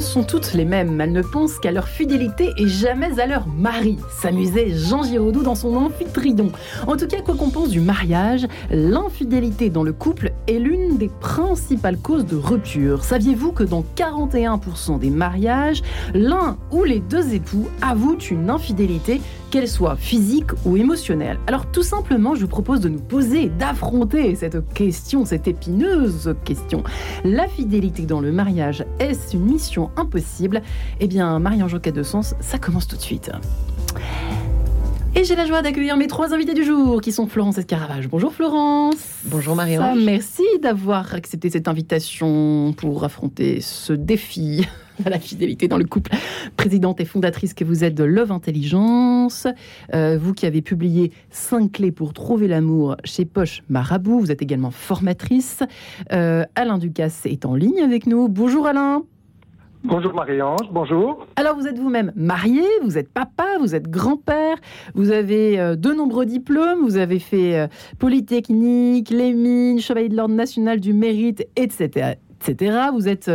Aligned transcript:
sont 0.00 0.22
toutes 0.22 0.54
les 0.54 0.64
mêmes. 0.64 1.00
Elles 1.00 1.12
ne 1.12 1.22
pensent 1.22 1.58
qu'à 1.58 1.72
leur 1.72 1.88
fidélité 1.88 2.52
et 2.56 2.68
jamais 2.68 3.20
à 3.20 3.26
leur 3.26 3.46
mari. 3.46 3.98
S'amusait 4.10 4.70
Jean 4.70 5.02
Giraudoux 5.02 5.42
dans 5.42 5.54
son 5.54 5.76
amphitryon. 5.76 6.52
En 6.86 6.96
tout 6.96 7.06
cas, 7.06 7.20
quoi 7.20 7.34
qu'on 7.34 7.50
pense 7.50 7.70
du 7.70 7.80
mariage, 7.80 8.46
l'infidélité 8.70 9.70
dans 9.70 9.82
le 9.82 9.92
couple 9.92 10.32
est 10.46 10.58
l'une 10.58 10.96
des 10.96 11.10
principales 11.20 11.98
causes 11.98 12.26
de 12.26 12.36
rupture. 12.36 13.04
Saviez-vous 13.04 13.52
que 13.52 13.64
dans 13.64 13.84
41% 13.96 14.98
des 14.98 15.10
mariages, 15.10 15.82
l'un 16.14 16.56
ou 16.70 16.84
les 16.84 17.00
deux 17.00 17.34
époux 17.34 17.68
avouent 17.82 18.18
une 18.18 18.50
infidélité, 18.50 19.20
qu'elle 19.50 19.68
soit 19.68 19.96
physique 19.96 20.50
ou 20.64 20.76
émotionnelle 20.76 21.38
Alors 21.46 21.70
tout 21.70 21.82
simplement, 21.82 22.34
je 22.34 22.42
vous 22.42 22.48
propose 22.48 22.80
de 22.80 22.88
nous 22.88 23.00
poser, 23.00 23.48
d'affronter 23.48 24.34
cette 24.34 24.72
question, 24.72 25.24
cette 25.24 25.48
épineuse 25.48 26.34
question. 26.44 26.82
La 27.24 27.48
fidélité 27.48 28.02
dans 28.02 28.20
le 28.20 28.32
mariage, 28.32 28.84
est-ce 29.00 29.36
une 29.36 29.44
mission 29.44 29.90
impossible? 29.96 30.62
Eh 31.00 31.06
bien, 31.06 31.38
Marie-Ange 31.38 31.80
de 31.80 32.02
Sens, 32.02 32.34
ça 32.40 32.58
commence 32.58 32.86
tout 32.86 32.96
de 32.96 33.02
suite. 33.02 33.30
Et 35.14 35.24
j'ai 35.24 35.34
la 35.34 35.46
joie 35.46 35.62
d'accueillir 35.62 35.96
mes 35.96 36.06
trois 36.06 36.32
invités 36.32 36.54
du 36.54 36.64
jour, 36.64 37.00
qui 37.00 37.12
sont 37.12 37.26
Florence 37.26 37.58
Escaravage. 37.58 38.08
Bonjour 38.08 38.32
Florence. 38.32 38.98
Bonjour 39.24 39.56
Marie-Ange. 39.56 39.98
Merci 40.04 40.44
d'avoir 40.62 41.14
accepté 41.14 41.50
cette 41.50 41.66
invitation 41.66 42.74
pour 42.76 43.02
affronter 43.04 43.60
ce 43.60 43.92
défi 43.92 44.66
à 45.04 45.10
la 45.10 45.18
fidélité 45.18 45.68
dans 45.68 45.78
le 45.78 45.84
couple. 45.84 46.12
Présidente 46.56 47.00
et 47.00 47.04
fondatrice 47.04 47.54
que 47.54 47.64
vous 47.64 47.84
êtes 47.84 47.94
de 47.94 48.04
Love 48.04 48.32
Intelligence, 48.32 49.46
euh, 49.94 50.18
vous 50.20 50.34
qui 50.34 50.46
avez 50.46 50.62
publié 50.62 51.12
5 51.30 51.72
clés 51.72 51.92
pour 51.92 52.12
trouver 52.12 52.48
l'amour 52.48 52.96
chez 53.04 53.24
Poche 53.24 53.62
Marabout, 53.68 54.20
vous 54.20 54.32
êtes 54.32 54.42
également 54.42 54.70
formatrice. 54.70 55.62
Euh, 56.12 56.44
Alain 56.54 56.78
Ducasse 56.78 57.26
est 57.26 57.44
en 57.44 57.54
ligne 57.54 57.80
avec 57.80 58.06
nous. 58.06 58.28
Bonjour 58.28 58.66
Alain. 58.66 59.04
Bonjour 59.84 60.12
Marie-Ange, 60.12 60.68
bonjour. 60.72 61.24
Alors 61.36 61.56
vous 61.56 61.68
êtes 61.68 61.78
vous-même 61.78 62.12
marié, 62.16 62.64
vous 62.82 62.98
êtes 62.98 63.08
papa, 63.08 63.46
vous 63.60 63.76
êtes 63.76 63.88
grand-père, 63.88 64.56
vous 64.94 65.12
avez 65.12 65.60
euh, 65.60 65.76
de 65.76 65.92
nombreux 65.92 66.26
diplômes, 66.26 66.80
vous 66.82 66.96
avez 66.96 67.20
fait 67.20 67.56
euh, 67.56 67.68
Polytechnique, 68.00 69.10
les 69.10 69.32
mines, 69.32 69.78
Chevalier 69.78 70.08
de 70.08 70.16
l'Ordre 70.16 70.34
national 70.34 70.80
du 70.80 70.92
mérite, 70.92 71.46
etc. 71.54 72.16
etc. 72.40 72.88
Vous 72.92 73.06
êtes 73.06 73.30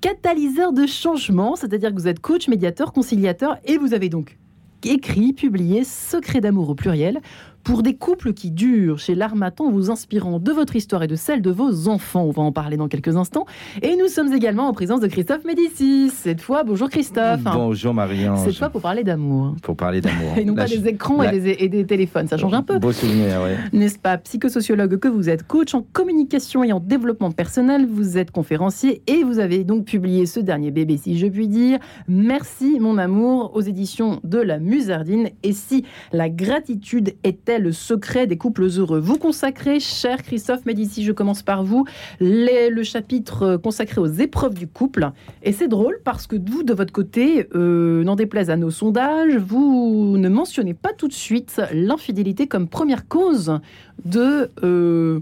catalyseur 0.00 0.72
de 0.72 0.86
changement, 0.86 1.56
c'est-à-dire 1.56 1.90
que 1.90 2.00
vous 2.00 2.08
êtes 2.08 2.20
coach, 2.20 2.48
médiateur, 2.48 2.92
conciliateur, 2.92 3.58
et 3.64 3.76
vous 3.76 3.94
avez 3.94 4.08
donc 4.08 4.38
écrit, 4.84 5.32
publié 5.32 5.84
Secret 5.84 6.40
d'amour 6.40 6.70
au 6.70 6.74
pluriel 6.74 7.20
pour 7.64 7.82
des 7.82 7.94
couples 7.94 8.32
qui 8.32 8.50
durent 8.50 8.98
chez 8.98 9.14
l'Armatan, 9.14 9.70
vous 9.70 9.90
inspirant 9.90 10.38
de 10.38 10.52
votre 10.52 10.76
histoire 10.76 11.02
et 11.02 11.06
de 11.06 11.16
celle 11.16 11.42
de 11.42 11.50
vos 11.50 11.88
enfants. 11.88 12.24
On 12.24 12.30
va 12.30 12.42
en 12.42 12.52
parler 12.52 12.76
dans 12.76 12.88
quelques 12.88 13.16
instants. 13.16 13.46
Et 13.82 13.96
nous 13.96 14.08
sommes 14.08 14.32
également 14.32 14.68
en 14.68 14.72
présence 14.72 15.00
de 15.00 15.06
Christophe 15.06 15.44
Médicis. 15.44 16.10
Cette 16.10 16.40
fois, 16.40 16.64
bonjour 16.64 16.88
Christophe. 16.88 17.40
Bonjour 17.42 17.94
Marianne. 17.94 18.36
Cette 18.38 18.56
fois 18.56 18.70
pour 18.70 18.80
parler 18.80 19.04
d'amour. 19.04 19.54
Pour 19.62 19.76
parler 19.76 20.00
d'amour. 20.00 20.32
et 20.36 20.44
non 20.44 20.54
pas 20.54 20.66
des 20.66 20.86
écrans 20.88 21.22
et, 21.22 21.38
des, 21.38 21.56
et, 21.58 21.68
des, 21.68 21.84
téléphones. 21.84 22.28
Ça 22.28 22.38
change 22.38 22.54
un 22.54 22.62
peu. 22.62 22.78
Beau 22.78 22.92
souvenir, 22.92 23.40
oui. 23.44 23.78
N'est-ce 23.78 23.98
pas 23.98 24.18
Psychosociologue 24.18 24.98
que 24.98 25.08
vous 25.08 25.28
êtes, 25.28 25.46
coach 25.46 25.74
en 25.74 25.82
communication 25.92 26.64
et 26.64 26.72
en 26.72 26.80
développement 26.80 27.30
personnel. 27.30 27.86
Vous 27.86 28.18
êtes 28.18 28.30
conférencier 28.30 29.02
et 29.06 29.22
vous 29.24 29.38
avez 29.38 29.64
donc 29.64 29.84
publié 29.84 30.26
ce 30.26 30.40
dernier 30.40 30.70
bébé, 30.70 30.96
si 30.96 31.18
je 31.18 31.26
puis 31.26 31.48
dire. 31.48 31.78
Merci, 32.08 32.78
mon 32.80 32.98
amour, 32.98 33.52
aux 33.54 33.60
éditions 33.60 34.20
de 34.24 34.38
la 34.38 34.58
Musardine. 34.58 35.30
Et 35.42 35.52
si 35.52 35.84
la 36.12 36.28
gratitude 36.28 37.14
était 37.24 37.49
le 37.58 37.72
secret 37.72 38.26
des 38.26 38.36
couples 38.36 38.64
heureux. 38.64 39.00
Vous 39.00 39.18
consacrez, 39.18 39.80
cher 39.80 40.22
Christophe 40.22 40.64
Médici, 40.66 41.04
je 41.04 41.12
commence 41.12 41.42
par 41.42 41.64
vous, 41.64 41.84
le 42.20 42.82
chapitre 42.82 43.56
consacré 43.56 44.00
aux 44.00 44.06
épreuves 44.06 44.54
du 44.54 44.66
couple. 44.66 45.10
Et 45.42 45.52
c'est 45.52 45.68
drôle 45.68 46.00
parce 46.04 46.26
que 46.26 46.36
vous, 46.36 46.62
de 46.62 46.74
votre 46.74 46.92
côté, 46.92 47.48
euh, 47.54 48.04
n'en 48.04 48.16
déplaise 48.16 48.50
à 48.50 48.56
nos 48.56 48.70
sondages, 48.70 49.36
vous 49.36 50.16
ne 50.16 50.28
mentionnez 50.28 50.74
pas 50.74 50.92
tout 50.92 51.08
de 51.08 51.12
suite 51.12 51.60
l'infidélité 51.72 52.46
comme 52.46 52.68
première 52.68 53.08
cause 53.08 53.58
de... 54.04 54.50
Euh, 54.62 55.20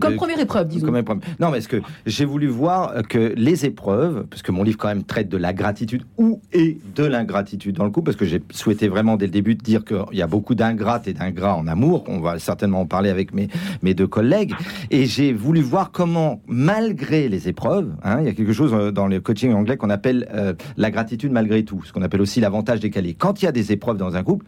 comme 0.00 0.16
première 0.16 0.40
épreuve, 0.40 0.68
disons. 0.68 0.90
Non, 1.38 1.50
mais 1.50 1.58
est-ce 1.58 1.68
que 1.68 1.80
j'ai 2.06 2.24
voulu 2.24 2.46
voir 2.48 3.02
que 3.08 3.34
les 3.36 3.64
épreuves, 3.64 4.26
parce 4.28 4.42
que 4.42 4.52
mon 4.52 4.62
livre 4.62 4.78
quand 4.78 4.88
même 4.88 5.04
traite 5.04 5.28
de 5.28 5.36
la 5.36 5.52
gratitude 5.52 6.04
ou 6.18 6.40
et 6.52 6.78
de 6.94 7.04
l'ingratitude 7.04 7.76
dans 7.76 7.84
le 7.84 7.90
couple, 7.90 8.06
parce 8.06 8.16
que 8.16 8.24
j'ai 8.24 8.42
souhaité 8.50 8.88
vraiment 8.88 9.16
dès 9.16 9.26
le 9.26 9.32
début 9.32 9.54
de 9.54 9.62
dire 9.62 9.84
qu'il 9.84 10.18
y 10.18 10.22
a 10.22 10.26
beaucoup 10.26 10.54
d'ingrates 10.54 11.08
et 11.08 11.12
d'ingrats 11.12 11.56
en 11.56 11.66
amour, 11.66 12.04
on 12.08 12.20
va 12.20 12.38
certainement 12.38 12.80
en 12.82 12.86
parler 12.86 13.10
avec 13.10 13.34
mes, 13.34 13.48
mes 13.82 13.94
deux 13.94 14.06
collègues, 14.06 14.54
et 14.90 15.06
j'ai 15.06 15.32
voulu 15.32 15.60
voir 15.60 15.90
comment, 15.90 16.40
malgré 16.46 17.28
les 17.28 17.48
épreuves, 17.48 17.92
hein, 18.02 18.18
il 18.20 18.26
y 18.26 18.28
a 18.28 18.32
quelque 18.32 18.52
chose 18.52 18.72
euh, 18.74 18.90
dans 18.90 19.06
le 19.06 19.20
coaching 19.20 19.52
anglais 19.52 19.76
qu'on 19.76 19.90
appelle 19.90 20.28
euh, 20.34 20.54
la 20.76 20.90
gratitude 20.90 21.32
malgré 21.32 21.64
tout, 21.64 21.82
ce 21.84 21.92
qu'on 21.92 22.02
appelle 22.02 22.20
aussi 22.20 22.40
l'avantage 22.40 22.80
décalé. 22.80 23.14
Quand 23.14 23.42
il 23.42 23.44
y 23.44 23.48
a 23.48 23.52
des 23.52 23.72
épreuves 23.72 23.96
dans 23.96 24.16
un 24.16 24.22
couple, 24.22 24.46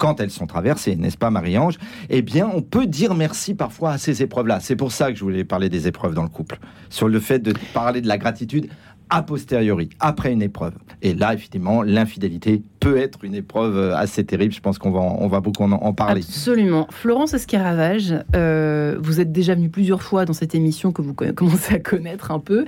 quand 0.00 0.18
elles 0.18 0.30
sont 0.30 0.46
traversées, 0.46 0.96
n'est-ce 0.96 1.18
pas 1.18 1.30
Marie-Ange? 1.30 1.76
Eh 2.08 2.22
bien, 2.22 2.50
on 2.52 2.62
peut 2.62 2.86
dire 2.86 3.14
merci 3.14 3.54
parfois 3.54 3.92
à 3.92 3.98
ces 3.98 4.22
épreuves-là. 4.22 4.58
C'est 4.58 4.74
pour 4.74 4.92
ça 4.92 5.12
que 5.12 5.18
je 5.18 5.22
voulais 5.22 5.44
parler 5.44 5.68
des 5.68 5.86
épreuves 5.86 6.14
dans 6.14 6.22
le 6.22 6.30
couple, 6.30 6.58
sur 6.88 7.06
le 7.06 7.20
fait 7.20 7.38
de 7.38 7.52
parler 7.74 8.00
de 8.00 8.08
la 8.08 8.16
gratitude 8.16 8.68
a 9.10 9.22
posteriori, 9.22 9.90
après 9.98 10.32
une 10.32 10.40
épreuve. 10.40 10.74
Et 11.02 11.14
là, 11.14 11.34
effectivement, 11.34 11.82
l'infidélité 11.82 12.62
peut 12.80 12.96
être 12.96 13.22
une 13.24 13.34
épreuve 13.34 13.76
euh, 13.76 13.96
assez 13.96 14.24
terrible. 14.24 14.54
Je 14.54 14.60
pense 14.60 14.78
qu'on 14.78 14.90
va, 14.90 15.00
on 15.00 15.28
va 15.28 15.40
beaucoup 15.40 15.62
en, 15.62 15.92
parler. 15.92 16.22
Absolument. 16.22 16.88
Florence 16.90 17.34
Escaravage, 17.34 18.14
euh, 18.34 18.96
vous 19.00 19.20
êtes 19.20 19.30
déjà 19.30 19.54
venue 19.54 19.68
plusieurs 19.68 20.02
fois 20.02 20.24
dans 20.24 20.32
cette 20.32 20.54
émission 20.54 20.90
que 20.90 21.02
vous 21.02 21.14
commencez 21.36 21.74
à 21.74 21.78
connaître 21.78 22.30
un 22.30 22.40
peu. 22.40 22.64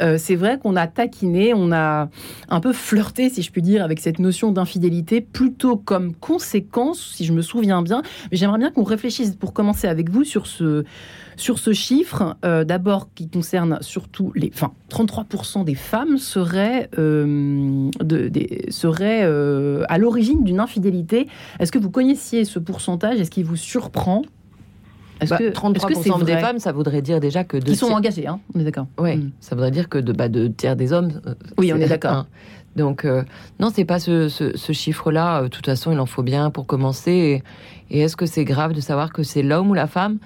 Euh, 0.00 0.16
c'est 0.18 0.36
vrai 0.36 0.58
qu'on 0.58 0.76
a 0.76 0.86
taquiné, 0.86 1.52
on 1.52 1.72
a 1.72 2.08
un 2.48 2.60
peu 2.60 2.72
flirté, 2.72 3.28
si 3.28 3.42
je 3.42 3.50
puis 3.50 3.62
dire, 3.62 3.84
avec 3.84 3.98
cette 3.98 4.20
notion 4.20 4.52
d'infidélité, 4.52 5.20
plutôt 5.20 5.76
comme 5.76 6.14
conséquence, 6.14 7.14
si 7.16 7.24
je 7.24 7.32
me 7.32 7.42
souviens 7.42 7.82
bien. 7.82 8.02
Mais 8.30 8.36
j'aimerais 8.36 8.58
bien 8.58 8.70
qu'on 8.70 8.84
réfléchisse, 8.84 9.34
pour 9.34 9.52
commencer 9.52 9.88
avec 9.88 10.08
vous, 10.10 10.24
sur 10.24 10.46
ce 10.46 10.84
sur 11.38 11.58
ce 11.58 11.74
chiffre, 11.74 12.34
d'abord 12.42 13.10
qui 13.14 13.28
concerne 13.28 13.76
surtout 13.82 14.32
les, 14.34 14.50
enfin, 14.54 14.72
33% 14.88 15.66
des 15.66 15.74
femmes 15.74 16.16
seraient, 16.16 16.88
de, 16.96 18.30
seraient 18.70 19.26
euh, 19.56 19.84
à 19.88 19.98
l'origine 19.98 20.44
d'une 20.44 20.60
infidélité. 20.60 21.28
Est-ce 21.58 21.72
que 21.72 21.78
vous 21.78 21.90
connaissiez 21.90 22.44
ce 22.44 22.58
pourcentage? 22.58 23.20
Est-ce 23.20 23.30
qu'il 23.30 23.44
vous 23.44 23.56
surprend? 23.56 24.22
Est-ce 25.20 25.30
bah, 25.30 25.38
que 25.38 25.50
33% 25.50 26.24
des 26.24 26.36
femmes, 26.36 26.58
ça 26.58 26.72
voudrait 26.72 27.00
dire 27.00 27.20
déjà 27.20 27.42
que 27.42 27.56
de 27.56 27.64
qui 27.64 27.76
sont 27.76 27.86
engagés, 27.86 28.26
hein 28.26 28.40
on 28.54 28.60
est 28.60 28.64
d'accord. 28.64 28.86
Oui, 28.98 29.16
mm. 29.16 29.32
ça 29.40 29.54
voudrait 29.54 29.70
dire 29.70 29.88
que 29.88 29.96
de, 29.98 30.12
bah, 30.12 30.28
de 30.28 30.48
tiers 30.48 30.76
des 30.76 30.92
hommes. 30.92 31.20
oui, 31.56 31.72
on 31.72 31.76
est 31.76 31.88
d'accord. 31.88 32.26
Donc 32.76 33.06
non, 33.58 33.70
c'est 33.74 33.86
pas 33.86 33.98
ce, 33.98 34.28
ce, 34.28 34.72
chiffre-là. 34.72 35.44
De 35.44 35.48
toute 35.48 35.64
façon, 35.64 35.92
il 35.92 35.98
en 35.98 36.04
faut 36.04 36.22
bien 36.22 36.50
pour 36.50 36.66
commencer. 36.66 37.42
et 37.90 38.00
est-ce 38.00 38.16
que 38.16 38.26
c'est 38.26 38.44
grave 38.44 38.74
de 38.74 38.82
savoir 38.82 39.14
que 39.14 39.22
c'est 39.22 39.42
l'homme 39.42 39.70
ou 39.70 39.74
la 39.74 39.86
femme? 39.86 40.18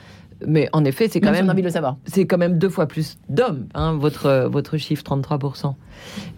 Mais 0.47 0.69
en 0.73 0.85
effet, 0.85 1.09
c'est 1.09 1.21
quand 1.21 1.33
même. 1.33 1.49
envie 1.51 1.63
de 1.63 1.67
le 1.67 1.73
savoir. 1.73 1.97
C'est 2.07 2.27
quand 2.27 2.39
même 2.39 2.59
deux 2.59 2.69
fois 2.69 2.87
plus 2.87 3.19
d'hommes, 3.29 3.67
hein, 3.75 3.97
votre, 3.99 4.49
votre 4.51 4.77
chiffre, 4.77 5.03
33%. 5.05 5.75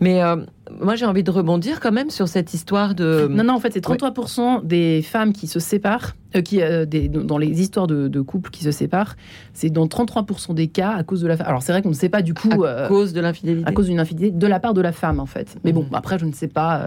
Mais 0.01 0.23
euh, 0.23 0.37
moi, 0.81 0.97
j'ai 0.97 1.07
envie 1.07 1.23
de 1.23 1.31
rebondir 1.31 1.81
quand 1.81 1.93
même 1.93 2.11
sur 2.11 2.29
cette 2.29 2.55
histoire 2.55 2.95
de. 2.95 3.29
Non, 3.31 3.45
non, 3.45 3.55
en 3.55 3.61
fait, 3.61 3.73
c'est 3.73 3.85
33% 3.85 4.65
des 4.65 5.03
femmes 5.03 5.33
qui 5.33 5.47
se 5.47 5.61
séparent, 5.61 6.17
euh, 6.35 6.41
qui, 6.41 6.63
euh, 6.63 6.85
des, 6.85 7.09
dans 7.09 7.39
les 7.39 7.61
histoires 7.61 7.87
de, 7.87 8.09
de, 8.09 8.21
couples 8.21 8.51
qui 8.51 8.65
se 8.65 8.71
séparent, 8.71 9.17
c'est 9.53 9.71
dans 9.71 9.87
33% 9.87 10.55
des 10.55 10.69
cas 10.69 10.93
à 10.93 11.03
cause 11.05 11.21
de 11.21 11.29
la 11.29 11.37
femme. 11.37 11.47
Alors, 11.47 11.63
c'est 11.63 11.73
vrai 11.73 11.83
qu'on 11.83 11.91
ne 11.91 11.95
sait 11.95 12.09
pas 12.09 12.23
du 12.23 12.35
coup. 12.35 12.65
À 12.65 12.89
cause 12.89 13.13
de 13.13 13.21
l'infidélité. 13.21 13.69
À 13.69 13.73
cause 13.73 13.87
d'une 13.87 14.01
infidélité 14.01 14.37
de 14.37 14.47
la 14.47 14.61
part 14.61 14.75
de 14.75 14.81
la 14.81 14.93
femme, 14.93 15.21
en 15.21 15.27
fait. 15.27 15.57
Mais 15.65 15.73
bon, 15.73 15.87
mm. 15.91 15.95
après, 15.95 16.19
je 16.19 16.27
ne 16.27 16.33
sais 16.33 16.49
pas. 16.49 16.83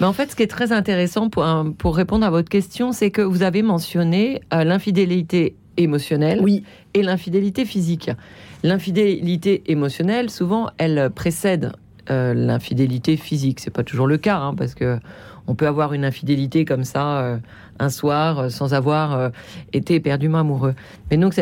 Mais 0.00 0.06
en 0.06 0.12
fait, 0.12 0.30
ce 0.30 0.36
qui 0.36 0.42
est 0.42 0.50
très 0.50 0.72
intéressant 0.72 1.28
pour, 1.28 1.44
pour 1.78 1.96
répondre 1.96 2.24
à 2.24 2.30
votre 2.30 2.48
question, 2.48 2.92
c'est 2.92 3.10
que 3.10 3.22
vous 3.22 3.42
avez 3.42 3.62
mentionné 3.62 4.40
l'infidélité 4.52 5.56
émotionnelle 5.82 6.40
oui. 6.42 6.64
et 6.94 7.02
l'infidélité 7.02 7.64
physique. 7.64 8.10
L'infidélité 8.62 9.62
émotionnelle, 9.66 10.30
souvent, 10.30 10.70
elle 10.78 11.10
précède 11.14 11.72
euh, 12.10 12.34
l'infidélité 12.34 13.16
physique. 13.16 13.60
C'est 13.60 13.70
pas 13.70 13.84
toujours 13.84 14.06
le 14.06 14.18
cas, 14.18 14.38
hein, 14.38 14.54
parce 14.54 14.74
que 14.74 14.98
on 15.46 15.54
peut 15.54 15.66
avoir 15.66 15.92
une 15.94 16.04
infidélité 16.04 16.64
comme 16.64 16.84
ça 16.84 17.20
euh, 17.20 17.38
un 17.80 17.88
soir 17.88 18.38
euh, 18.38 18.48
sans 18.48 18.74
avoir 18.74 19.18
euh, 19.18 19.28
été 19.72 19.94
éperdument 19.94 20.38
amoureux. 20.38 20.74
Mais 21.10 21.16
donc 21.16 21.34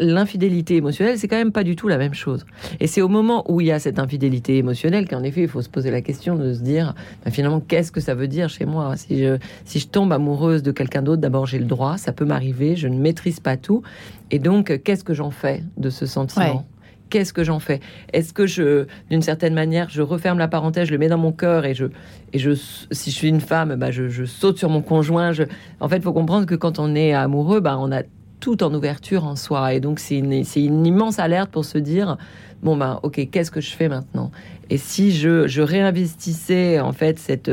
l'infidélité 0.00 0.76
émotionnelle, 0.76 1.18
c'est 1.18 1.28
quand 1.28 1.36
même 1.36 1.52
pas 1.52 1.64
du 1.64 1.76
tout 1.76 1.88
la 1.88 1.96
même 1.96 2.14
chose. 2.14 2.44
Et 2.80 2.86
c'est 2.86 3.00
au 3.00 3.08
moment 3.08 3.50
où 3.50 3.60
il 3.60 3.68
y 3.68 3.72
a 3.72 3.78
cette 3.78 3.98
infidélité 3.98 4.58
émotionnelle 4.58 5.08
qu'en 5.08 5.22
effet, 5.22 5.42
il 5.42 5.48
faut 5.48 5.62
se 5.62 5.68
poser 5.68 5.90
la 5.90 6.02
question 6.02 6.34
de 6.34 6.52
se 6.52 6.60
dire 6.60 6.94
ben, 7.24 7.30
finalement 7.30 7.60
qu'est-ce 7.60 7.92
que 7.92 8.00
ça 8.00 8.14
veut 8.14 8.28
dire 8.28 8.48
chez 8.48 8.66
moi? 8.66 8.96
Si 8.96 9.18
je 9.18 9.38
si 9.64 9.78
je 9.78 9.88
tombe 9.88 10.12
amoureuse 10.12 10.62
de 10.62 10.72
quelqu'un 10.72 11.02
d'autre, 11.02 11.22
d'abord 11.22 11.46
j'ai 11.46 11.58
le 11.58 11.64
droit, 11.64 11.96
ça 11.96 12.12
peut 12.12 12.24
m'arriver, 12.24 12.76
je 12.76 12.88
ne 12.88 12.98
maîtrise 12.98 13.40
pas 13.40 13.56
tout. 13.56 13.82
Et 14.30 14.38
donc 14.38 14.82
qu'est-ce 14.82 15.04
que 15.04 15.14
j'en 15.14 15.30
fais 15.30 15.62
de 15.76 15.88
ce 15.88 16.04
sentiment? 16.06 16.66
Qu'est-ce 17.10 17.32
que 17.32 17.44
j'en 17.44 17.58
fais? 17.58 17.80
Est-ce 18.12 18.32
que 18.32 18.46
je, 18.46 18.86
d'une 19.10 19.22
certaine 19.22 19.54
manière, 19.54 19.88
je 19.90 20.02
referme 20.02 20.38
la 20.38 20.48
parenthèse, 20.48 20.88
je 20.88 20.92
le 20.92 20.98
mets 20.98 21.08
dans 21.08 21.18
mon 21.18 21.32
cœur 21.32 21.64
et 21.64 21.74
je, 21.74 21.86
et 22.32 22.38
je, 22.38 22.52
si 22.90 23.10
je 23.10 23.14
suis 23.14 23.28
une 23.28 23.40
femme, 23.40 23.76
bah 23.76 23.90
je, 23.90 24.24
saute 24.24 24.58
sur 24.58 24.68
mon 24.68 24.82
conjoint. 24.82 25.32
En 25.80 25.88
fait, 25.88 26.02
faut 26.02 26.12
comprendre 26.12 26.46
que 26.46 26.54
quand 26.54 26.78
on 26.78 26.94
est 26.94 27.12
amoureux, 27.12 27.60
bah 27.60 27.76
on 27.78 27.92
a 27.92 28.02
tout 28.40 28.62
en 28.62 28.72
ouverture 28.74 29.24
en 29.24 29.36
soi. 29.36 29.74
Et 29.74 29.80
donc, 29.80 29.98
c'est 29.98 30.18
une, 30.18 30.44
c'est 30.44 30.62
une 30.62 30.86
immense 30.86 31.18
alerte 31.18 31.50
pour 31.50 31.64
se 31.64 31.78
dire 31.78 32.16
bon, 32.62 32.76
ben, 32.76 33.00
ok, 33.02 33.28
qu'est-ce 33.30 33.50
que 33.50 33.60
je 33.60 33.70
fais 33.70 33.88
maintenant? 33.88 34.30
Et 34.70 34.78
si 34.78 35.12
je, 35.12 35.46
je 35.46 35.62
réinvestissais, 35.62 36.80
en 36.80 36.92
fait, 36.92 37.18
cette, 37.18 37.50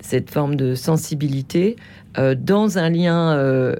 cette 0.00 0.30
forme 0.30 0.56
de 0.56 0.74
sensibilité 0.74 1.76
euh, 2.18 2.34
dans 2.34 2.78
un 2.78 2.90
lien. 2.90 3.36
euh, 3.36 3.76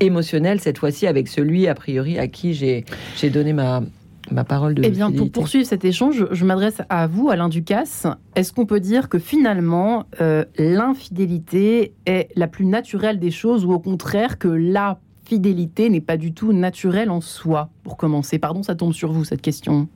émotionnel 0.00 0.60
cette 0.60 0.78
fois-ci 0.78 1.06
avec 1.06 1.28
celui 1.28 1.68
a 1.68 1.74
priori 1.74 2.18
à 2.18 2.26
qui 2.26 2.54
j'ai 2.54 2.84
j'ai 3.16 3.30
donné 3.30 3.52
ma 3.52 3.82
ma 4.30 4.44
parole 4.44 4.74
de 4.74 4.82
Eh 4.84 4.90
bien, 4.90 5.10
pour 5.10 5.30
poursuivre 5.30 5.66
cet 5.66 5.84
échange, 5.84 6.26
je, 6.30 6.44
m'adresse 6.44 6.80
à 6.88 7.06
vous, 7.06 7.30
Alain 7.30 7.48
Ducasse. 7.48 8.06
Est-ce 8.36 8.52
qu'on 8.52 8.66
peut 8.66 8.80
dire 8.80 9.08
que 9.08 9.18
finalement, 9.18 10.04
euh, 10.20 10.44
l'infidélité 10.58 11.92
est 12.06 12.28
la 12.36 12.46
plus 12.48 12.64
naturelle 12.64 13.18
des 13.18 13.30
choses 13.30 13.64
ou 13.64 13.72
au 13.72 13.78
contraire 13.78 14.38
que 14.38 14.48
la 14.48 14.98
fidélité 15.24 15.88
n'est 15.90 16.00
pas 16.00 16.16
du 16.16 16.32
tout 16.32 16.52
naturelle 16.52 17.10
en 17.10 17.20
soi 17.20 17.70
Pour 17.82 17.96
commencer, 17.96 18.38
pardon, 18.38 18.62
ça 18.62 18.74
tombe 18.74 18.92
sur 18.92 19.12
vous 19.12 19.24
cette 19.24 19.42
question. 19.42 19.88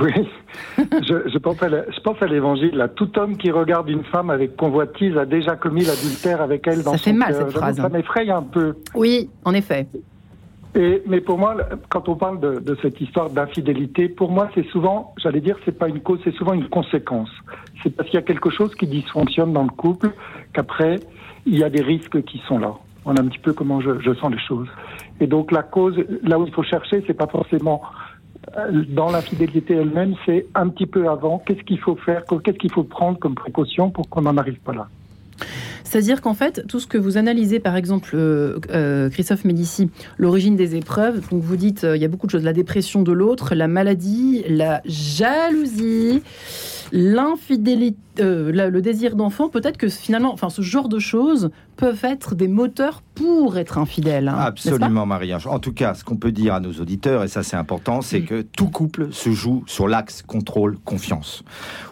Oui, 0.00 0.12
je, 0.78 1.28
je 1.28 1.38
pense 1.38 2.22
à 2.22 2.26
l'évangile. 2.26 2.74
là. 2.74 2.88
Tout 2.88 3.16
homme 3.18 3.36
qui 3.36 3.50
regarde 3.50 3.88
une 3.88 4.04
femme 4.04 4.30
avec 4.30 4.56
convoitise 4.56 5.16
a 5.16 5.24
déjà 5.24 5.56
commis 5.56 5.84
l'adultère 5.84 6.40
avec 6.40 6.66
elle 6.66 6.78
Ça 6.78 6.82
dans 6.82 6.92
fait 6.94 7.10
son 7.10 7.16
mal, 7.16 7.28
cœur. 7.32 7.38
cette 7.42 7.56
phrase. 7.56 7.76
Ça 7.76 7.88
m'effraie 7.88 8.28
un 8.30 8.42
peu. 8.42 8.74
Oui, 8.94 9.30
en 9.44 9.54
effet. 9.54 9.86
Mais 10.74 11.20
pour 11.20 11.38
moi, 11.38 11.56
quand 11.88 12.08
on 12.08 12.16
parle 12.16 12.40
de, 12.40 12.58
de 12.58 12.76
cette 12.82 13.00
histoire 13.00 13.30
d'infidélité, 13.30 14.08
pour 14.08 14.30
moi, 14.30 14.50
c'est 14.54 14.66
souvent, 14.66 15.14
j'allais 15.22 15.40
dire, 15.40 15.56
c'est 15.64 15.78
pas 15.78 15.88
une 15.88 16.00
cause, 16.00 16.18
c'est 16.24 16.34
souvent 16.34 16.52
une 16.52 16.68
conséquence. 16.68 17.30
C'est 17.82 17.94
parce 17.94 18.08
qu'il 18.08 18.18
y 18.18 18.22
a 18.22 18.26
quelque 18.26 18.50
chose 18.50 18.74
qui 18.74 18.86
dysfonctionne 18.86 19.52
dans 19.52 19.62
le 19.62 19.70
couple 19.70 20.10
qu'après, 20.52 20.96
il 21.46 21.58
y 21.58 21.62
a 21.62 21.70
des 21.70 21.82
risques 21.82 22.22
qui 22.24 22.42
sont 22.48 22.58
là. 22.58 22.74
On 23.04 23.14
a 23.14 23.20
un 23.20 23.26
petit 23.26 23.38
peu 23.38 23.52
comment 23.52 23.80
je, 23.80 24.00
je 24.00 24.14
sens 24.14 24.32
les 24.32 24.40
choses. 24.40 24.68
Et 25.20 25.26
donc 25.26 25.52
la 25.52 25.62
cause, 25.62 25.94
là 26.22 26.38
où 26.38 26.46
il 26.46 26.52
faut 26.52 26.62
chercher, 26.62 27.04
c'est 27.06 27.14
pas 27.14 27.26
forcément 27.28 27.82
euh, 28.56 28.84
dans 28.88 29.10
l'infidélité 29.10 29.74
elle-même, 29.74 30.14
c'est 30.26 30.46
un 30.54 30.68
petit 30.68 30.86
peu 30.86 31.08
avant. 31.08 31.38
Qu'est-ce 31.38 31.62
qu'il 31.62 31.78
faut 31.78 31.96
faire 31.96 32.22
Qu'est-ce 32.42 32.58
qu'il 32.58 32.72
faut 32.72 32.84
prendre 32.84 33.18
comme 33.18 33.34
précaution 33.34 33.90
pour 33.90 34.08
qu'on 34.08 34.22
n'en 34.22 34.36
arrive 34.36 34.58
pas 34.60 34.72
là? 34.72 34.88
C'est-à-dire 35.84 36.22
qu'en 36.22 36.34
fait, 36.34 36.66
tout 36.66 36.80
ce 36.80 36.86
que 36.86 36.98
vous 36.98 37.18
analysez, 37.18 37.60
par 37.60 37.76
exemple, 37.76 38.12
euh, 38.14 38.58
euh, 38.70 39.10
Christophe 39.10 39.44
Médici, 39.44 39.90
l'origine 40.18 40.56
des 40.56 40.74
épreuves, 40.76 41.20
donc 41.30 41.42
vous 41.42 41.56
dites, 41.56 41.84
euh, 41.84 41.96
il 41.96 42.02
y 42.02 42.04
a 42.04 42.08
beaucoup 42.08 42.26
de 42.26 42.32
choses, 42.32 42.42
la 42.42 42.54
dépression 42.54 43.02
de 43.02 43.12
l'autre, 43.12 43.54
la 43.54 43.68
maladie, 43.68 44.44
la 44.48 44.80
jalousie, 44.86 46.22
l'infidélité, 46.92 47.98
euh, 48.20 48.52
le 48.70 48.80
désir 48.80 49.16
d'enfant, 49.16 49.48
peut-être 49.48 49.76
que 49.76 49.88
finalement, 49.88 50.32
enfin, 50.32 50.48
ce 50.48 50.62
genre 50.62 50.88
de 50.88 51.00
choses 51.00 51.50
peuvent 51.76 52.04
être 52.04 52.36
des 52.36 52.46
moteurs 52.46 53.02
pour 53.16 53.58
être 53.58 53.78
infidèle. 53.78 54.28
hein, 54.28 54.36
Absolument, 54.38 55.06
Marie-Ange. 55.06 55.48
En 55.48 55.58
tout 55.58 55.72
cas, 55.72 55.94
ce 55.94 56.04
qu'on 56.04 56.14
peut 56.16 56.30
dire 56.30 56.54
à 56.54 56.60
nos 56.60 56.72
auditeurs, 56.74 57.24
et 57.24 57.28
ça 57.28 57.42
c'est 57.42 57.56
important, 57.56 58.00
c'est 58.00 58.20
Mm. 58.20 58.26
que 58.26 58.42
tout 58.42 58.68
couple 58.68 59.08
se 59.12 59.30
joue 59.32 59.64
sur 59.66 59.88
l'axe 59.88 60.22
contrôle-confiance. 60.22 61.42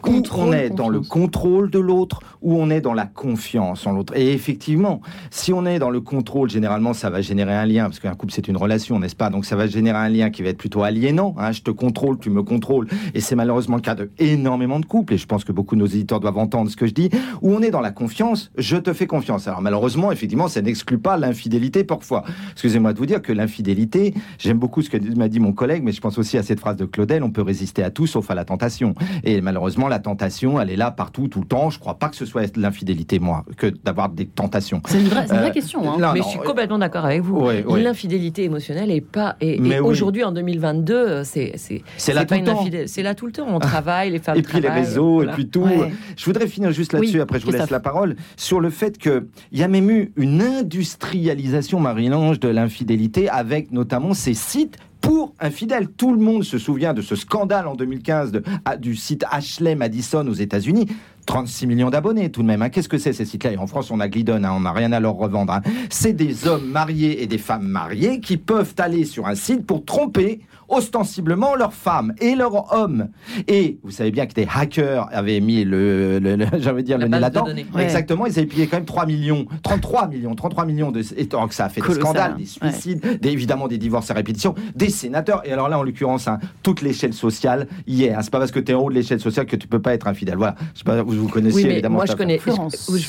Où 0.06 0.22
on 0.36 0.52
est 0.52 0.70
dans 0.70 0.88
le 0.88 1.00
contrôle 1.00 1.70
de 1.70 1.80
l'autre, 1.80 2.20
ou 2.40 2.54
on 2.56 2.70
est 2.70 2.80
dans 2.80 2.94
la 2.94 3.06
confiance 3.06 3.84
en 3.86 3.92
l'autre. 3.92 4.12
Et 4.16 4.32
effectivement, 4.32 5.00
si 5.30 5.52
on 5.52 5.66
est 5.66 5.80
dans 5.80 5.90
le 5.90 6.00
contrôle, 6.00 6.48
généralement, 6.50 6.92
ça 6.92 7.10
va 7.10 7.20
générer 7.20 7.54
un 7.54 7.66
lien, 7.66 7.84
parce 7.84 7.98
qu'un 7.98 8.14
couple 8.14 8.32
c'est 8.32 8.46
une 8.46 8.56
relation, 8.56 9.00
n'est-ce 9.00 9.16
pas? 9.16 9.30
Donc 9.30 9.44
ça 9.44 9.56
va 9.56 9.66
générer 9.66 9.98
un 9.98 10.08
lien 10.08 10.30
qui 10.30 10.42
va 10.42 10.50
être 10.50 10.58
plutôt 10.58 10.84
aliénant. 10.84 11.34
hein. 11.38 11.50
je 11.50 11.62
te 11.62 11.70
contrôle, 11.72 12.18
tu 12.20 12.30
me 12.30 12.44
contrôles. 12.44 12.86
Et 13.14 13.20
c'est 13.20 13.34
malheureusement 13.34 13.76
le 13.76 13.82
cas 13.82 13.96
de 13.96 14.10
énormément 14.18 14.78
de 14.78 14.86
couples, 14.92 15.14
et 15.14 15.18
je 15.18 15.26
pense 15.26 15.42
que 15.44 15.52
beaucoup 15.52 15.74
de 15.74 15.80
nos 15.80 15.86
éditeurs 15.86 16.20
doivent 16.20 16.36
entendre 16.36 16.70
ce 16.70 16.76
que 16.76 16.86
je 16.86 16.92
dis, 16.92 17.08
où 17.40 17.50
on 17.50 17.62
est 17.62 17.70
dans 17.70 17.80
la 17.80 17.92
confiance, 17.92 18.50
je 18.58 18.76
te 18.76 18.92
fais 18.92 19.06
confiance. 19.06 19.48
Alors 19.48 19.62
malheureusement, 19.62 20.12
effectivement, 20.12 20.48
ça 20.48 20.60
n'exclut 20.60 20.98
pas 20.98 21.16
l'infidélité 21.16 21.82
parfois. 21.82 22.24
Excusez-moi 22.52 22.92
de 22.92 22.98
vous 22.98 23.06
dire 23.06 23.22
que 23.22 23.32
l'infidélité, 23.32 24.12
j'aime 24.38 24.58
beaucoup 24.58 24.82
ce 24.82 24.90
que 24.90 24.98
m'a 25.16 25.28
dit 25.28 25.40
mon 25.40 25.52
collègue, 25.54 25.82
mais 25.82 25.92
je 25.92 26.00
pense 26.02 26.18
aussi 26.18 26.36
à 26.36 26.42
cette 26.42 26.60
phrase 26.60 26.76
de 26.76 26.84
Claudel, 26.84 27.22
on 27.22 27.30
peut 27.30 27.40
résister 27.42 27.82
à 27.82 27.90
tout 27.90 28.06
sauf 28.06 28.30
à 28.30 28.34
la 28.34 28.44
tentation. 28.44 28.94
Et 29.24 29.40
malheureusement, 29.40 29.88
la 29.88 29.98
tentation, 29.98 30.60
elle 30.60 30.68
est 30.70 30.76
là 30.76 30.90
partout, 30.90 31.26
tout 31.28 31.40
le 31.40 31.46
temps. 31.46 31.70
Je 31.70 31.78
crois 31.78 31.94
pas 31.98 32.08
que 32.10 32.16
ce 32.16 32.26
soit 32.26 32.54
l'infidélité, 32.58 33.18
moi, 33.18 33.44
que 33.56 33.68
d'avoir 33.84 34.10
des 34.10 34.26
tentations. 34.26 34.82
C'est 34.88 35.00
une 35.00 35.08
vraie, 35.08 35.26
c'est 35.26 35.32
une 35.34 35.40
vraie 35.40 35.48
Euh, 35.48 35.52
question. 35.52 35.80
hein. 35.90 35.96
là, 35.98 36.10
mais 36.12 36.20
non, 36.20 36.24
je 36.26 36.30
suis 36.30 36.38
euh, 36.38 36.42
complètement 36.42 36.78
d'accord 36.78 37.06
avec 37.06 37.22
vous. 37.22 37.38
Ouais, 37.40 37.64
ouais. 37.64 37.82
L'infidélité 37.82 38.44
émotionnelle 38.44 38.90
est 38.90 39.00
pas. 39.00 39.36
Et, 39.40 39.56
et 39.56 39.60
Mais 39.60 39.80
oui. 39.80 39.88
aujourd'hui, 39.88 40.22
en 40.24 40.32
2022, 40.32 40.94
euh, 40.94 41.24
c'est 41.24 41.52
c'est 41.56 41.82
C'est 41.96 42.12
là 42.12 42.24
tout 42.26 42.34
le 42.34 42.40
une 42.40 42.46
temps. 42.46 42.60
infidélité. 42.60 42.88
C'est 42.88 43.02
là 43.02 43.14
tout 43.14 43.26
le 43.26 43.32
temps. 43.32 43.46
On 43.48 43.58
travaille, 43.58 44.10
les 44.10 44.18
femmes 44.18 44.36
Et 44.38 44.42
puis 44.42 44.54
les 44.56 44.60
travaillent, 44.62 44.71
réseaux, 44.74 45.14
voilà. 45.14 45.32
et 45.32 45.34
puis 45.34 45.48
tout. 45.48 45.62
Ouais. 45.62 45.92
Je 46.16 46.24
voudrais 46.24 46.46
finir 46.46 46.72
juste 46.72 46.92
là-dessus, 46.92 47.16
Oui, 47.16 47.20
après 47.20 47.38
je 47.40 47.44
vous 47.46 47.52
laisse 47.52 47.70
la 47.70 47.80
parole, 47.80 48.16
sur 48.36 48.60
le 48.60 48.70
fait 48.70 48.98
qu'il 48.98 49.24
y 49.52 49.62
a 49.62 49.68
même 49.68 49.90
eu 49.90 50.12
une 50.16 50.42
industrialisation, 50.42 51.80
Marie-Lange, 51.80 52.40
de 52.40 52.48
l'infidélité, 52.48 53.28
avec 53.28 53.72
notamment 53.72 54.14
ces 54.14 54.34
sites 54.34 54.76
pour 55.00 55.34
infidèles. 55.40 55.88
Tout 55.88 56.12
le 56.14 56.20
monde 56.20 56.44
se 56.44 56.58
souvient 56.58 56.94
de 56.94 57.02
ce 57.02 57.16
scandale 57.16 57.66
en 57.66 57.74
2015 57.74 58.30
de- 58.32 58.42
ah, 58.64 58.76
du 58.76 58.94
site 58.94 59.24
Ashley 59.30 59.74
Madison 59.74 60.26
aux 60.28 60.32
États-Unis. 60.32 60.86
36 61.26 61.66
millions 61.68 61.90
d'abonnés 61.90 62.30
tout 62.30 62.42
de 62.42 62.46
même. 62.48 62.62
hein. 62.62 62.68
Qu'est-ce 62.68 62.88
que 62.88 62.98
c'est 62.98 63.12
ces 63.12 63.24
sites-là? 63.24 63.50
En 63.58 63.66
France, 63.66 63.90
on 63.92 64.00
a 64.00 64.08
Glidon, 64.08 64.42
hein, 64.44 64.52
on 64.56 64.60
n'a 64.60 64.72
rien 64.72 64.92
à 64.92 65.00
leur 65.00 65.14
revendre. 65.14 65.52
hein. 65.52 65.62
C'est 65.90 66.12
des 66.12 66.46
hommes 66.48 66.66
mariés 66.68 67.22
et 67.22 67.26
des 67.26 67.38
femmes 67.38 67.66
mariées 67.66 68.20
qui 68.20 68.36
peuvent 68.36 68.74
aller 68.78 69.04
sur 69.04 69.26
un 69.26 69.34
site 69.36 69.64
pour 69.66 69.84
tromper 69.84 70.40
ostensiblement 70.68 71.54
leurs 71.54 71.72
femmes 71.74 72.14
et 72.20 72.34
leurs 72.34 72.72
hommes. 72.72 73.08
Et 73.48 73.78
vous 73.82 73.90
savez 73.90 74.10
bien 74.10 74.26
que 74.26 74.34
des 74.34 74.46
hackers 74.52 75.08
avaient 75.12 75.40
mis 75.40 75.64
le, 75.64 76.18
le, 76.18 76.36
le- 76.36 76.46
j'allais 76.58 76.82
dire 76.82 76.98
La 76.98 77.04
le 77.06 77.10
nez 77.10 77.20
là-dedans. 77.20 77.46
Ouais. 77.74 77.82
Exactement, 77.84 78.26
ils 78.26 78.38
avaient 78.38 78.46
pillé 78.46 78.66
quand 78.66 78.76
même 78.78 78.86
3 78.86 79.06
millions, 79.06 79.46
33 79.62 80.08
millions, 80.08 80.34
33 80.34 80.64
millions 80.66 80.90
de. 80.90 81.02
Et 81.16 81.24
donc 81.26 81.50
que 81.50 81.54
ça 81.54 81.66
a 81.66 81.68
fait 81.68 81.80
Colossal, 81.80 82.02
des 82.02 82.06
scandales, 82.06 82.36
des 82.36 82.46
suicides, 82.46 83.18
des- 83.20 83.28
évidemment 83.30 83.68
des 83.68 83.78
divorces 83.78 84.10
à 84.10 84.14
répétition, 84.14 84.54
des 84.74 84.88
sénateurs. 84.90 85.42
Et 85.46 85.52
alors 85.52 85.68
là, 85.68 85.78
en 85.78 85.82
l'occurrence, 85.82 86.28
hein, 86.28 86.38
toute 86.62 86.82
l'échelle 86.82 87.14
sociale 87.14 87.66
y 87.86 88.04
est. 88.04 88.14
hein. 88.14 88.20
C'est 88.22 88.30
pas 88.30 88.38
parce 88.38 88.50
que 88.52 88.60
tu 88.60 88.72
es 88.72 88.74
en 88.74 88.80
haut 88.82 88.90
de 88.90 88.94
l'échelle 88.94 89.20
sociale 89.20 89.46
que 89.46 89.56
tu 89.56 89.68
peux 89.68 89.80
pas 89.80 89.94
être 89.94 90.06
infidèle. 90.06 90.36
Voilà. 90.36 90.54
Je 90.74 90.78
sais 90.78 90.84
pas, 90.84 91.02
vous, 91.02 91.12
vous 91.12 91.28
connaissez 91.28 91.56
Oui, 91.56 91.64
mais 91.64 91.72
évidemment. 91.72 91.96
moi 91.96 92.06
je 92.06 92.12
connais. 92.14 92.40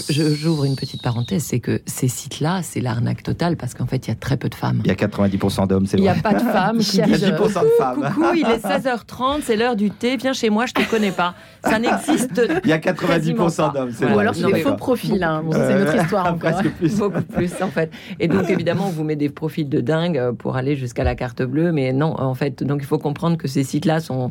J'ouvre 0.10 0.66
une 0.66 0.76
petite 0.76 1.02
parenthèse, 1.02 1.44
c'est 1.44 1.60
que 1.60 1.82
ces 1.86 2.08
sites-là, 2.08 2.62
c'est 2.64 2.80
l'arnaque 2.82 3.24
totale 3.24 3.58
parce 3.58 3.74
qu'en 3.74 3.86
fait, 3.86 4.08
il 4.08 4.10
y 4.10 4.14
a 4.14 4.16
très 4.16 4.38
peu 4.38 4.50
de 4.50 4.56
femmes. 4.56 4.82
Il 4.84 4.88
y 4.88 4.92
a 4.92 4.96
90% 4.96 5.68
d'hommes, 5.68 5.86
c'est 5.86 5.98
Il 5.98 6.02
n'y 6.02 6.08
vrai. 6.08 6.20
a 6.20 6.22
pas 6.22 6.34
de 6.34 6.40
femmes 6.52 6.78
qui 6.80 7.02
disent 7.02 7.34
10% 7.48 7.64
de 7.64 7.68
femmes. 7.78 8.12
Coucou, 8.14 8.28
il 8.36 8.46
est 8.48 8.66
16h30, 8.66 9.42
c'est 9.44 9.56
l'heure 9.56 9.76
du 9.76 9.90
thé, 9.92 10.18
viens 10.18 10.34
chez 10.34 10.50
moi, 10.50 10.66
je 10.66 10.74
te 10.74 10.90
connais 10.90 11.12
pas. 11.12 11.34
Ça 11.64 11.80
n'existe 11.80 12.42
Il 12.64 12.70
y 12.70 12.74
a 12.74 12.80
Quasiment 12.80 13.48
90% 13.48 13.56
pas. 13.56 13.70
d'hommes, 13.80 13.92
c'est. 13.92 14.06
Ou 14.14 14.20
alors 14.20 14.34
je 14.34 14.40
c'est 14.46 14.52
des 14.52 14.60
faux 14.62 14.74
profils. 14.76 15.24
hein. 15.24 15.42
Bon, 15.46 15.52
c'est 15.52 15.74
une 15.74 15.82
autre 15.82 15.96
Euh, 15.98 16.02
histoire 16.02 16.26
encore. 16.34 16.52
presque 16.52 16.70
plus. 16.72 16.98
beaucoup 16.98 17.22
plus 17.22 17.52
en 17.62 17.68
fait. 17.70 17.92
Et 18.20 18.28
donc 18.28 18.50
évidemment, 18.50 18.86
on 18.88 18.92
vous 18.92 19.04
met 19.04 19.16
des 19.16 19.30
profils 19.30 19.68
de 19.70 19.80
dingue 19.82 20.18
euh, 20.18 20.32
pour 20.34 20.56
aller 20.58 20.76
jusqu'à 20.76 21.04
la 21.04 21.16
carte 21.16 21.42
bleue, 21.44 21.72
mais 21.72 21.94
non, 21.94 22.20
en 22.20 22.34
fait, 22.34 22.64
donc 22.64 22.80
il 22.82 22.86
faut 22.86 22.98
comprendre 23.00 23.38
que 23.38 23.48
ces 23.48 23.64
sites-là 23.64 24.00
sont 24.00 24.30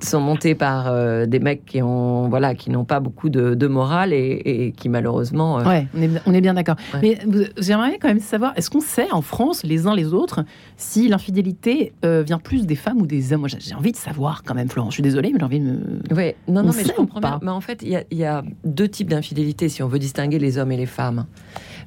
sont 0.00 0.20
montés 0.20 0.54
par 0.54 0.86
euh, 0.88 1.26
des 1.26 1.38
mecs 1.40 1.64
qui 1.66 1.82
ont 1.82 2.28
voilà, 2.28 2.54
qui 2.54 2.70
n'ont 2.70 2.84
pas 2.84 3.00
beaucoup 3.00 3.28
de, 3.28 3.54
de 3.54 3.66
morale 3.66 4.12
et, 4.12 4.42
et 4.44 4.72
qui 4.72 4.88
malheureusement 4.88 5.60
euh, 5.60 5.64
Ouais, 5.64 5.86
on 5.96 6.02
est, 6.02 6.10
on 6.26 6.32
est 6.34 6.40
bien 6.40 6.54
d'accord. 6.54 6.76
Ouais. 6.94 7.00
Mais 7.02 7.18
j'aimerais 7.58 7.98
quand 8.00 8.08
même 8.08 8.20
savoir, 8.20 8.52
est-ce 8.56 8.70
qu'on 8.70 8.80
sait 8.80 9.10
en 9.12 9.22
France, 9.22 9.62
les 9.64 9.86
uns 9.86 9.94
les 9.94 10.12
autres, 10.14 10.44
si 10.76 11.08
l'infidélité 11.08 11.92
euh, 12.04 12.22
vient 12.22 12.38
plus 12.42 12.66
des 12.66 12.74
femmes 12.76 13.00
ou 13.00 13.06
des 13.06 13.32
hommes 13.32 13.40
Moi, 13.40 13.48
j'ai- 13.48 13.74
envie 13.74 13.92
de 13.92 13.96
savoir 13.96 14.42
quand 14.42 14.54
même, 14.54 14.68
Florent. 14.68 14.90
Je 14.90 14.94
suis 14.94 15.02
désolée, 15.02 15.30
mais 15.32 15.38
j'ai 15.38 15.44
envie 15.44 15.60
de 15.60 15.64
me. 15.64 16.14
Ouais, 16.14 16.36
non, 16.48 16.60
On 16.60 16.64
non, 16.64 16.72
mais 16.76 16.84
je 16.84 16.92
comprends 16.92 17.20
pas 17.20 17.28
bien. 17.30 17.40
Mais 17.42 17.50
en 17.50 17.60
fait, 17.60 17.82
il 17.82 17.88
y 17.88 17.96
a, 17.96 18.04
il 18.10 18.18
y 18.18 18.24
a 18.24 18.42
deux 18.64 18.88
types 18.88 19.08
d'infidélité 19.10 19.68
si 19.68 19.82
on 19.82 19.88
veut 19.88 19.98
distinguer 19.98 20.38
les 20.38 20.58
hommes 20.58 20.72
et 20.72 20.76
les 20.76 20.86
femmes. 20.86 21.26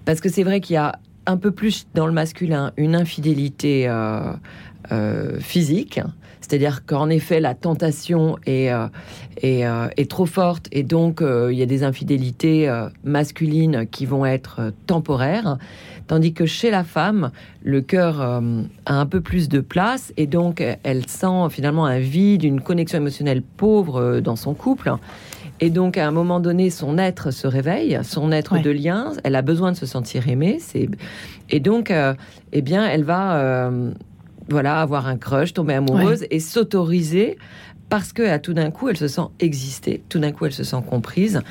Parce 0.05 0.21
que 0.21 0.29
c'est 0.29 0.43
vrai 0.43 0.61
qu'il 0.61 0.73
y 0.75 0.77
a 0.77 0.99
un 1.25 1.37
peu 1.37 1.51
plus 1.51 1.87
dans 1.95 2.05
le 2.07 2.13
masculin 2.13 2.71
une 2.77 2.95
infidélité 2.95 3.87
euh, 3.87 4.31
euh, 4.91 5.39
physique. 5.39 5.99
C'est-à-dire 6.41 6.85
qu'en 6.85 7.09
effet, 7.09 7.39
la 7.39 7.55
tentation 7.55 8.37
est, 8.45 8.71
euh, 8.71 8.85
est, 9.41 9.65
euh, 9.65 9.87
est 9.97 10.07
trop 10.07 10.27
forte 10.27 10.67
et 10.71 10.83
donc 10.83 11.23
euh, 11.23 11.51
il 11.51 11.57
y 11.57 11.63
a 11.63 11.65
des 11.65 11.81
infidélités 11.81 12.71
masculines 13.03 13.87
qui 13.89 14.05
vont 14.05 14.25
être 14.27 14.71
temporaires. 14.85 15.57
Tandis 16.07 16.33
que 16.33 16.45
chez 16.45 16.69
la 16.69 16.83
femme, 16.83 17.31
le 17.63 17.81
cœur 17.81 18.21
euh, 18.21 18.61
a 18.85 18.99
un 18.99 19.05
peu 19.05 19.21
plus 19.21 19.49
de 19.49 19.59
place 19.59 20.13
et 20.17 20.27
donc 20.27 20.63
elle 20.83 21.07
sent 21.07 21.49
finalement 21.49 21.85
un 21.85 21.99
vide, 21.99 22.43
une 22.43 22.61
connexion 22.61 22.99
émotionnelle 22.99 23.41
pauvre 23.41 23.99
euh, 23.99 24.21
dans 24.21 24.35
son 24.35 24.53
couple. 24.53 24.93
Et 25.61 25.69
donc 25.69 25.97
à 25.97 26.05
un 26.07 26.11
moment 26.11 26.39
donné, 26.39 26.69
son 26.69 26.97
être 26.97 27.31
se 27.31 27.47
réveille, 27.47 27.99
son 28.03 28.31
être 28.31 28.53
Ouais. 28.53 28.61
de 28.61 28.69
lien, 28.69 29.13
elle 29.23 29.35
a 29.35 29.41
besoin 29.41 29.71
de 29.71 29.77
se 29.77 29.85
sentir 29.85 30.27
aimée. 30.29 30.57
C'est 30.59 30.89
et 31.49 31.59
donc, 31.59 31.91
euh, 31.91 32.13
eh 32.51 32.61
bien, 32.61 32.85
elle 32.87 33.03
va 33.03 33.37
euh, 33.37 33.91
voilà 34.49 34.81
avoir 34.81 35.07
un 35.07 35.17
crush, 35.17 35.53
tomber 35.53 35.73
amoureuse 35.75 36.25
et 36.29 36.39
s'autoriser 36.39 37.37
parce 37.89 38.13
que 38.13 38.23
à 38.23 38.39
tout 38.39 38.53
d'un 38.53 38.71
coup, 38.71 38.89
elle 38.89 38.97
se 38.97 39.07
sent 39.07 39.27
exister, 39.39 40.01
tout 40.09 40.19
d'un 40.19 40.31
coup, 40.31 40.45
elle 40.45 40.53
se 40.53 40.63
sent 40.63 40.81
comprise 40.89 41.41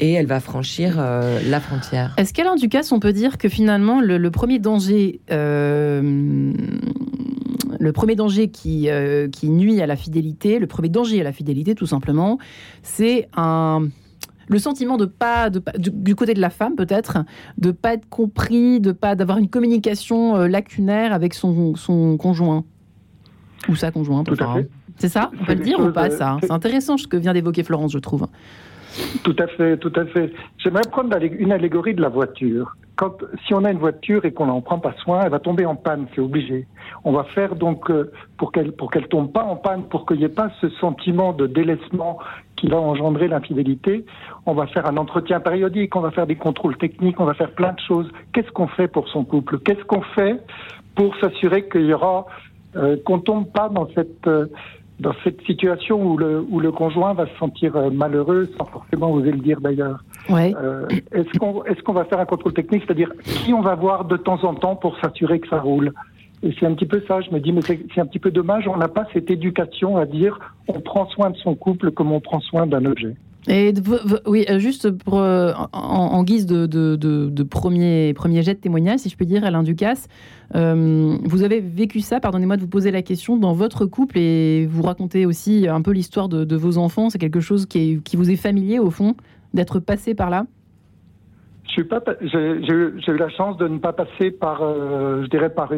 et 0.00 0.12
elle 0.12 0.26
va 0.26 0.40
franchir 0.40 0.96
euh, 0.98 1.40
la 1.48 1.60
frontière. 1.60 2.14
Est-ce 2.16 2.32
qu'Alain 2.32 2.56
Ducasse, 2.56 2.92
on 2.92 3.00
peut 3.00 3.12
dire 3.12 3.38
que 3.38 3.48
finalement, 3.48 4.00
le, 4.00 4.18
le 4.18 4.30
premier 4.30 4.58
danger. 4.58 5.20
euh, 5.30 6.52
le 7.80 7.92
premier 7.92 8.14
danger 8.14 8.48
qui, 8.48 8.88
euh, 8.88 9.28
qui 9.28 9.50
nuit 9.50 9.82
à 9.82 9.86
la 9.86 9.96
fidélité, 9.96 10.58
le 10.58 10.66
premier 10.66 10.88
danger 10.88 11.20
à 11.20 11.24
la 11.24 11.32
fidélité, 11.32 11.74
tout 11.74 11.86
simplement, 11.86 12.38
c'est 12.82 13.28
un, 13.36 13.88
le 14.48 14.58
sentiment 14.58 14.96
de 14.96 15.04
pas, 15.04 15.50
de, 15.50 15.62
du, 15.76 16.14
côté 16.14 16.32
de 16.32 16.40
la 16.40 16.48
femme 16.50 16.76
peut-être, 16.76 17.18
de 17.58 17.72
pas 17.72 17.94
être 17.94 18.08
compris, 18.08 18.80
de 18.80 18.92
pas 18.92 19.14
d'avoir 19.16 19.36
une 19.38 19.48
communication 19.48 20.36
euh, 20.36 20.48
lacunaire 20.48 21.12
avec 21.12 21.34
son, 21.34 21.74
son 21.74 22.16
conjoint 22.16 22.64
ou 23.68 23.76
sa 23.76 23.90
conjointe. 23.90 24.26
Tout 24.26 24.42
à 24.42 24.54
fait. 24.54 24.68
C'est 24.96 25.08
ça? 25.08 25.30
On 25.40 25.44
peut 25.44 25.54
le 25.54 25.64
dire 25.64 25.80
ou 25.80 25.90
pas 25.90 26.08
ça? 26.08 26.38
C'est 26.40 26.52
intéressant 26.52 26.96
ce 26.96 27.06
que 27.08 27.16
vient 27.16 27.32
d'évoquer 27.32 27.64
Florence, 27.64 27.92
je 27.92 27.98
trouve. 27.98 28.28
Tout 29.22 29.36
à 29.38 29.46
fait, 29.46 29.76
tout 29.78 29.92
à 29.96 30.04
fait. 30.06 30.32
J'aimerais 30.58 30.82
prendre 30.90 31.16
une 31.22 31.52
allégorie 31.52 31.94
de 31.94 32.02
la 32.02 32.08
voiture. 32.08 32.76
Si 33.46 33.52
on 33.54 33.64
a 33.64 33.72
une 33.72 33.78
voiture 33.78 34.24
et 34.24 34.32
qu'on 34.32 34.46
n'en 34.46 34.60
prend 34.60 34.78
pas 34.78 34.94
soin, 35.02 35.22
elle 35.24 35.30
va 35.30 35.40
tomber 35.40 35.66
en 35.66 35.74
panne, 35.74 36.06
c'est 36.14 36.20
obligé. 36.20 36.66
On 37.02 37.12
va 37.12 37.24
faire 37.24 37.56
donc 37.56 37.90
euh, 37.90 38.12
pour 38.36 38.52
qu'elle 38.52 38.70
pour 38.72 38.90
tombe 39.10 39.32
pas 39.32 39.42
en 39.42 39.56
panne, 39.56 39.82
pour 39.84 40.06
qu'il 40.06 40.18
n'y 40.18 40.24
ait 40.24 40.28
pas 40.28 40.50
ce 40.60 40.68
sentiment 40.68 41.32
de 41.32 41.48
délaissement 41.48 42.18
qui 42.56 42.68
va 42.68 42.78
engendrer 42.78 43.26
l'infidélité. 43.26 44.04
On 44.46 44.54
va 44.54 44.68
faire 44.68 44.86
un 44.86 44.96
entretien 44.96 45.40
périodique, 45.40 45.96
on 45.96 46.00
va 46.00 46.12
faire 46.12 46.26
des 46.26 46.36
contrôles 46.36 46.76
techniques, 46.76 47.18
on 47.18 47.24
va 47.24 47.34
faire 47.34 47.50
plein 47.50 47.72
de 47.72 47.80
choses. 47.80 48.08
Qu'est-ce 48.32 48.50
qu'on 48.52 48.68
fait 48.68 48.86
pour 48.86 49.08
son 49.08 49.24
couple? 49.24 49.58
Qu'est-ce 49.58 49.84
qu'on 49.84 50.02
fait 50.02 50.40
pour 50.94 51.16
s'assurer 51.16 51.68
qu'il 51.68 51.86
y 51.86 51.92
aura 51.92 52.26
euh, 52.76 52.96
qu'on 53.04 53.18
tombe 53.18 53.50
pas 53.50 53.68
dans 53.68 53.88
cette 53.94 54.26
euh, 54.28 54.46
dans 55.00 55.14
cette 55.24 55.40
situation 55.42 56.00
où 56.02 56.16
le, 56.16 56.44
où 56.48 56.60
le 56.60 56.70
conjoint 56.70 57.14
va 57.14 57.26
se 57.26 57.36
sentir 57.36 57.76
euh, 57.76 57.90
malheureux 57.90 58.48
sans 58.56 58.64
forcément 58.66 59.12
oser 59.12 59.32
le 59.32 59.38
dire 59.38 59.60
d'ailleurs. 59.60 60.04
Ouais. 60.28 60.54
Euh, 60.56 60.86
est-ce 61.12 61.38
qu'on 61.38 61.64
est-ce 61.64 61.82
qu'on 61.82 61.92
va 61.92 62.04
faire 62.04 62.20
un 62.20 62.24
contrôle 62.24 62.52
technique, 62.52 62.84
c'est-à-dire 62.86 63.12
qui 63.24 63.52
on 63.52 63.60
va 63.60 63.74
voir 63.74 64.04
de 64.04 64.16
temps 64.16 64.42
en 64.44 64.54
temps 64.54 64.76
pour 64.76 64.98
s'assurer 65.00 65.40
que 65.40 65.48
ça 65.48 65.60
roule? 65.60 65.92
Et 66.42 66.54
c'est 66.58 66.66
un 66.66 66.74
petit 66.74 66.86
peu 66.86 67.02
ça. 67.08 67.20
Je 67.20 67.30
me 67.30 67.40
dis 67.40 67.52
mais 67.52 67.62
c'est 67.62 68.00
un 68.00 68.06
petit 68.06 68.18
peu 68.18 68.30
dommage. 68.30 68.68
On 68.68 68.76
n'a 68.76 68.88
pas 68.88 69.06
cette 69.12 69.30
éducation 69.30 69.96
à 69.96 70.06
dire 70.06 70.38
on 70.68 70.80
prend 70.80 71.06
soin 71.06 71.30
de 71.30 71.36
son 71.38 71.54
couple 71.54 71.90
comme 71.90 72.12
on 72.12 72.20
prend 72.20 72.40
soin 72.40 72.66
d'un 72.66 72.84
objet. 72.84 73.16
Et 73.48 73.74
oui, 74.26 74.46
euh, 74.48 74.58
juste 74.58 74.86
euh, 74.86 75.52
en, 75.72 76.22
guise 76.22 76.46
de, 76.46 77.42
premier, 77.42 78.14
jet 78.42 78.54
de 78.54 78.60
témoignage, 78.60 79.00
si 79.00 79.10
je 79.10 79.16
peux 79.16 79.26
dire, 79.26 79.44
Alain 79.44 79.62
Ducasse, 79.62 80.08
euh, 80.54 81.16
vous 81.24 81.42
avez 81.42 81.60
vécu 81.60 82.00
ça, 82.00 82.20
pardonnez-moi 82.20 82.56
de 82.56 82.62
vous 82.62 82.68
poser 82.68 82.90
la 82.90 83.02
question, 83.02 83.36
dans 83.36 83.52
votre 83.52 83.84
couple 83.84 84.18
et 84.18 84.66
vous 84.66 84.82
racontez 84.82 85.26
aussi 85.26 85.66
un 85.68 85.82
peu 85.82 85.90
l'histoire 85.90 86.28
de, 86.28 86.56
vos 86.56 86.78
enfants. 86.78 87.10
C'est 87.10 87.18
quelque 87.18 87.40
chose 87.40 87.66
qui, 87.66 88.00
vous 88.14 88.30
est 88.30 88.36
familier 88.36 88.78
au 88.78 88.90
fond, 88.90 89.14
d'être 89.52 89.78
passé 89.78 90.14
par 90.14 90.30
là? 90.30 90.46
J'ai 91.66 91.82
eu 91.82 93.16
la 93.18 93.28
chance 93.30 93.56
de 93.56 93.66
ne 93.66 93.78
pas 93.78 93.92
passer 93.92 94.30
par, 94.30 94.60
je 94.60 95.28
dirais, 95.28 95.50
par, 95.50 95.70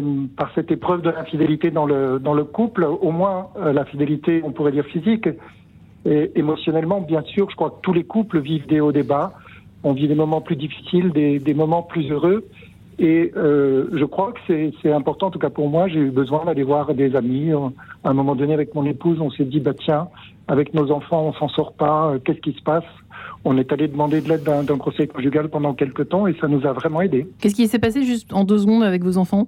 cette 0.55 0.71
épreuve 0.71 1.03
de 1.03 1.11
l'infidélité 1.11 1.73
dans 1.73 1.87
le, 1.87 2.45
couple, 2.45 2.85
au 2.85 3.11
moins 3.11 3.49
la 3.57 3.85
fidélité, 3.87 4.43
on 4.45 4.53
pourrait 4.53 4.73
dire 4.73 4.85
physique, 4.85 5.29
et 6.07 6.31
émotionnellement, 6.37 7.01
bien 7.01 7.23
sûr, 7.23 7.51
je 7.51 7.57
crois 7.57 7.71
que 7.71 7.81
tous 7.83 7.93
les 7.93 8.05
couples 8.05 8.41
vivent 8.41 8.67
des 8.67 8.81
hauts, 8.81 8.93
des 8.93 9.03
bas. 9.03 9.33
On 9.83 9.93
vit 9.93 10.09
des 10.09 10.15
moments 10.15 10.41
plus 10.41 10.57
difficiles, 10.57 11.11
des, 11.11 11.39
des 11.39 11.55
moments 11.55 11.83
plus 11.83 12.11
heureux. 12.11 12.47
Et 12.99 13.33
euh, 13.37 13.89
je 13.93 14.05
crois 14.05 14.33
que 14.33 14.71
c'est 14.83 14.93
important, 14.93 15.27
en 15.27 15.31
tout 15.31 15.39
cas 15.39 15.51
pour 15.51 15.69
moi, 15.69 15.87
j'ai 15.89 15.99
eu 15.99 16.11
besoin 16.11 16.45
d'aller 16.45 16.63
voir 16.63 16.95
des 16.95 17.15
amis. 17.15 17.53
À 17.53 18.11
un 18.11 18.15
moment 18.15 18.35
donné, 18.35 18.55
avec 18.55 18.75
mon 18.75 18.85
épouse, 18.87 19.21
on 19.21 19.31
s'est 19.31 19.45
dit, 19.45 19.61
bah 19.61 19.75
tiens, 19.75 20.09
avec 20.49 20.75
nos 20.75 20.91
enfants, 20.91 21.27
on 21.27 21.33
s'en 21.35 21.49
sort 21.49 21.73
pas, 21.73 22.13
euh, 22.13 22.19
qu'est-ce 22.25 22.41
qui 22.41 22.53
se 22.53 22.63
passe? 22.63 22.85
On 23.45 23.59
est 23.59 23.71
allé 23.73 23.89
demander 23.89 24.21
de 24.21 24.29
l'aide 24.29 24.45
d'un 24.45 24.79
conseil 24.79 25.09
conjugal 25.09 25.49
pendant 25.49 25.75
quelques 25.75 26.09
temps 26.09 26.27
et 26.27 26.35
ça 26.41 26.49
nous 26.49 26.67
a 26.67 26.73
vraiment 26.73 27.01
aidés. 27.01 27.27
Qu'est-ce 27.41 27.55
qui 27.55 27.69
s'est 27.69 27.79
passé 27.79 28.03
juste 28.03 28.33
en 28.33 28.45
deux 28.45 28.59
secondes 28.59 28.83
avec 28.83 29.03
vos 29.05 29.19
enfants? 29.19 29.47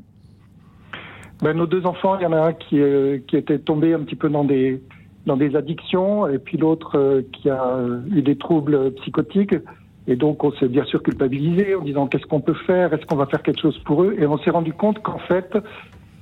Ben, 1.43 1.57
Nos 1.57 1.67
deux 1.67 1.87
enfants, 1.87 2.17
il 2.19 2.23
y 2.23 2.27
en 2.27 2.33
a 2.33 2.49
un 2.49 2.53
qui, 2.53 2.81
euh, 2.81 3.19
qui 3.27 3.37
était 3.37 3.59
tombé 3.59 3.95
un 3.95 4.01
petit 4.01 4.17
peu 4.17 4.29
dans 4.29 4.45
des 4.45 4.81
dans 5.29 5.37
des 5.37 5.55
addictions, 5.55 6.27
et 6.27 6.39
puis 6.39 6.57
l'autre 6.59 6.99
euh, 6.99 7.23
qui 7.33 7.49
a 7.49 7.79
eu 8.11 8.23
des 8.23 8.37
troubles 8.37 8.93
psychotiques. 8.95 9.55
Et 10.09 10.17
donc, 10.17 10.43
on 10.43 10.51
s'est 10.53 10.69
bien 10.69 10.85
sûr 10.85 11.03
culpabilisé 11.03 11.75
en 11.75 11.83
disant 11.83 12.07
qu'est-ce 12.07 12.25
qu'on 12.25 12.41
peut 12.41 12.57
faire, 12.67 12.95
est-ce 12.95 13.05
qu'on 13.05 13.17
va 13.17 13.27
faire 13.27 13.43
quelque 13.43 13.61
chose 13.61 13.79
pour 13.85 14.03
eux? 14.03 14.17
Et 14.19 14.27
on 14.27 14.39
s'est 14.39 14.51
rendu 14.51 14.73
compte 14.73 15.01
qu'en 15.03 15.19
fait, 15.19 15.57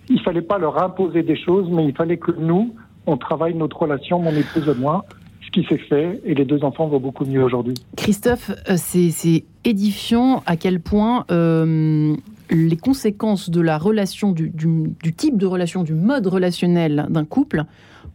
il 0.09 0.21
fallait 0.21 0.43
pas 0.43 0.59
leur 0.59 0.83
imposer 0.83 1.23
des 1.23 1.37
choses, 1.37 1.69
mais 1.71 1.85
il 1.85 1.95
fallait 1.95 2.17
que 2.17 2.33
nous, 2.33 2.75
on 3.07 3.17
travaille 3.17 3.55
notre 3.55 3.79
relation, 3.79 4.19
mon 4.19 4.33
épouse 4.33 4.69
et 4.69 4.81
moi, 4.81 5.05
ce 5.45 5.51
qui 5.53 5.65
s'est 5.69 5.79
fait, 5.79 6.21
et 6.25 6.35
les 6.35 6.45
deux 6.45 6.65
enfants 6.65 6.89
vont 6.89 6.99
beaucoup 6.99 7.25
mieux 7.25 7.43
aujourd'hui. 7.43 7.75
Christophe, 7.97 8.51
euh, 8.69 8.75
c'est 8.77 9.45
édifiant 9.65 10.43
à 10.47 10.57
quel 10.57 10.81
point 10.81 11.25
euh, 11.31 12.17
les 12.51 12.77
conséquences 12.77 13.51
de 13.51 13.61
la 13.61 13.79
relation, 13.79 14.33
du, 14.33 14.51
du, 14.51 15.15
type 15.15 15.39
de 15.39 15.47
relation, 15.47 15.85
du 15.85 15.95
mode 15.95 16.27
relationnel 16.27 17.07
d'un 17.09 17.25
couple 17.25 17.65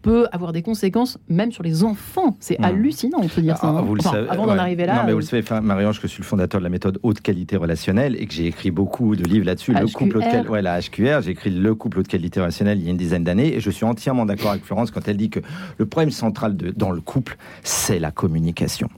peut 0.01 0.27
avoir 0.31 0.51
des 0.51 0.61
conséquences 0.61 1.17
même 1.29 1.51
sur 1.51 1.63
les 1.63 1.83
enfants. 1.83 2.35
C'est 2.39 2.59
hmm. 2.59 2.65
hallucinant, 2.65 3.19
on 3.21 3.27
peut 3.27 3.41
dire 3.41 3.57
ça. 3.57 3.67
Ah, 3.67 3.77
hein. 3.77 3.81
vous 3.81 3.95
le 3.95 4.01
savez, 4.01 4.29
avant 4.29 4.45
d'en 4.45 4.57
arriver 4.57 4.85
là. 4.85 4.95
Non, 4.95 5.01
mais 5.05 5.13
vous 5.13 5.19
le 5.19 5.25
savez, 5.25 5.43
Marie-Ange, 5.61 5.99
que 5.99 6.07
je 6.07 6.13
suis 6.13 6.21
le 6.21 6.27
fondateur 6.27 6.59
de 6.59 6.63
la 6.63 6.69
méthode 6.69 6.99
haute 7.03 7.21
qualité 7.21 7.57
relationnelle 7.57 8.15
et 8.19 8.25
que 8.25 8.33
j'ai 8.33 8.47
écrit 8.47 8.71
beaucoup 8.71 9.15
de 9.15 9.23
livres 9.23 9.45
là-dessus. 9.45 9.73
Le 9.73 9.87
couple 9.87 10.17
haute 10.17 10.49
ouais, 10.49 10.61
la 10.61 10.79
HQR, 10.79 11.21
j'ai 11.21 11.31
écrit 11.31 11.51
le 11.51 11.75
couple 11.75 11.99
haute 11.99 12.07
qualité 12.07 12.39
relationnelle 12.39 12.79
il 12.79 12.85
y 12.85 12.87
a 12.87 12.91
une 12.91 12.97
dizaine 12.97 13.23
d'années 13.23 13.55
et 13.55 13.59
je 13.59 13.69
suis 13.69 13.85
entièrement 13.85 14.25
d'accord 14.25 14.51
avec 14.51 14.63
Florence 14.63 14.91
quand 14.91 15.07
elle 15.07 15.17
dit 15.17 15.29
que 15.29 15.39
le 15.77 15.85
problème 15.85 16.11
central 16.11 16.55
de, 16.55 16.71
dans 16.71 16.91
le 16.91 17.01
couple, 17.01 17.37
c'est 17.63 17.99
la 17.99 18.11
communication. 18.11 18.89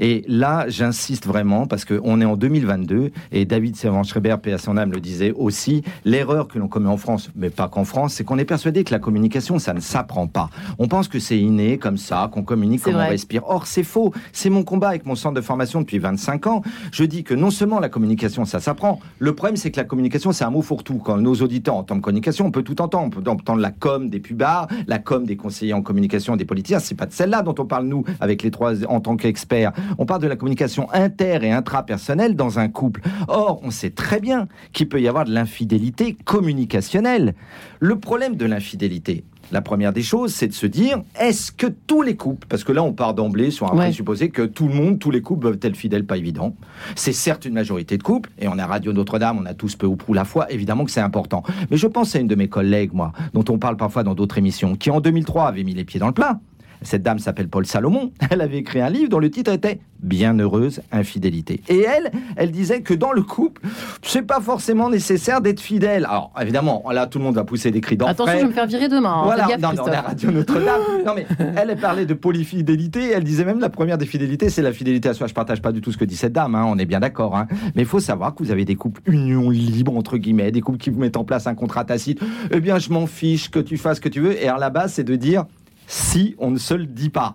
Et 0.00 0.24
là, 0.28 0.66
j'insiste 0.68 1.26
vraiment 1.26 1.66
parce 1.66 1.84
qu'on 1.84 2.20
est 2.20 2.24
en 2.24 2.36
2022 2.36 3.10
et 3.32 3.44
David 3.44 3.76
Servan-Schreiber, 3.76 4.36
paix 4.42 4.52
à 4.52 4.58
son 4.58 4.76
âme, 4.76 4.92
le 4.92 5.00
disait 5.00 5.32
aussi. 5.32 5.82
L'erreur 6.04 6.48
que 6.48 6.58
l'on 6.58 6.68
commet 6.68 6.88
en 6.88 6.96
France, 6.96 7.30
mais 7.36 7.50
pas 7.50 7.68
qu'en 7.68 7.84
France, 7.84 8.14
c'est 8.14 8.24
qu'on 8.24 8.38
est 8.38 8.44
persuadé 8.44 8.84
que 8.84 8.92
la 8.92 8.98
communication, 8.98 9.58
ça 9.58 9.74
ne 9.74 9.80
s'apprend 9.80 10.26
pas. 10.26 10.47
On 10.78 10.88
pense 10.88 11.08
que 11.08 11.18
c'est 11.18 11.38
inné, 11.38 11.78
comme 11.78 11.96
ça, 11.98 12.30
qu'on 12.32 12.42
communique, 12.42 12.82
comme 12.82 12.94
on 12.94 12.98
respire. 13.10 13.42
Or, 13.46 13.66
c'est 13.66 13.82
faux. 13.82 14.12
C'est 14.32 14.50
mon 14.50 14.62
combat 14.62 14.88
avec 14.88 15.06
mon 15.06 15.14
centre 15.14 15.34
de 15.34 15.40
formation 15.40 15.80
depuis 15.80 15.98
25 15.98 16.46
ans. 16.46 16.62
Je 16.92 17.04
dis 17.04 17.24
que 17.24 17.34
non 17.34 17.50
seulement 17.50 17.80
la 17.80 17.88
communication, 17.88 18.44
ça 18.44 18.60
s'apprend. 18.60 19.00
Le 19.18 19.34
problème, 19.34 19.56
c'est 19.56 19.70
que 19.70 19.76
la 19.76 19.84
communication, 19.84 20.32
c'est 20.32 20.44
un 20.44 20.50
mot 20.50 20.62
fourre-tout. 20.62 20.98
Quand 20.98 21.16
nos 21.18 21.34
auditeurs 21.34 21.76
entendent 21.76 22.00
communication, 22.00 22.46
on 22.46 22.50
peut 22.50 22.62
tout 22.62 22.80
entendre. 22.80 23.06
On 23.06 23.22
peut 23.22 23.30
entendre 23.30 23.60
la 23.60 23.70
com 23.70 24.08
des 24.10 24.20
pubards, 24.20 24.68
la 24.86 24.98
com 24.98 25.24
des 25.24 25.36
conseillers 25.36 25.72
en 25.74 25.82
communication 25.82 26.36
des 26.36 26.44
politiciens. 26.44 26.78
C'est 26.78 26.94
pas 26.94 27.06
de 27.06 27.12
celle-là 27.12 27.42
dont 27.42 27.54
on 27.58 27.64
parle, 27.66 27.86
nous, 27.86 28.04
avec 28.20 28.42
les 28.42 28.50
trois, 28.50 28.84
en 28.86 29.00
tant 29.00 29.16
qu'experts. 29.16 29.72
On 29.98 30.06
parle 30.06 30.22
de 30.22 30.28
la 30.28 30.36
communication 30.36 30.88
inter- 30.92 31.38
et 31.42 31.52
intrapersonnelle 31.52 32.36
dans 32.36 32.58
un 32.58 32.68
couple. 32.68 33.02
Or, 33.28 33.60
on 33.62 33.70
sait 33.70 33.90
très 33.90 34.20
bien 34.20 34.48
qu'il 34.72 34.88
peut 34.88 35.00
y 35.00 35.08
avoir 35.08 35.24
de 35.24 35.32
l'infidélité 35.32 36.16
communicationnelle. 36.24 37.34
Le 37.80 37.98
problème 37.98 38.36
de 38.36 38.46
l'infidélité, 38.46 39.24
la 39.50 39.62
première 39.62 39.92
des 39.92 40.02
choses, 40.02 40.34
c'est 40.34 40.48
de 40.48 40.52
se 40.52 40.66
dire, 40.66 41.02
est-ce 41.18 41.52
que 41.52 41.66
tous 41.66 42.02
les 42.02 42.16
couples, 42.16 42.46
parce 42.48 42.64
que 42.64 42.72
là 42.72 42.82
on 42.82 42.92
part 42.92 43.14
d'emblée 43.14 43.50
sur 43.50 43.72
un 43.72 43.76
présupposé 43.76 44.28
que 44.28 44.42
tout 44.42 44.68
le 44.68 44.74
monde, 44.74 44.98
tous 44.98 45.10
les 45.10 45.22
couples 45.22 45.42
peuvent 45.42 45.58
être 45.62 45.76
fidèles, 45.76 46.04
pas 46.04 46.16
évident. 46.16 46.54
C'est 46.94 47.12
certes 47.12 47.44
une 47.44 47.54
majorité 47.54 47.96
de 47.96 48.02
couples, 48.02 48.30
et 48.38 48.48
on 48.48 48.58
a 48.58 48.66
Radio 48.66 48.92
Notre-Dame, 48.92 49.38
on 49.40 49.46
a 49.46 49.54
tous 49.54 49.76
peu 49.76 49.86
ou 49.86 49.96
prou 49.96 50.12
la 50.12 50.24
foi, 50.24 50.50
évidemment 50.52 50.84
que 50.84 50.90
c'est 50.90 51.00
important. 51.00 51.42
Mais 51.70 51.76
je 51.76 51.86
pense 51.86 52.14
à 52.14 52.18
une 52.18 52.28
de 52.28 52.34
mes 52.34 52.48
collègues, 52.48 52.92
moi, 52.92 53.12
dont 53.32 53.44
on 53.48 53.58
parle 53.58 53.76
parfois 53.76 54.02
dans 54.02 54.14
d'autres 54.14 54.38
émissions, 54.38 54.76
qui 54.76 54.90
en 54.90 55.00
2003 55.00 55.48
avait 55.48 55.64
mis 55.64 55.74
les 55.74 55.84
pieds 55.84 56.00
dans 56.00 56.08
le 56.08 56.14
plat. 56.14 56.40
Cette 56.82 57.02
dame 57.02 57.18
s'appelle 57.18 57.48
Paul 57.48 57.66
Salomon. 57.66 58.12
Elle 58.30 58.40
avait 58.40 58.58
écrit 58.58 58.80
un 58.80 58.90
livre 58.90 59.08
dont 59.08 59.18
le 59.18 59.30
titre 59.30 59.52
était 59.52 59.80
Bienheureuse 60.00 60.80
infidélité. 60.92 61.60
Et 61.68 61.80
elle, 61.80 62.12
elle 62.36 62.52
disait 62.52 62.82
que 62.82 62.94
dans 62.94 63.10
le 63.10 63.22
couple, 63.22 63.62
c'est 64.02 64.22
pas 64.22 64.40
forcément 64.40 64.88
nécessaire 64.90 65.40
d'être 65.40 65.58
fidèle. 65.58 66.04
Alors 66.04 66.32
évidemment, 66.40 66.84
là 66.92 67.08
tout 67.08 67.18
le 67.18 67.24
monde 67.24 67.34
va 67.34 67.42
pousser 67.42 67.72
des 67.72 67.80
cris 67.80 67.96
d'enfant. 67.96 68.12
Attention, 68.12 68.34
je 68.34 68.38
vais 68.42 68.46
me 68.46 68.52
faire 68.52 68.68
virer 68.68 68.88
demain. 68.88 69.12
Hein. 69.12 69.24
Voilà, 69.24 69.48
non, 69.58 69.72
non, 69.72 69.86
la 69.86 70.02
radio 70.02 70.30
Notre-Dame. 70.30 70.80
non 71.06 71.14
mais 71.16 71.26
elle, 71.56 71.70
elle 71.70 71.80
parlait 71.80 72.06
de 72.06 72.14
polyfidélité. 72.14 73.10
Elle 73.10 73.24
disait 73.24 73.44
même 73.44 73.58
la 73.58 73.70
première 73.70 73.98
des 73.98 74.06
fidélités, 74.06 74.50
c'est 74.50 74.62
la 74.62 74.72
fidélité 74.72 75.08
à 75.08 75.14
soi. 75.14 75.26
Je 75.26 75.34
partage 75.34 75.60
pas 75.60 75.72
du 75.72 75.80
tout 75.80 75.90
ce 75.90 75.98
que 75.98 76.04
dit 76.04 76.14
cette 76.14 76.32
dame. 76.32 76.54
Hein, 76.54 76.64
on 76.68 76.78
est 76.78 76.86
bien 76.86 77.00
d'accord. 77.00 77.36
Hein. 77.36 77.48
Mais 77.74 77.82
il 77.82 77.88
faut 77.88 77.98
savoir 77.98 78.36
que 78.36 78.44
vous 78.44 78.52
avez 78.52 78.64
des 78.64 78.76
couples 78.76 79.00
union 79.06 79.50
libre 79.50 79.96
entre 79.96 80.16
guillemets, 80.16 80.52
des 80.52 80.60
couples 80.60 80.78
qui 80.78 80.90
vous 80.90 81.00
mettent 81.00 81.16
en 81.16 81.24
place 81.24 81.48
un 81.48 81.56
contrat 81.56 81.84
tacite. 81.84 82.20
Eh 82.52 82.60
bien, 82.60 82.78
je 82.78 82.90
m'en 82.90 83.06
fiche 83.06 83.50
que 83.50 83.58
tu 83.58 83.76
fasses 83.76 83.96
ce 83.96 84.00
que 84.00 84.08
tu 84.08 84.20
veux. 84.20 84.40
Et 84.40 84.46
à 84.46 84.58
la 84.58 84.70
base, 84.70 84.92
c'est 84.92 85.04
de 85.04 85.16
dire 85.16 85.44
si 85.88 86.36
on 86.38 86.52
ne 86.52 86.58
se 86.58 86.74
le 86.74 86.86
dit 86.86 87.10
pas. 87.10 87.34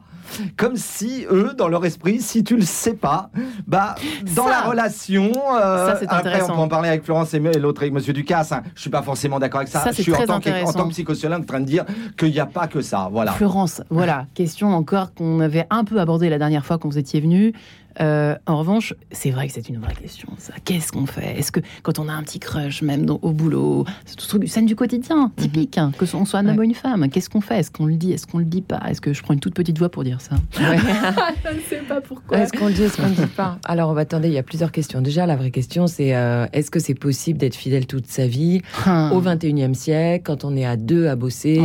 Comme 0.57 0.77
si 0.77 1.25
eux, 1.29 1.53
dans 1.55 1.67
leur 1.67 1.85
esprit, 1.85 2.21
si 2.21 2.43
tu 2.43 2.55
le 2.55 2.63
sais 2.63 2.93
pas, 2.93 3.29
bah 3.67 3.95
dans 4.35 4.47
la 4.47 4.61
relation, 4.61 5.31
euh, 5.55 5.93
après 6.07 6.41
on 6.43 6.47
peut 6.47 6.53
en 6.53 6.67
parler 6.67 6.89
avec 6.89 7.03
Florence 7.03 7.33
et 7.33 7.39
l'autre 7.39 7.81
avec 7.81 7.93
Monsieur 7.93 8.13
Ducasse. 8.13 8.51
Hein, 8.51 8.63
je 8.73 8.81
suis 8.81 8.89
pas 8.89 9.01
forcément 9.01 9.37
d'accord 9.37 9.59
avec 9.59 9.71
ça. 9.71 9.83
je 9.91 10.01
suis 10.01 10.13
en 10.13 10.25
tant, 10.25 10.39
que, 10.39 10.65
en 10.65 10.71
tant, 10.71 10.85
que, 10.85 10.93
psychosociologue 10.93 11.41
en 11.41 11.45
train 11.45 11.59
de 11.59 11.65
dire 11.65 11.85
qu'il 12.17 12.31
n'y 12.31 12.39
a 12.39 12.45
pas 12.45 12.67
que 12.67 12.81
ça. 12.81 13.09
Voilà. 13.11 13.33
Florence, 13.33 13.81
voilà 13.89 14.25
question 14.33 14.73
encore 14.73 15.13
qu'on 15.13 15.39
avait 15.39 15.67
un 15.69 15.83
peu 15.83 15.99
abordée 15.99 16.29
la 16.29 16.39
dernière 16.39 16.65
fois 16.65 16.77
quand 16.77 16.89
vous 16.89 16.97
étiez 16.97 17.19
venu. 17.19 17.53
Euh, 18.01 18.35
en 18.47 18.57
revanche, 18.59 18.93
c'est 19.11 19.31
vrai 19.31 19.47
que 19.47 19.53
c'est 19.53 19.69
une 19.69 19.79
vraie 19.79 19.93
question. 19.93 20.29
Ça, 20.37 20.53
qu'est-ce 20.63 20.91
qu'on 20.91 21.05
fait? 21.05 21.39
Est-ce 21.39 21.51
que 21.51 21.59
quand 21.81 21.99
on 21.99 22.09
a 22.09 22.13
un 22.13 22.23
petit 22.23 22.39
crush, 22.39 22.81
même 22.81 23.05
au 23.09 23.31
boulot, 23.31 23.85
c'est 24.05 24.15
tout 24.15 24.27
truc, 24.27 24.47
scène 24.47 24.65
du 24.65 24.75
quotidien, 24.75 25.31
mhm. 25.37 25.43
typique, 25.43 25.77
hein, 25.77 25.91
que 25.97 26.05
on 26.15 26.25
soit 26.25 26.39
un 26.39 26.47
homme 26.47 26.59
ou 26.59 26.63
une 26.63 26.75
femme, 26.75 27.09
qu'est-ce 27.09 27.29
qu'on 27.29 27.41
fait? 27.41 27.59
Est-ce 27.59 27.71
qu'on 27.71 27.85
le 27.85 27.95
dit? 27.95 28.11
Est-ce 28.11 28.27
qu'on 28.27 28.39
le 28.39 28.45
dit 28.45 28.61
pas? 28.61 28.81
Est-ce 28.89 29.01
que 29.01 29.13
je 29.13 29.21
prends 29.21 29.33
une 29.33 29.39
toute 29.39 29.53
petite 29.53 29.77
voix 29.77 29.89
pour 29.89 30.03
dire 30.03 30.21
ça? 30.21 30.35
Je 30.53 31.55
ne 31.55 31.61
sais 31.61 31.83
pas 31.87 32.01
pourquoi. 32.01 32.37
Est-ce 32.37 32.53
qu'on 32.53 32.67
le 32.67 32.73
dit 32.73 32.83
Est-ce 32.83 32.97
qu'on 32.97 33.07
le 33.07 33.15
dit 33.15 33.25
pas? 33.25 33.59
Alors, 33.65 33.89
on 33.89 33.93
va 33.93 34.01
attendre. 34.01 34.25
Il 34.25 34.33
y 34.33 34.37
a 34.37 34.43
plusieurs 34.43 34.71
questions. 34.71 35.01
Déjà, 35.01 35.25
la 35.25 35.35
vraie 35.35 35.51
question, 35.51 35.87
c'est 35.87 36.15
euh, 36.15 36.45
est-ce 36.53 36.71
que 36.71 36.79
c'est 36.79 36.93
possible 36.93 37.39
d'être 37.39 37.55
fidèle 37.55 37.85
toute 37.85 38.07
sa 38.07 38.27
vie 38.27 38.61
hum. 38.85 39.11
au 39.11 39.21
21e 39.21 39.73
siècle, 39.73 40.23
quand 40.25 40.45
on 40.45 40.55
est 40.55 40.65
à 40.65 40.77
deux 40.77 41.07
à 41.07 41.15
bosser, 41.15 41.61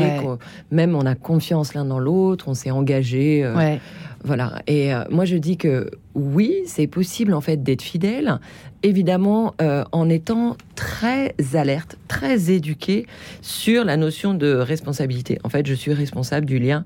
même 0.70 0.94
on 0.94 1.06
a 1.06 1.14
confiance 1.14 1.74
l'un 1.74 1.84
dans 1.84 1.98
l'autre, 1.98 2.46
on 2.48 2.54
s'est 2.54 2.70
engagé. 2.70 3.42
Euh, 3.44 3.76
Voilà. 4.24 4.62
Et 4.66 4.92
euh, 4.92 5.04
moi, 5.10 5.24
je 5.24 5.36
dis 5.36 5.56
que 5.56 5.90
oui, 6.14 6.56
c'est 6.66 6.86
possible 6.86 7.32
en 7.34 7.40
fait 7.40 7.62
d'être 7.62 7.82
fidèle, 7.82 8.40
évidemment 8.82 9.54
euh, 9.60 9.84
en 9.92 10.08
étant 10.08 10.56
très 10.74 11.34
alerte, 11.54 11.96
très 12.08 12.50
éduqué 12.50 13.06
sur 13.42 13.84
la 13.84 13.96
notion 13.96 14.34
de 14.34 14.54
responsabilité. 14.54 15.38
En 15.44 15.48
fait, 15.48 15.66
je 15.66 15.74
suis 15.74 15.92
responsable 15.92 16.46
du 16.46 16.58
lien 16.58 16.84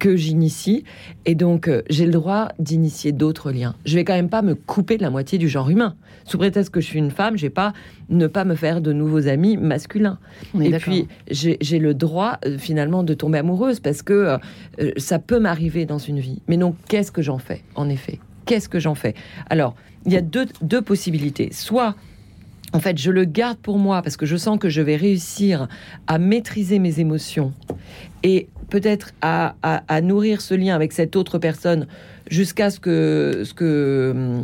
que 0.00 0.16
j'initie 0.16 0.82
et 1.26 1.36
donc 1.36 1.68
euh, 1.68 1.82
j'ai 1.88 2.06
le 2.06 2.10
droit 2.10 2.48
d'initier 2.58 3.12
d'autres 3.12 3.52
liens. 3.52 3.76
Je 3.84 3.94
vais 3.94 4.04
quand 4.04 4.14
même 4.14 4.30
pas 4.30 4.42
me 4.42 4.56
couper 4.56 4.96
de 4.96 5.02
la 5.02 5.10
moitié 5.10 5.38
du 5.38 5.48
genre 5.48 5.70
humain. 5.70 5.94
Sous 6.24 6.38
prétexte 6.38 6.72
que 6.72 6.80
je 6.80 6.86
suis 6.86 6.98
une 6.98 7.10
femme, 7.10 7.36
j'ai 7.36 7.50
pas 7.50 7.72
ne 8.08 8.26
pas 8.26 8.44
me 8.44 8.56
faire 8.56 8.80
de 8.80 8.92
nouveaux 8.92 9.28
amis 9.28 9.56
masculins. 9.56 10.18
Et 10.60 10.70
puis 10.72 11.06
j'ai 11.30 11.78
le 11.78 11.94
droit 11.94 12.38
euh, 12.44 12.58
finalement 12.58 13.04
de 13.04 13.14
tomber 13.14 13.38
amoureuse 13.38 13.78
parce 13.78 14.02
que 14.02 14.38
euh, 14.80 14.90
ça 14.96 15.20
peut 15.20 15.38
m'arriver 15.38 15.84
dans 15.84 15.98
une 15.98 16.18
vie. 16.18 16.42
Mais 16.48 16.56
donc 16.56 16.74
qu'est-ce 16.88 17.12
que 17.12 17.22
j'en 17.22 17.38
fais 17.38 17.62
en 17.76 17.88
effet? 17.88 18.18
Qu'est-ce 18.46 18.68
que 18.68 18.80
j'en 18.80 18.94
fais? 18.94 19.14
Alors 19.50 19.76
il 20.06 20.12
y 20.12 20.16
a 20.16 20.22
deux, 20.22 20.46
deux 20.62 20.80
possibilités. 20.80 21.50
Soit 21.52 21.94
en 22.72 22.78
fait, 22.78 22.98
je 22.98 23.10
le 23.10 23.24
garde 23.24 23.58
pour 23.58 23.78
moi 23.78 24.00
parce 24.00 24.16
que 24.16 24.26
je 24.26 24.36
sens 24.36 24.58
que 24.58 24.68
je 24.68 24.80
vais 24.80 24.96
réussir 24.96 25.68
à 26.06 26.18
maîtriser 26.18 26.78
mes 26.78 27.00
émotions 27.00 27.52
et 28.22 28.48
peut-être 28.70 29.12
à, 29.20 30.00
nourrir 30.02 30.40
ce 30.40 30.54
lien 30.54 30.74
avec 30.74 30.92
cette 30.92 31.16
autre 31.16 31.38
personne 31.38 31.86
jusqu'à 32.30 32.70
ce 32.70 32.78
que, 32.78 33.42
ce 33.44 33.52
que 33.52 33.64
euh, 33.64 34.40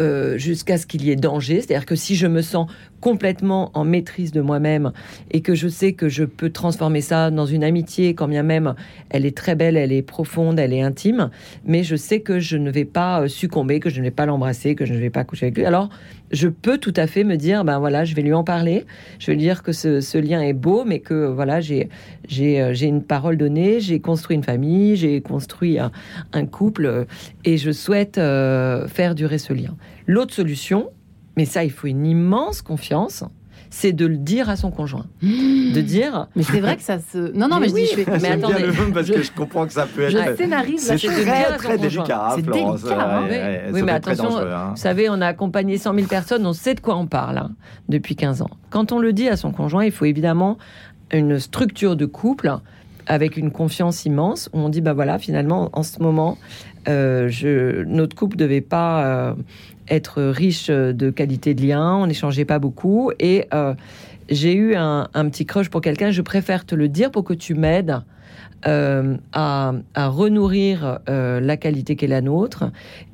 euh, 0.00 0.36
jusqu'à 0.36 0.78
ce 0.78 0.86
qu'il 0.86 1.04
y 1.04 1.10
ait 1.10 1.16
danger. 1.16 1.60
C'est-à-dire 1.60 1.86
que 1.86 1.94
si 1.94 2.16
je 2.16 2.26
me 2.26 2.42
sens 2.42 2.68
complètement 3.00 3.70
en 3.74 3.84
maîtrise 3.84 4.32
de 4.32 4.40
moi-même 4.40 4.92
et 5.30 5.40
que 5.40 5.54
je 5.54 5.68
sais 5.68 5.92
que 5.92 6.08
je 6.08 6.24
peux 6.24 6.50
transformer 6.50 7.00
ça 7.00 7.30
dans 7.30 7.46
une 7.46 7.62
amitié, 7.62 8.14
quand 8.14 8.26
bien 8.26 8.42
même 8.42 8.74
elle 9.10 9.24
est 9.24 9.36
très 9.36 9.54
belle, 9.54 9.76
elle 9.76 9.92
est 9.92 10.02
profonde, 10.02 10.58
elle 10.58 10.72
est 10.72 10.82
intime, 10.82 11.30
mais 11.64 11.84
je 11.84 11.94
sais 11.94 12.20
que 12.20 12.40
je 12.40 12.56
ne 12.56 12.70
vais 12.70 12.84
pas 12.84 13.22
euh, 13.22 13.28
succomber, 13.28 13.78
que 13.80 13.90
je 13.90 13.98
ne 14.00 14.04
vais 14.04 14.10
pas 14.10 14.26
l'embrasser, 14.26 14.74
que 14.74 14.84
je 14.84 14.94
ne 14.94 14.98
vais 14.98 15.10
pas 15.10 15.24
coucher 15.24 15.46
avec 15.46 15.56
lui. 15.56 15.64
Alors, 15.64 15.88
je 16.30 16.48
peux 16.48 16.78
tout 16.78 16.92
à 16.96 17.06
fait 17.06 17.24
me 17.24 17.36
dire, 17.36 17.64
ben 17.64 17.78
voilà, 17.78 18.04
je 18.04 18.14
vais 18.14 18.22
lui 18.22 18.32
en 18.32 18.44
parler, 18.44 18.86
je 19.18 19.26
vais 19.26 19.34
lui 19.34 19.42
dire 19.42 19.62
que 19.62 19.72
ce, 19.72 20.18
lien 20.18 20.40
est 20.40 20.52
beau, 20.52 20.84
mais 20.84 21.00
que 21.00 21.26
voilà, 21.26 21.60
j'ai 21.60 21.88
j'ai 22.26 22.70
j'ai 22.74 22.86
une 22.86 23.02
parole 23.02 23.36
donnée, 23.36 23.80
j'ai 23.80 24.00
construit 24.00 24.36
une 24.36 24.42
famille, 24.42 24.96
j'ai 24.96 25.20
construit 25.20 25.78
un, 25.78 26.46
couple 26.46 27.06
et 27.44 27.56
je 27.56 27.70
souhaite 27.70 28.18
euh, 28.18 28.88
faire 28.88 29.14
durer 29.14 29.38
ce 29.38 29.52
lien. 29.52 29.76
L'autre 30.06 30.34
solution, 30.34 30.90
mais 31.36 31.44
ça, 31.44 31.64
il 31.64 31.70
faut 31.70 31.86
une 31.86 32.06
immense 32.06 32.62
confiance 32.62 33.24
c'est 33.70 33.92
de 33.92 34.06
le 34.06 34.16
dire 34.16 34.48
à 34.48 34.56
son 34.56 34.70
conjoint. 34.70 35.06
Mmh. 35.22 35.72
De 35.72 35.80
dire. 35.80 36.28
Mais 36.36 36.42
c'est 36.42 36.60
vrai 36.60 36.76
que 36.76 36.82
ça 36.82 36.98
se. 36.98 37.32
Non, 37.36 37.48
non, 37.48 37.60
mais, 37.60 37.68
je 37.68 37.74
dis. 37.74 37.86
Je 37.86 38.20
Mais 38.20 38.28
attendez. 38.28 38.64
parce 38.94 39.08
que 39.08 39.22
je 39.22 39.32
comprends 39.32 39.66
que 39.66 39.72
ça 39.72 39.86
peut 39.86 40.02
être. 40.02 40.10
Je 40.10 40.36
scénarise 40.36 40.80
C'est 40.80 40.96
très, 40.96 41.56
très 41.56 41.78
délicat, 41.78 42.32
C'est 42.34 42.42
délicat. 42.42 43.18
Hein. 43.18 43.24
oui, 43.72 43.82
mais 43.82 43.92
attention, 43.92 44.36
hein. 44.36 44.70
vous 44.70 44.80
savez, 44.80 45.08
on 45.10 45.20
a 45.20 45.26
accompagné 45.26 45.78
100 45.78 45.94
000 45.94 46.06
personnes, 46.06 46.46
on 46.46 46.52
sait 46.52 46.74
de 46.74 46.80
quoi 46.80 46.96
on 46.96 47.06
parle 47.06 47.38
hein, 47.38 47.50
depuis 47.88 48.16
15 48.16 48.42
ans. 48.42 48.50
Quand 48.70 48.92
on 48.92 48.98
le 48.98 49.12
dit 49.12 49.28
à 49.28 49.36
son 49.36 49.52
conjoint, 49.52 49.84
il 49.84 49.92
faut 49.92 50.04
évidemment 50.04 50.58
une 51.12 51.38
structure 51.38 51.96
de 51.96 52.06
couple 52.06 52.50
avec 53.06 53.36
une 53.36 53.50
confiance 53.50 54.04
immense 54.04 54.50
où 54.52 54.58
on 54.58 54.68
dit 54.68 54.82
bah 54.82 54.92
voilà 54.92 55.18
finalement 55.18 55.70
en 55.72 55.82
ce 55.82 56.00
moment 56.00 56.36
euh, 56.88 57.28
je, 57.28 57.82
notre 57.84 58.14
couple 58.14 58.36
devait 58.36 58.60
pas 58.60 59.04
euh, 59.06 59.34
être 59.90 60.22
riche 60.22 60.68
de 60.68 61.10
qualité 61.10 61.54
de 61.54 61.66
lien, 61.66 61.96
on 61.96 62.06
n'échangeait 62.06 62.44
pas 62.44 62.58
beaucoup 62.58 63.10
et 63.18 63.46
euh, 63.54 63.74
j'ai 64.28 64.54
eu 64.54 64.74
un, 64.74 65.08
petit 65.30 65.46
crush 65.46 65.68
pour 65.70 65.80
quelqu'un. 65.80 66.10
Je 66.10 66.22
préfère 66.22 66.64
te 66.64 66.74
le 66.74 66.88
dire 66.88 67.10
pour 67.10 67.24
que 67.24 67.34
tu 67.34 67.54
m'aides 67.54 68.02
euh, 68.66 69.16
à, 69.32 69.72
renourrir 69.96 70.98
euh, 71.08 71.40
la 71.40 71.56
qualité 71.56 71.96
qu'est 71.96 72.06
la 72.08 72.20
nôtre. 72.20 72.64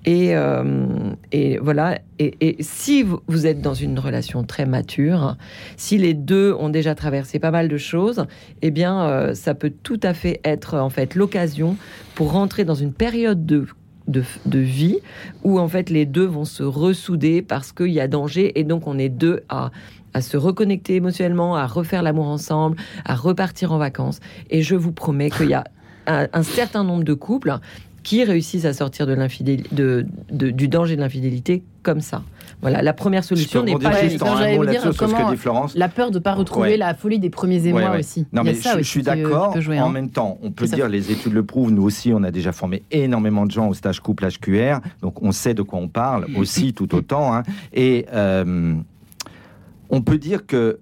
Et, 0.06 0.34
euh, 0.34 0.86
et 1.32 1.58
voilà. 1.58 1.98
Et, 2.18 2.34
et, 2.40 2.56
si 2.62 3.04
vous 3.04 3.46
êtes 3.46 3.60
dans 3.60 3.74
une 3.74 3.98
relation 3.98 4.42
très 4.42 4.66
mature, 4.66 5.36
si 5.76 5.98
les 5.98 6.14
deux 6.14 6.54
ont 6.58 6.68
déjà 6.68 6.94
traversé 6.94 7.38
pas 7.38 7.50
mal 7.50 7.68
de 7.68 7.76
choses, 7.76 8.26
eh 8.62 8.70
bien, 8.70 9.34
ça 9.34 9.54
peut 9.54 9.72
tout 9.82 10.00
à 10.02 10.14
fait 10.14 10.40
être 10.44 10.78
en 10.78 10.90
fait 10.90 11.14
l'occasion 11.14 11.76
pour 12.14 12.32
rentrer 12.32 12.64
dans 12.64 12.74
une 12.74 12.92
période 12.92 13.46
de 13.46 13.66
de, 14.06 14.22
vie 14.58 14.98
où 15.42 15.58
en 15.58 15.68
fait 15.68 15.90
les 15.90 16.06
deux 16.06 16.26
vont 16.26 16.44
se 16.44 16.62
ressouder 16.62 17.42
parce 17.42 17.72
qu'il 17.72 17.88
y 17.88 18.00
a 18.00 18.08
danger 18.08 18.58
et 18.58 18.64
donc 18.64 18.86
on 18.86 18.98
est 18.98 19.08
deux 19.08 19.42
à, 19.48 19.70
à 20.12 20.20
se 20.20 20.36
reconnecter 20.36 20.96
émotionnellement, 20.96 21.56
à 21.56 21.66
refaire 21.66 22.02
l'amour 22.02 22.26
ensemble, 22.26 22.76
à 23.04 23.14
repartir 23.14 23.72
en 23.72 23.78
vacances. 23.78 24.20
Et 24.50 24.62
je 24.62 24.74
vous 24.74 24.92
promets 24.92 25.30
qu'il 25.30 25.48
y 25.48 25.54
a 25.54 25.64
un, 26.06 26.42
certain 26.42 26.84
nombre 26.84 27.04
de 27.04 27.14
couples 27.14 27.58
qui 28.04 28.22
réussissent 28.22 28.66
à 28.66 28.74
sortir 28.74 29.06
de 29.06 29.14
de, 29.74 30.06
de, 30.30 30.50
du 30.50 30.68
danger 30.68 30.94
de 30.94 31.00
l'infidélité 31.00 31.64
comme 31.82 32.00
ça. 32.00 32.22
Voilà, 32.60 32.82
la 32.82 32.92
première 32.92 33.24
solution 33.24 33.62
n'est 33.62 33.76
pas 33.76 34.06
juste 34.06 34.22
en 34.22 34.36
un 34.36 34.56
mot 34.56 34.64
sur 34.72 34.94
ce 34.94 34.98
que 34.98 35.30
dit 35.30 35.36
Florence. 35.36 35.74
La 35.74 35.88
peur 35.88 36.10
de 36.10 36.18
ne 36.18 36.22
pas 36.22 36.34
retrouver 36.34 36.76
la 36.76 36.94
folie 36.94 37.18
des 37.18 37.30
premiers 37.30 37.66
émois 37.66 37.96
aussi. 37.98 38.26
Non, 38.32 38.44
mais 38.44 38.54
je, 38.54 38.82
suis 38.82 39.02
d'accord. 39.02 39.56
En 39.56 39.70
hein. 39.70 39.90
même 39.90 40.10
temps, 40.10 40.38
on 40.42 40.50
peut 40.50 40.66
dire, 40.66 40.88
les 40.88 41.10
études 41.10 41.32
le 41.32 41.44
prouvent, 41.44 41.72
nous 41.72 41.82
aussi, 41.82 42.12
on 42.12 42.22
a 42.22 42.30
déjà 42.30 42.52
formé 42.52 42.82
énormément 42.90 43.46
de 43.46 43.50
gens 43.50 43.68
au 43.68 43.74
stage 43.74 44.00
couple 44.00 44.26
HQR, 44.28 44.80
donc 45.02 45.22
on 45.22 45.32
sait 45.32 45.54
de 45.54 45.62
quoi 45.62 45.78
on 45.78 45.88
parle 45.88 46.26
aussi 46.36 46.74
tout 46.74 46.94
autant. 46.94 47.34
Hein. 47.34 47.42
Et 47.72 48.06
euh, 48.12 48.74
on 49.90 50.02
peut 50.02 50.18
dire 50.18 50.46
que 50.46 50.78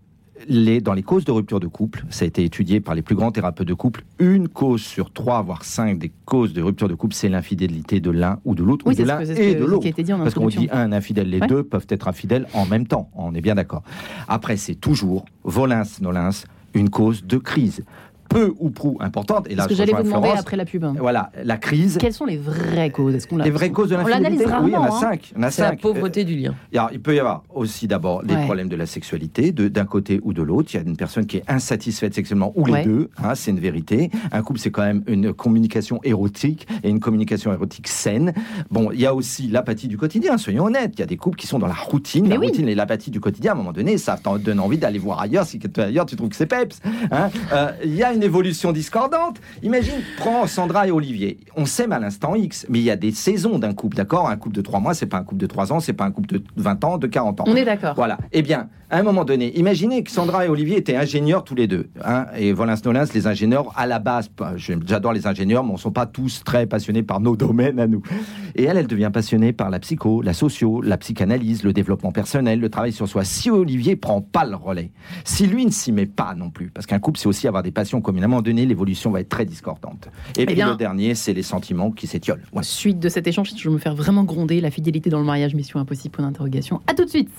les, 0.48 0.80
dans 0.80 0.94
les 0.94 1.02
causes 1.02 1.24
de 1.24 1.32
rupture 1.32 1.60
de 1.60 1.66
couple, 1.66 2.04
ça 2.10 2.24
a 2.24 2.28
été 2.28 2.44
étudié 2.44 2.80
par 2.80 2.94
les 2.94 3.02
plus 3.02 3.14
grands 3.14 3.32
thérapeutes 3.32 3.68
de 3.68 3.74
couple, 3.74 4.04
une 4.18 4.48
cause 4.48 4.82
sur 4.82 5.12
trois, 5.12 5.42
voire 5.42 5.64
cinq 5.64 5.98
des 5.98 6.12
causes 6.24 6.52
de 6.52 6.62
rupture 6.62 6.88
de 6.88 6.94
couple, 6.94 7.14
c'est 7.14 7.28
l'infidélité 7.28 8.00
de 8.00 8.10
l'un 8.10 8.40
ou 8.44 8.54
de 8.54 8.62
l'autre, 8.62 8.86
ou 8.86 8.92
de 8.92 9.02
l'un 9.02 9.20
et 9.20 9.54
de 9.54 9.64
l'autre. 9.64 9.88
Parce 10.18 10.34
qu'on 10.34 10.48
dit 10.48 10.68
un 10.72 10.92
infidèle, 10.92 11.30
les 11.30 11.40
deux 11.40 11.62
peuvent 11.62 11.86
être 11.88 12.08
infidèles 12.08 12.46
en 12.54 12.66
même 12.66 12.86
temps, 12.86 13.10
on 13.14 13.34
est 13.34 13.40
bien 13.40 13.54
d'accord. 13.54 13.82
Après, 14.28 14.56
c'est 14.56 14.74
toujours, 14.74 15.24
volins, 15.44 15.82
nolins, 16.00 16.30
une 16.74 16.90
cause 16.90 17.24
de 17.24 17.36
crise 17.36 17.84
peu 18.32 18.54
ou 18.58 18.70
prou 18.70 18.96
importante. 19.00 19.46
Et 19.50 19.54
là, 19.54 19.64
ce 19.64 19.68
que 19.68 19.74
j'allais 19.74 19.92
vous 19.92 20.02
demander 20.02 20.30
après 20.36 20.56
la 20.56 20.64
pub. 20.64 20.84
Hein. 20.84 20.94
Voilà, 20.98 21.30
la 21.42 21.56
crise. 21.56 21.98
Quelles 22.00 22.12
sont 22.12 22.24
les 22.24 22.36
vraies 22.36 22.90
causes? 22.90 23.14
Est-ce 23.14 23.26
qu'on 23.26 23.38
Les 23.38 23.50
vraies 23.50 23.70
causes 23.70 23.90
de 23.90 23.96
l'infidélité? 23.96 24.44
Oui, 24.46 24.68
il 24.68 24.72
y 24.72 24.76
en 24.76 24.84
a 24.84 24.88
hein. 24.88 25.00
cinq. 25.00 25.32
C'est 25.50 25.62
la 25.62 25.76
pauvreté 25.76 26.24
du 26.24 26.36
lien. 26.36 26.54
Alors, 26.72 26.90
il 26.92 27.00
peut 27.00 27.14
y 27.14 27.18
avoir 27.18 27.44
aussi 27.54 27.86
d'abord 27.86 28.22
les 28.22 28.36
problèmes 28.36 28.68
de 28.68 28.76
la 28.76 28.86
sexualité, 28.86 29.52
d'un 29.52 29.84
côté 29.84 30.20
ou 30.22 30.32
de 30.32 30.42
l'autre. 30.42 30.70
Il 30.72 30.76
y 30.76 30.80
a 30.80 30.82
une 30.82 30.96
personne 30.96 31.26
qui 31.26 31.38
est 31.38 31.44
insatisfaite 31.48 32.14
sexuellement, 32.14 32.52
ou 32.56 32.66
les 32.66 32.84
deux, 32.84 33.10
hein, 33.22 33.34
c'est 33.34 33.50
une 33.50 33.60
vérité. 33.60 34.10
Un 34.30 34.42
couple, 34.42 34.58
c'est 34.58 34.70
quand 34.70 34.82
même 34.82 35.02
une 35.06 35.32
communication 35.32 36.00
érotique 36.04 36.66
et 36.82 36.88
une 36.88 37.00
communication 37.00 37.52
érotique 37.52 37.88
saine. 37.88 38.32
Bon, 38.70 38.90
il 38.92 39.00
y 39.00 39.06
a 39.06 39.14
aussi 39.14 39.48
l'apathie 39.48 39.88
du 39.88 39.96
quotidien, 39.96 40.38
soyons 40.38 40.64
honnêtes. 40.64 40.92
Il 40.96 41.00
y 41.00 41.02
a 41.02 41.06
des 41.06 41.16
couples 41.16 41.38
qui 41.38 41.46
sont 41.46 41.58
dans 41.58 41.66
la 41.66 41.74
routine. 41.74 42.28
la 42.28 42.36
routine 42.36 42.68
et 42.68 42.74
l'apathie 42.74 43.10
du 43.10 43.20
quotidien, 43.20 43.52
à 43.52 43.54
un 43.54 43.58
moment 43.58 43.72
donné, 43.72 43.98
ça 43.98 44.16
te 44.16 44.38
donne 44.38 44.60
envie 44.60 44.78
d'aller 44.78 44.98
voir 44.98 45.20
ailleurs. 45.20 45.44
Si 45.44 45.60
ailleurs, 45.76 46.06
tu 46.06 46.16
trouves 46.16 46.30
que 46.30 46.36
c'est 46.36 46.46
peps. 46.46 46.80
Euh, 47.12 47.70
il 47.84 47.94
y 47.94 48.02
a 48.02 48.12
une 48.12 48.21
évolution 48.22 48.72
discordante 48.72 49.40
Imagine, 49.62 50.00
prends 50.16 50.46
Sandra 50.46 50.88
et 50.88 50.90
Olivier. 50.90 51.38
On 51.56 51.66
s'aime 51.66 51.92
à 51.92 51.98
l'instant 51.98 52.34
X, 52.34 52.66
mais 52.68 52.78
il 52.78 52.84
y 52.84 52.90
a 52.90 52.96
des 52.96 53.12
saisons 53.12 53.58
d'un 53.58 53.74
couple, 53.74 53.96
d'accord? 53.96 54.28
Un 54.28 54.36
couple 54.36 54.56
de 54.56 54.62
3 54.62 54.80
mois, 54.80 54.94
c'est 54.94 55.06
pas 55.06 55.18
un 55.18 55.24
couple 55.24 55.40
de 55.40 55.46
3 55.46 55.72
ans, 55.72 55.80
c'est 55.80 55.92
pas 55.92 56.04
un 56.04 56.10
couple 56.10 56.28
de 56.28 56.44
20 56.56 56.84
ans, 56.84 56.98
de 56.98 57.06
40 57.06 57.40
ans. 57.40 57.44
On 57.46 57.56
est 57.56 57.64
d'accord. 57.64 57.94
Voilà. 57.94 58.18
Eh 58.32 58.42
bien, 58.42 58.68
à 58.92 58.98
un 58.98 59.02
moment 59.02 59.24
donné, 59.24 59.58
imaginez 59.58 60.04
que 60.04 60.10
Sandra 60.10 60.44
et 60.44 60.48
Olivier 60.48 60.76
étaient 60.76 60.96
ingénieurs 60.96 61.44
tous 61.44 61.54
les 61.54 61.66
deux. 61.66 61.88
Hein, 62.04 62.26
et 62.36 62.52
Volins 62.52 62.74
Nolins, 62.84 63.06
les 63.14 63.26
ingénieurs, 63.26 63.72
à 63.74 63.86
la 63.86 63.98
base, 63.98 64.30
j'adore 64.56 65.14
les 65.14 65.26
ingénieurs, 65.26 65.64
mais 65.64 65.70
on 65.70 65.74
ne 65.74 65.78
sont 65.78 65.92
pas 65.92 66.04
tous 66.04 66.42
très 66.44 66.66
passionnés 66.66 67.02
par 67.02 67.18
nos 67.18 67.34
domaines 67.34 67.80
à 67.80 67.86
nous. 67.86 68.02
Et 68.54 68.64
elle, 68.64 68.76
elle 68.76 68.86
devient 68.86 69.10
passionnée 69.10 69.54
par 69.54 69.70
la 69.70 69.80
psycho, 69.80 70.20
la 70.20 70.34
socio, 70.34 70.82
la 70.82 70.98
psychanalyse, 70.98 71.62
le 71.62 71.72
développement 71.72 72.12
personnel, 72.12 72.60
le 72.60 72.68
travail 72.68 72.92
sur 72.92 73.08
soi. 73.08 73.24
Si 73.24 73.48
Olivier 73.48 73.96
prend 73.96 74.20
pas 74.20 74.44
le 74.44 74.56
relais, 74.56 74.90
si 75.24 75.46
lui 75.46 75.64
ne 75.64 75.70
s'y 75.70 75.90
met 75.90 76.04
pas 76.04 76.34
non 76.34 76.50
plus, 76.50 76.68
parce 76.68 76.84
qu'un 76.84 76.98
couple, 76.98 77.18
c'est 77.18 77.28
aussi 77.28 77.48
avoir 77.48 77.62
des 77.62 77.70
passions 77.70 78.02
communes, 78.02 78.11
à 78.20 78.24
un 78.24 78.28
moment 78.28 78.42
donné, 78.42 78.66
l'évolution 78.66 79.10
va 79.10 79.20
être 79.20 79.28
très 79.28 79.44
discordante. 79.44 80.08
Et 80.36 80.42
eh 80.42 80.46
puis 80.46 80.54
le 80.54 80.76
dernier, 80.76 81.14
c'est 81.14 81.32
les 81.32 81.42
sentiments 81.42 81.90
qui 81.90 82.06
s'étiolent. 82.06 82.42
Suite 82.62 82.98
de 82.98 83.08
cet 83.08 83.26
échange, 83.26 83.52
je 83.56 83.68
vais 83.68 83.74
me 83.74 83.78
faire 83.78 83.94
vraiment 83.94 84.24
gronder 84.24 84.60
la 84.60 84.70
fidélité 84.70 85.10
dans 85.10 85.18
le 85.18 85.24
mariage, 85.24 85.54
mission 85.54 85.80
impossible, 85.80 86.12
point 86.12 86.24
d'interrogation. 86.24 86.80
À 86.86 86.94
tout 86.94 87.04
de 87.04 87.10
suite 87.10 87.30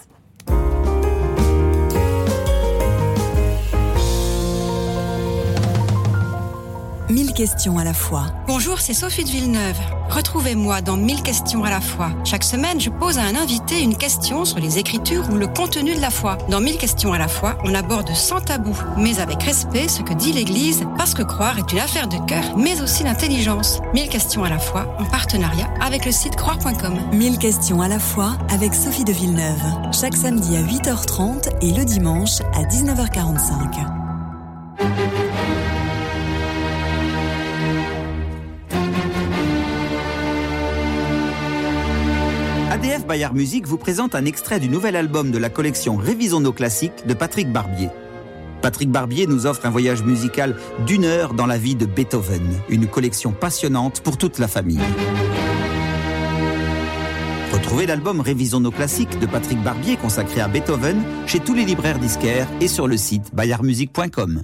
1000 7.10 7.34
questions 7.34 7.78
à 7.78 7.84
la 7.84 7.94
fois. 7.94 8.28
Bonjour, 8.48 8.80
c'est 8.80 8.94
Sophie 8.94 9.24
de 9.24 9.30
Villeneuve. 9.30 9.78
Retrouvez-moi 10.10 10.82
dans 10.82 10.96
1000 10.96 11.22
questions 11.22 11.64
à 11.64 11.70
la 11.70 11.82
fois. 11.82 12.12
Chaque 12.24 12.44
semaine, 12.44 12.80
je 12.80 12.90
pose 12.90 13.18
à 13.18 13.24
un 13.24 13.36
invité 13.36 13.82
une 13.82 13.98
question 13.98 14.46
sur 14.46 14.60
les 14.60 14.80
écritures 14.80 15.30
ou 15.30 15.36
le 15.36 15.48
contenu 15.48 15.96
de 15.96 16.00
la 16.00 16.12
foi. 16.12 16.38
Dans 16.50 16.62
1000 16.62 16.78
questions 16.78 17.12
à 17.12 17.18
la 17.18 17.28
fois, 17.28 17.58
on 17.66 17.76
aborde 17.76 18.14
sans 18.14 18.40
tabou, 18.40 18.76
mais 18.98 19.20
avec 19.20 19.44
respect, 19.44 19.88
ce 19.88 20.02
que 20.02 20.14
dit 20.14 20.32
l'Église, 20.32 20.86
parce 20.98 21.14
que 21.14 21.24
croire 21.24 21.58
est 21.58 21.72
une 21.74 21.80
affaire 21.80 22.08
de 22.08 22.18
cœur, 22.26 22.58
mais 22.58 22.82
aussi 22.82 23.04
d'intelligence. 23.04 23.82
1000 23.94 24.08
questions 24.08 24.44
à 24.44 24.50
la 24.50 24.60
fois, 24.60 24.96
en 25.00 25.06
partenariat 25.06 25.70
avec 25.82 26.06
le 26.06 26.12
site 26.12 26.36
croire.com. 26.36 26.98
1000 27.12 27.38
questions 27.38 27.82
à 27.82 27.88
la 27.88 28.00
fois 28.00 28.38
avec 28.50 28.74
Sophie 28.74 29.04
de 29.04 29.12
Villeneuve. 29.12 29.62
Chaque 29.92 30.16
samedi 30.16 30.56
à 30.56 30.62
8h30 30.62 31.50
et 31.62 31.72
le 31.72 31.84
dimanche 31.84 32.40
à 32.54 32.64
19h45. 32.64 35.33
Bayard 43.06 43.34
Musique 43.34 43.68
vous 43.68 43.78
présente 43.78 44.16
un 44.16 44.26
extrait 44.26 44.60
du 44.60 44.70
nouvel 44.70 44.96
album 44.96 45.32
de 45.32 45.38
la 45.38 45.50
collection 45.50 45.96
Révisons 45.98 46.40
nos 46.40 46.54
classiques 46.54 47.06
de 47.08 47.14
Patrick 47.14 47.52
Barbier. 47.52 47.90
Patrick 48.62 48.90
Barbier 48.90 49.28
nous 49.28 49.46
offre 49.46 49.66
un 49.66 49.70
voyage 49.70 50.04
musical 50.04 50.56
d'une 50.86 51.06
heure 51.06 51.34
dans 51.34 51.46
la 51.46 51.58
vie 51.58 51.76
de 51.76 51.86
Beethoven, 51.86 52.48
une 52.70 52.88
collection 52.88 53.32
passionnante 53.32 54.02
pour 54.02 54.18
toute 54.18 54.40
la 54.40 54.48
famille. 54.48 54.80
Retrouvez 57.52 57.86
l'album 57.86 58.22
Révisons 58.22 58.60
nos 58.60 58.72
classiques 58.72 59.20
de 59.20 59.26
Patrick 59.26 59.62
Barbier 59.62 59.98
consacré 59.98 60.42
à 60.42 60.48
Beethoven 60.48 61.02
chez 61.28 61.40
tous 61.40 61.54
les 61.54 61.66
libraires 61.66 62.00
disquaires 62.00 62.48
et 62.62 62.68
sur 62.68 62.88
le 62.88 62.98
site 62.98 63.34
bayardmusique.com. 63.34 64.44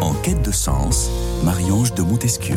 En 0.00 0.14
quête 0.22 0.40
de 0.40 0.50
sens, 0.50 1.10
Marie-Ange 1.44 1.92
de 1.92 2.00
Montesquieu. 2.00 2.56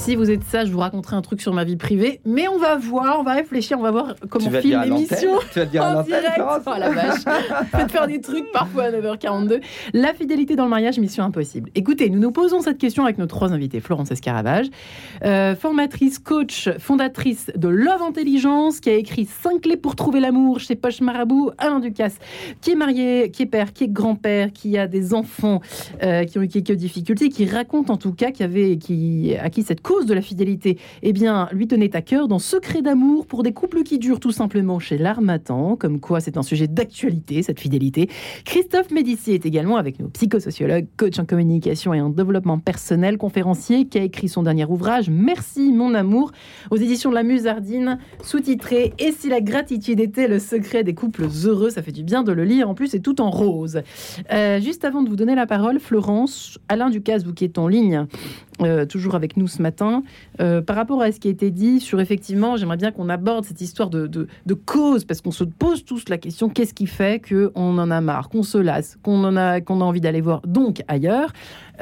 Si 0.00 0.16
vous 0.16 0.30
êtes 0.30 0.44
sage, 0.44 0.68
je 0.68 0.72
vous 0.72 0.78
raconterai 0.78 1.14
un 1.14 1.20
truc 1.20 1.42
sur 1.42 1.52
ma 1.52 1.62
vie 1.62 1.76
privée. 1.76 2.22
Mais 2.24 2.48
on 2.48 2.56
va 2.56 2.76
voir, 2.76 3.20
on 3.20 3.22
va 3.22 3.34
réfléchir, 3.34 3.78
on 3.78 3.82
va 3.82 3.90
voir 3.90 4.14
comment 4.30 4.48
vas 4.48 4.62
filme 4.62 4.80
l'émission. 4.82 5.32
Tu 5.52 5.58
vas 5.58 5.66
dire 5.66 5.84
en 5.84 6.02
direct. 6.02 6.40
Oh 6.40 6.70
la 6.78 6.90
vache. 6.90 7.20
Faites 7.70 7.92
faire 7.92 8.06
des 8.06 8.18
trucs 8.22 8.50
parfois 8.50 8.84
à 8.84 8.92
9h42. 8.92 9.60
La 9.92 10.14
fidélité 10.14 10.56
dans 10.56 10.64
le 10.64 10.70
mariage, 10.70 10.98
mission 10.98 11.22
impossible. 11.22 11.68
Écoutez, 11.74 12.08
nous 12.08 12.18
nous 12.18 12.32
posons 12.32 12.62
cette 12.62 12.78
question 12.78 13.04
avec 13.04 13.18
nos 13.18 13.26
trois 13.26 13.52
invités. 13.52 13.80
Florence 13.80 14.10
Escaravage, 14.10 14.68
euh, 15.22 15.54
formatrice, 15.54 16.18
coach, 16.18 16.70
fondatrice 16.78 17.50
de 17.54 17.68
Love 17.68 18.00
Intelligence, 18.00 18.80
qui 18.80 18.88
a 18.88 18.94
écrit 18.94 19.26
5 19.26 19.60
clés 19.60 19.76
pour 19.76 19.96
trouver 19.96 20.20
l'amour 20.20 20.60
chez 20.60 20.76
Poche 20.76 21.02
Marabout. 21.02 21.50
Alain 21.58 21.78
Ducasse, 21.78 22.16
qui 22.62 22.70
est 22.70 22.76
marié, 22.76 23.30
qui 23.30 23.42
est 23.42 23.46
père, 23.46 23.74
qui 23.74 23.84
est 23.84 23.92
grand-père, 23.92 24.50
qui 24.54 24.78
a 24.78 24.86
des 24.86 25.12
enfants 25.12 25.60
euh, 26.02 26.24
qui 26.24 26.38
ont 26.38 26.42
eu 26.42 26.48
quelques 26.48 26.72
difficultés, 26.72 27.28
qui 27.28 27.44
raconte 27.44 27.90
en 27.90 27.98
tout 27.98 28.14
cas 28.14 28.30
qui 28.30 28.42
avait, 28.42 28.78
qui, 28.78 29.34
à 29.38 29.50
qui 29.50 29.62
cette 29.62 29.82
cause 29.90 30.06
de 30.06 30.14
la 30.14 30.22
fidélité 30.22 30.78
eh 31.02 31.12
bien, 31.12 31.48
lui 31.50 31.66
tenait 31.66 31.96
à 31.96 32.00
cœur 32.00 32.28
dans 32.28 32.38
Secret 32.38 32.80
d'amour 32.80 33.26
pour 33.26 33.42
des 33.42 33.52
couples 33.52 33.82
qui 33.82 33.98
durent 33.98 34.20
tout 34.20 34.30
simplement 34.30 34.78
chez 34.78 34.96
l'Armatan, 34.96 35.74
comme 35.74 35.98
quoi 35.98 36.20
c'est 36.20 36.36
un 36.36 36.44
sujet 36.44 36.68
d'actualité, 36.68 37.42
cette 37.42 37.58
fidélité. 37.58 38.08
Christophe 38.44 38.92
Médici 38.92 39.32
est 39.32 39.44
également 39.46 39.78
avec 39.78 39.98
nous, 39.98 40.08
psychosociologue, 40.10 40.86
coach 40.96 41.18
en 41.18 41.24
communication 41.24 41.92
et 41.92 42.00
en 42.00 42.08
développement 42.08 42.60
personnel, 42.60 43.18
conférencier, 43.18 43.86
qui 43.86 43.98
a 43.98 44.04
écrit 44.04 44.28
son 44.28 44.44
dernier 44.44 44.64
ouvrage 44.64 45.10
Merci 45.10 45.72
mon 45.72 45.92
amour 45.94 46.30
aux 46.70 46.76
éditions 46.76 47.10
de 47.10 47.16
la 47.16 47.24
Musardine, 47.24 47.98
sous-titré 48.22 48.94
Et 49.00 49.10
si 49.10 49.28
la 49.28 49.40
gratitude 49.40 49.98
était 49.98 50.28
le 50.28 50.38
secret 50.38 50.84
des 50.84 50.94
couples 50.94 51.26
heureux, 51.44 51.70
ça 51.70 51.82
fait 51.82 51.90
du 51.90 52.04
bien 52.04 52.22
de 52.22 52.30
le 52.30 52.44
lire, 52.44 52.70
en 52.70 52.74
plus 52.76 52.86
c'est 52.86 53.00
tout 53.00 53.20
en 53.20 53.30
rose. 53.30 53.82
Euh, 54.32 54.60
juste 54.60 54.84
avant 54.84 55.02
de 55.02 55.08
vous 55.08 55.16
donner 55.16 55.34
la 55.34 55.46
parole, 55.46 55.80
Florence, 55.80 56.60
Alain 56.68 56.90
Ducasse, 56.90 57.24
vous 57.24 57.34
qui 57.34 57.44
êtes 57.44 57.58
en 57.58 57.66
ligne, 57.66 58.06
euh, 58.62 58.86
toujours 58.86 59.14
avec 59.14 59.36
nous 59.36 59.48
ce 59.48 59.62
matin. 59.62 60.02
Euh, 60.40 60.60
par 60.62 60.76
rapport 60.76 61.02
à 61.02 61.12
ce 61.12 61.20
qui 61.20 61.28
a 61.28 61.30
été 61.30 61.50
dit 61.50 61.80
sur 61.80 62.00
effectivement, 62.00 62.56
j'aimerais 62.56 62.76
bien 62.76 62.90
qu'on 62.90 63.08
aborde 63.08 63.44
cette 63.44 63.60
histoire 63.60 63.90
de, 63.90 64.06
de, 64.06 64.54
cause, 64.54 65.04
parce 65.04 65.20
qu'on 65.20 65.30
se 65.30 65.44
pose 65.44 65.84
tous 65.84 66.08
la 66.08 66.18
question 66.18 66.48
qu'est-ce 66.48 66.74
qui 66.74 66.86
fait 66.86 67.22
qu'on 67.26 67.78
en 67.78 67.90
a 67.90 68.00
marre, 68.00 68.28
qu'on 68.28 68.42
se 68.42 68.58
lasse, 68.58 68.98
qu'on 69.02 69.24
en 69.24 69.36
a, 69.36 69.60
qu'on 69.60 69.80
a 69.80 69.84
envie 69.84 70.00
d'aller 70.00 70.20
voir 70.20 70.42
donc 70.46 70.82
ailleurs? 70.88 71.32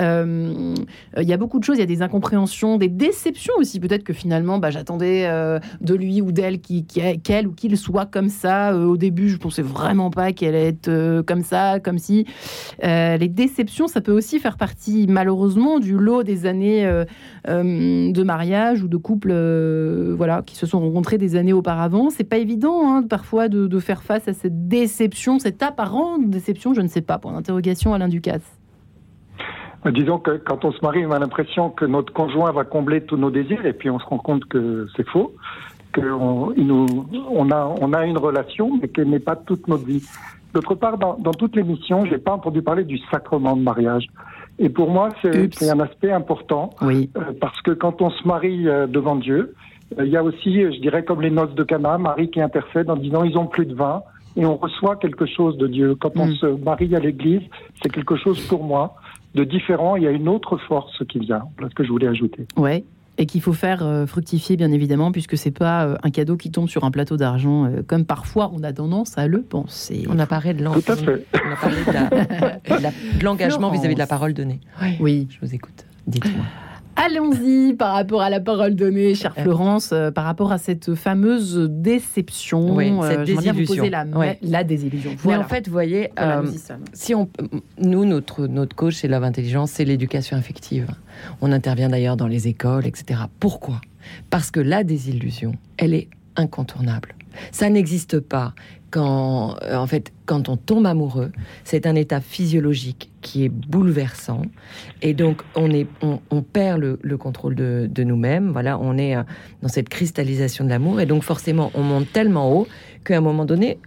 Euh, 0.00 0.74
Il 1.16 1.28
y 1.28 1.32
a 1.32 1.36
beaucoup 1.36 1.58
de 1.58 1.64
choses, 1.64 1.76
il 1.76 1.80
y 1.80 1.82
a 1.82 1.86
des 1.86 2.02
incompréhensions, 2.02 2.78
des 2.78 2.88
déceptions 2.88 3.54
aussi. 3.58 3.80
Peut-être 3.80 4.04
que 4.04 4.12
finalement, 4.12 4.58
bah, 4.58 4.70
j'attendais 4.70 5.26
euh, 5.26 5.58
de 5.80 5.94
lui 5.94 6.22
ou 6.22 6.32
d'elle 6.32 6.60
qu'elle 6.60 7.46
ou 7.46 7.52
qu'il 7.52 7.76
soit 7.76 8.06
comme 8.06 8.28
ça. 8.28 8.72
Euh, 8.72 8.84
au 8.84 8.96
début, 8.96 9.28
je 9.28 9.36
pensais 9.36 9.62
vraiment 9.62 10.10
pas 10.10 10.32
qu'elle 10.32 10.54
allait 10.54 10.68
être 10.68 11.22
comme 11.22 11.42
ça, 11.42 11.80
comme 11.80 11.98
si. 11.98 12.26
Les 12.82 13.28
déceptions, 13.28 13.88
ça 13.88 14.00
peut 14.00 14.12
aussi 14.12 14.38
faire 14.38 14.56
partie, 14.56 15.06
malheureusement, 15.08 15.78
du 15.78 15.96
lot 15.96 16.22
des 16.22 16.46
années 16.46 16.86
de 17.46 18.22
mariage 18.22 18.82
ou 18.82 18.88
de 18.88 18.96
couples 18.96 19.30
euh, 19.32 20.14
voilà, 20.16 20.42
qui 20.42 20.56
se 20.56 20.66
sont 20.66 20.80
rencontrés 20.80 21.18
des 21.18 21.36
années 21.36 21.52
auparavant. 21.52 22.10
C'est 22.10 22.24
pas 22.24 22.38
évident, 22.38 22.92
hein, 22.92 23.02
parfois, 23.02 23.48
de, 23.48 23.66
de 23.66 23.78
faire 23.78 24.02
face 24.02 24.28
à 24.28 24.32
cette 24.32 24.68
déception, 24.68 25.38
cette 25.38 25.62
apparente 25.62 26.28
déception, 26.28 26.74
je 26.74 26.80
ne 26.80 26.88
sais 26.88 27.00
pas, 27.00 27.18
pour 27.18 27.32
l'interrogation 27.32 27.94
Alain 27.94 28.08
Ducasse. 28.08 28.57
Euh, 29.86 29.90
Disons 29.90 30.18
que 30.18 30.32
quand 30.38 30.64
on 30.64 30.72
se 30.72 30.78
marie, 30.82 31.06
on 31.06 31.12
a 31.12 31.18
l'impression 31.18 31.70
que 31.70 31.84
notre 31.84 32.12
conjoint 32.12 32.50
va 32.52 32.64
combler 32.64 33.00
tous 33.02 33.16
nos 33.16 33.30
désirs, 33.30 33.64
et 33.64 33.72
puis 33.72 33.90
on 33.90 33.98
se 33.98 34.06
rend 34.06 34.18
compte 34.18 34.44
que 34.46 34.86
c'est 34.96 35.06
faux, 35.08 35.34
qu'on 35.94 36.52
on 36.56 37.50
a, 37.50 37.74
on 37.80 37.92
a 37.92 38.04
une 38.06 38.18
relation, 38.18 38.78
mais 38.80 38.88
qu'elle 38.88 39.08
n'est 39.10 39.18
pas 39.20 39.36
toute 39.36 39.68
notre 39.68 39.84
vie. 39.84 40.02
D'autre 40.54 40.74
part, 40.74 40.98
dans, 40.98 41.16
dans 41.18 41.32
toute 41.32 41.54
l'émission, 41.56 42.04
j'ai 42.06 42.18
pas 42.18 42.32
entendu 42.32 42.62
parler 42.62 42.84
du 42.84 42.98
sacrement 43.10 43.56
de 43.56 43.62
mariage. 43.62 44.06
Et 44.58 44.68
pour 44.68 44.90
moi, 44.90 45.10
c'est 45.22 45.70
un 45.70 45.80
aspect 45.80 46.10
important, 46.10 46.70
Oui. 46.82 47.10
euh, 47.16 47.32
parce 47.40 47.60
que 47.62 47.70
quand 47.70 48.02
on 48.02 48.10
se 48.10 48.26
marie 48.26 48.66
euh, 48.68 48.86
devant 48.86 49.14
Dieu, 49.14 49.54
euh, 49.98 50.04
il 50.04 50.10
y 50.10 50.16
a 50.16 50.22
aussi, 50.24 50.60
je 50.62 50.80
dirais, 50.80 51.04
comme 51.04 51.22
les 51.22 51.30
noces 51.30 51.54
de 51.54 51.62
Cana, 51.62 51.96
Marie 51.98 52.30
qui 52.30 52.40
intercède 52.40 52.90
en 52.90 52.96
disant 52.96 53.22
ils 53.22 53.38
ont 53.38 53.46
plus 53.46 53.66
de 53.66 53.74
vin, 53.74 54.02
et 54.36 54.44
on 54.44 54.56
reçoit 54.56 54.96
quelque 54.96 55.26
chose 55.26 55.56
de 55.58 55.66
Dieu. 55.68 55.94
Quand 56.00 56.12
on 56.16 56.26
Mm. 56.26 56.34
se 56.34 56.46
marie 56.64 56.94
à 56.96 56.98
l'église, 56.98 57.42
c'est 57.82 57.88
quelque 57.90 58.16
chose 58.16 58.40
pour 58.48 58.64
moi 58.64 58.94
de 59.34 59.44
différent. 59.44 59.96
Il 59.96 60.02
y 60.02 60.06
a 60.06 60.10
une 60.10 60.28
autre 60.28 60.56
force 60.56 61.02
qui 61.08 61.18
vient. 61.18 61.42
Voilà 61.56 61.70
ce 61.70 61.74
que 61.74 61.84
je 61.84 61.90
voulais 61.90 62.08
ajouter. 62.08 62.46
Ouais. 62.56 62.84
Et 63.20 63.26
qu'il 63.26 63.40
faut 63.40 63.52
faire 63.52 63.84
euh, 63.84 64.06
fructifier, 64.06 64.56
bien 64.56 64.70
évidemment, 64.70 65.10
puisque 65.10 65.36
c'est 65.36 65.50
pas 65.50 65.86
euh, 65.86 65.96
un 66.04 66.10
cadeau 66.10 66.36
qui 66.36 66.52
tombe 66.52 66.68
sur 66.68 66.84
un 66.84 66.92
plateau 66.92 67.16
d'argent, 67.16 67.64
euh, 67.64 67.82
comme 67.84 68.04
parfois 68.04 68.48
on 68.54 68.62
a 68.62 68.72
tendance 68.72 69.18
à 69.18 69.26
le 69.26 69.42
penser. 69.42 70.06
On 70.08 70.20
a 70.20 70.26
parlé 70.26 70.54
de 70.54 70.62
l'engagement 73.24 73.70
vis-à-vis 73.70 73.94
de 73.94 73.98
la 73.98 74.06
parole 74.06 74.34
donnée. 74.34 74.60
Oui. 75.00 75.26
Je 75.30 75.44
vous 75.44 75.52
écoute. 75.52 75.84
Dites-moi. 76.06 76.44
Allons-y 76.98 77.74
par 77.74 77.94
rapport 77.94 78.22
à 78.22 78.28
la 78.30 78.40
parole 78.40 78.74
donnée, 78.74 79.14
chère 79.14 79.32
Euh. 79.38 79.42
Florence, 79.42 79.90
euh, 79.92 80.10
par 80.10 80.24
rapport 80.24 80.50
à 80.52 80.58
cette 80.58 80.94
fameuse 80.94 81.56
déception. 81.70 82.74
Oui, 82.74 82.90
euh, 82.90 83.08
cette 83.08 83.20
vous 83.30 83.36
désillusion. 83.40 83.76
poser 83.76 83.90
la, 83.90 84.04
Ouais. 84.04 84.38
la 84.42 84.64
désillusion. 84.64 85.12
Mais 85.24 85.36
en 85.36 85.44
fait, 85.44 85.66
vous 85.66 85.72
voyez, 85.72 86.10
Voilà, 86.16 86.38
euh, 86.40 86.50
si 86.92 87.14
on, 87.14 87.28
nous, 87.80 88.04
notre, 88.04 88.46
notre 88.48 88.74
coach 88.74 88.96
chez 88.96 89.08
Love 89.08 89.24
Intelligence, 89.24 89.70
c'est 89.70 89.84
l'éducation 89.84 90.36
affective. 90.36 90.88
On 91.40 91.52
intervient 91.52 91.88
d'ailleurs 91.88 92.16
dans 92.16 92.26
les 92.26 92.48
écoles, 92.48 92.86
etc. 92.86 93.20
Pourquoi? 93.38 93.80
Parce 94.30 94.50
que 94.50 94.60
la 94.60 94.82
désillusion, 94.84 95.52
elle 95.76 95.94
est 95.94 96.08
incontournable. 96.36 97.14
Ça 97.52 97.70
n'existe 97.70 98.18
pas 98.18 98.54
quand, 98.90 99.56
euh, 99.62 99.76
en 99.76 99.86
fait, 99.86 100.12
quand 100.26 100.48
on 100.48 100.56
tombe 100.56 100.86
amoureux. 100.86 101.32
C'est 101.64 101.86
un 101.86 101.94
état 101.94 102.20
physiologique 102.20 103.10
qui 103.20 103.44
est 103.44 103.48
bouleversant, 103.48 104.42
et 105.02 105.12
donc 105.14 105.42
on 105.54 105.70
est, 105.70 105.86
on, 106.02 106.20
on 106.30 106.42
perd 106.42 106.80
le, 106.80 106.98
le 107.02 107.16
contrôle 107.16 107.54
de, 107.54 107.88
de 107.90 108.02
nous-mêmes. 108.04 108.50
Voilà, 108.52 108.78
on 108.78 108.96
est 108.96 109.16
euh, 109.16 109.22
dans 109.62 109.68
cette 109.68 109.88
cristallisation 109.88 110.64
de 110.64 110.70
l'amour, 110.70 111.00
et 111.00 111.06
donc 111.06 111.22
forcément, 111.22 111.70
on 111.74 111.82
monte 111.82 112.12
tellement 112.12 112.52
haut 112.52 112.66
qu'à 113.04 113.18
un 113.18 113.20
moment 113.20 113.44
donné, 113.44 113.78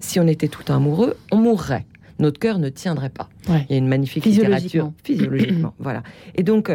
si 0.00 0.18
on 0.20 0.26
était 0.26 0.48
tout 0.48 0.70
amoureux, 0.72 1.16
on 1.32 1.36
mourrait. 1.36 1.86
Notre 2.18 2.40
cœur 2.40 2.58
ne 2.58 2.68
tiendrait 2.68 3.10
pas. 3.10 3.28
Ouais. 3.48 3.64
Il 3.68 3.72
y 3.72 3.74
a 3.76 3.78
une 3.78 3.86
magnifique 3.86 4.24
Physiologiquement. 4.24 4.92
littérature 4.92 4.92
physiologiquement. 5.04 5.74
voilà. 5.78 6.02
Et 6.34 6.42
donc, 6.42 6.72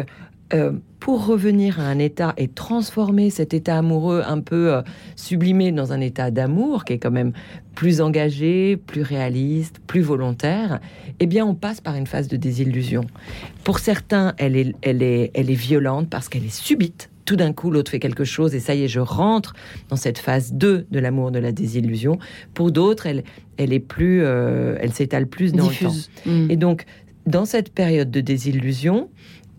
euh, 0.54 0.72
pour 1.00 1.26
revenir 1.26 1.80
à 1.80 1.84
un 1.84 1.98
état 1.98 2.32
et 2.36 2.48
transformer 2.48 3.28
cet 3.28 3.52
état 3.52 3.76
amoureux 3.76 4.22
un 4.26 4.40
peu 4.40 4.72
euh, 4.74 4.82
sublimé 5.16 5.72
dans 5.72 5.92
un 5.92 6.00
état 6.00 6.30
d'amour 6.30 6.84
qui 6.84 6.94
est 6.94 6.98
quand 6.98 7.10
même 7.10 7.32
plus 7.74 8.00
engagé, 8.00 8.76
plus 8.76 9.02
réaliste, 9.02 9.80
plus 9.86 10.00
volontaire, 10.00 10.80
eh 11.20 11.26
bien, 11.26 11.44
on 11.44 11.54
passe 11.54 11.80
par 11.80 11.94
une 11.94 12.06
phase 12.06 12.28
de 12.28 12.36
désillusion. 12.36 13.04
Pour 13.64 13.78
certains, 13.78 14.34
elle 14.38 14.56
est, 14.56 14.74
elle 14.82 15.02
est, 15.02 15.30
elle 15.34 15.50
est 15.50 15.54
violente 15.54 16.08
parce 16.08 16.28
qu'elle 16.28 16.44
est 16.44 16.54
subite. 16.54 17.10
Tout 17.24 17.36
d'un 17.36 17.52
coup, 17.52 17.70
l'autre 17.70 17.90
fait 17.90 18.00
quelque 18.00 18.24
chose 18.24 18.54
et 18.54 18.60
ça 18.60 18.74
y 18.74 18.84
est, 18.84 18.88
je 18.88 19.00
rentre 19.00 19.54
dans 19.88 19.96
cette 19.96 20.18
phase 20.18 20.52
2 20.52 20.86
de 20.90 20.98
l'amour, 20.98 21.30
de 21.30 21.38
la 21.38 21.52
désillusion. 21.52 22.18
Pour 22.52 22.70
d'autres, 22.70 23.06
elle, 23.06 23.24
elle 23.56 23.72
est 23.72 23.80
plus, 23.80 24.22
euh, 24.22 24.76
elle 24.80 24.92
s'étale 24.92 25.26
plus 25.26 25.52
dans 25.52 25.68
le 25.68 25.74
temps. 25.74 25.88
Diffuse. 25.88 26.10
Mm. 26.26 26.50
Et 26.50 26.56
donc, 26.56 26.84
dans 27.26 27.46
cette 27.46 27.72
période 27.72 28.10
de 28.10 28.20
désillusion, 28.20 29.08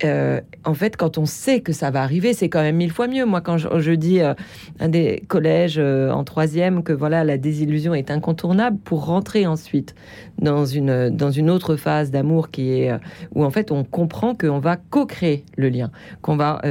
euh, 0.03 0.41
en 0.65 0.73
fait, 0.73 0.97
quand 0.97 1.17
on 1.17 1.25
sait 1.25 1.62
que 1.62 1.71
ça 1.71 1.91
va 1.91 2.01
arriver, 2.01 2.34
c'est 2.34 2.49
quand 2.49 2.62
même 2.62 2.75
mille 2.75 2.91
fois 2.91 3.08
mieux. 3.08 3.25
Moi, 3.25 3.41
quand 3.41 3.58
je, 3.58 3.91
dis 3.91 4.21
à 4.21 4.36
un 4.79 4.89
des 4.89 5.23
collèges 5.27 5.79
en 5.79 6.23
troisième 6.23 6.84
que 6.84 6.93
voilà, 6.93 7.23
la 7.23 7.38
désillusion 7.38 7.93
est 7.93 8.12
incontournable 8.12 8.77
pour 8.84 9.05
rentrer 9.05 9.47
ensuite 9.47 9.95
dans 10.41 10.65
une, 10.65 11.10
dans 11.10 11.31
une 11.31 11.49
autre 11.49 11.75
phase 11.75 12.12
d'amour 12.12 12.51
qui 12.51 12.71
est 12.71 12.91
où 13.34 13.45
en 13.45 13.51
fait 13.51 13.71
on 13.71 13.86
comprend 13.86 14.36
qu'on 14.36 14.60
va 14.60 14.75
co-créer 14.75 15.45
le 15.55 15.69
lien, 15.69 15.91
qu'on 16.21 16.36
va 16.36 16.62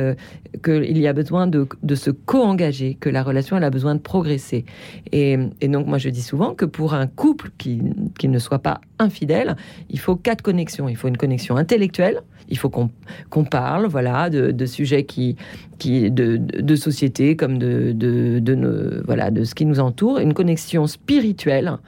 qu'il 0.62 0.98
y 0.98 1.06
a 1.06 1.12
besoin 1.12 1.46
de, 1.46 1.66
de 1.82 1.94
se 1.94 2.10
co-engager, 2.10 2.94
que 2.94 3.08
la 3.08 3.22
relation 3.22 3.56
elle 3.56 3.64
a 3.64 3.70
besoin 3.70 3.94
de 3.94 4.00
progresser. 4.00 4.64
Et, 5.12 5.38
et, 5.60 5.68
donc 5.68 5.86
moi 5.86 5.98
je 5.98 6.08
dis 6.10 6.22
souvent 6.22 6.54
que 6.54 6.64
pour 6.64 6.94
un 6.94 7.06
couple 7.06 7.50
qui, 7.58 7.80
qui 8.18 8.28
ne 8.28 8.38
soit 8.38 8.58
pas 8.58 8.80
infidèle, 8.98 9.56
il 9.90 9.98
faut 9.98 10.16
quatre 10.16 10.42
connexions. 10.42 10.88
Il 10.88 10.96
faut 10.96 11.08
une 11.08 11.16
connexion 11.16 11.56
intellectuelle, 11.56 12.22
il 12.48 12.58
faut 12.58 12.70
qu'on 12.70 13.44
parle, 13.44 13.86
voilà, 13.86 14.30
de, 14.30 14.50
de, 14.50 14.66
sujets 14.66 15.04
qui, 15.04 15.36
qui 15.78 16.10
de, 16.10 16.36
de 16.36 16.76
société 16.76 17.36
comme 17.36 17.58
de, 17.58 17.92
de, 17.92 18.38
de, 18.38 19.02
voilà, 19.06 19.30
de 19.30 19.44
ce 19.44 19.54
qui 19.54 19.64
nous 19.66 19.80
entoure, 19.80 20.18
une 20.18 20.34
connexion 20.34 20.86
spirituelle. 20.86 21.78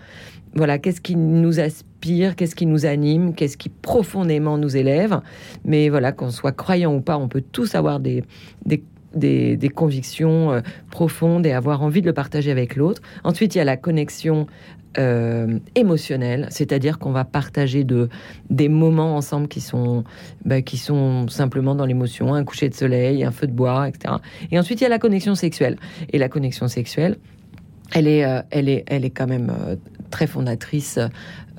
Voilà, 0.54 0.78
qu'est-ce 0.78 1.02
qui 1.02 1.16
nous 1.16 1.60
aspire, 1.60 2.34
qu'est-ce 2.34 2.54
qui 2.54 2.64
nous 2.64 2.86
anime, 2.86 3.34
qu'est-ce 3.34 3.58
qui 3.58 3.68
profondément 3.68 4.56
nous 4.56 4.76
élève. 4.76 5.20
Mais 5.64 5.90
voilà, 5.90 6.12
qu'on 6.12 6.30
soit 6.30 6.52
croyant 6.52 6.94
ou 6.94 7.00
pas, 7.00 7.18
on 7.18 7.28
peut 7.28 7.44
tous 7.52 7.74
avoir 7.74 8.00
des, 8.00 8.24
des 8.64 8.82
des, 9.16 9.70
convictions 9.74 10.52
euh, 10.52 10.60
profondes 10.90 11.46
et 11.46 11.52
avoir 11.52 11.82
envie 11.82 12.00
de 12.00 12.06
le 12.06 12.12
partager 12.12 12.50
avec 12.50 12.76
l'autre. 12.76 13.02
Ensuite, 13.24 13.54
il 13.54 13.58
y 13.58 13.60
a 13.60 13.64
la 13.64 13.76
connexion 13.76 14.46
euh, 14.98 15.58
émotionnelle, 15.74 16.46
c'est-à-dire 16.50 16.98
qu'on 16.98 17.12
va 17.12 17.24
partager 17.24 17.84
de, 17.84 18.08
des 18.50 18.68
moments 18.68 19.16
ensemble 19.16 19.48
qui 19.48 19.60
sont, 19.60 20.04
bah, 20.44 20.62
qui 20.62 20.76
sont 20.78 21.28
simplement 21.28 21.74
dans 21.74 21.86
l'émotion, 21.86 22.34
un 22.34 22.44
coucher 22.44 22.68
de 22.68 22.74
soleil, 22.74 23.24
un 23.24 23.30
feu 23.30 23.46
de 23.46 23.52
bois, 23.52 23.88
etc. 23.88 24.14
Et 24.50 24.58
ensuite, 24.58 24.80
il 24.80 24.84
y 24.84 24.86
a 24.86 24.90
la 24.90 24.98
connexion 24.98 25.34
sexuelle. 25.34 25.76
Et 26.12 26.18
la 26.18 26.28
connexion 26.28 26.68
sexuelle, 26.68 27.16
elle 27.92 28.08
est, 28.08 28.24
euh, 28.24 28.40
elle 28.50 28.68
est, 28.68 28.84
elle 28.88 29.04
est 29.04 29.10
quand 29.10 29.26
même 29.28 29.50
euh, 29.50 29.76
très 30.10 30.26
fondatrice 30.26 30.98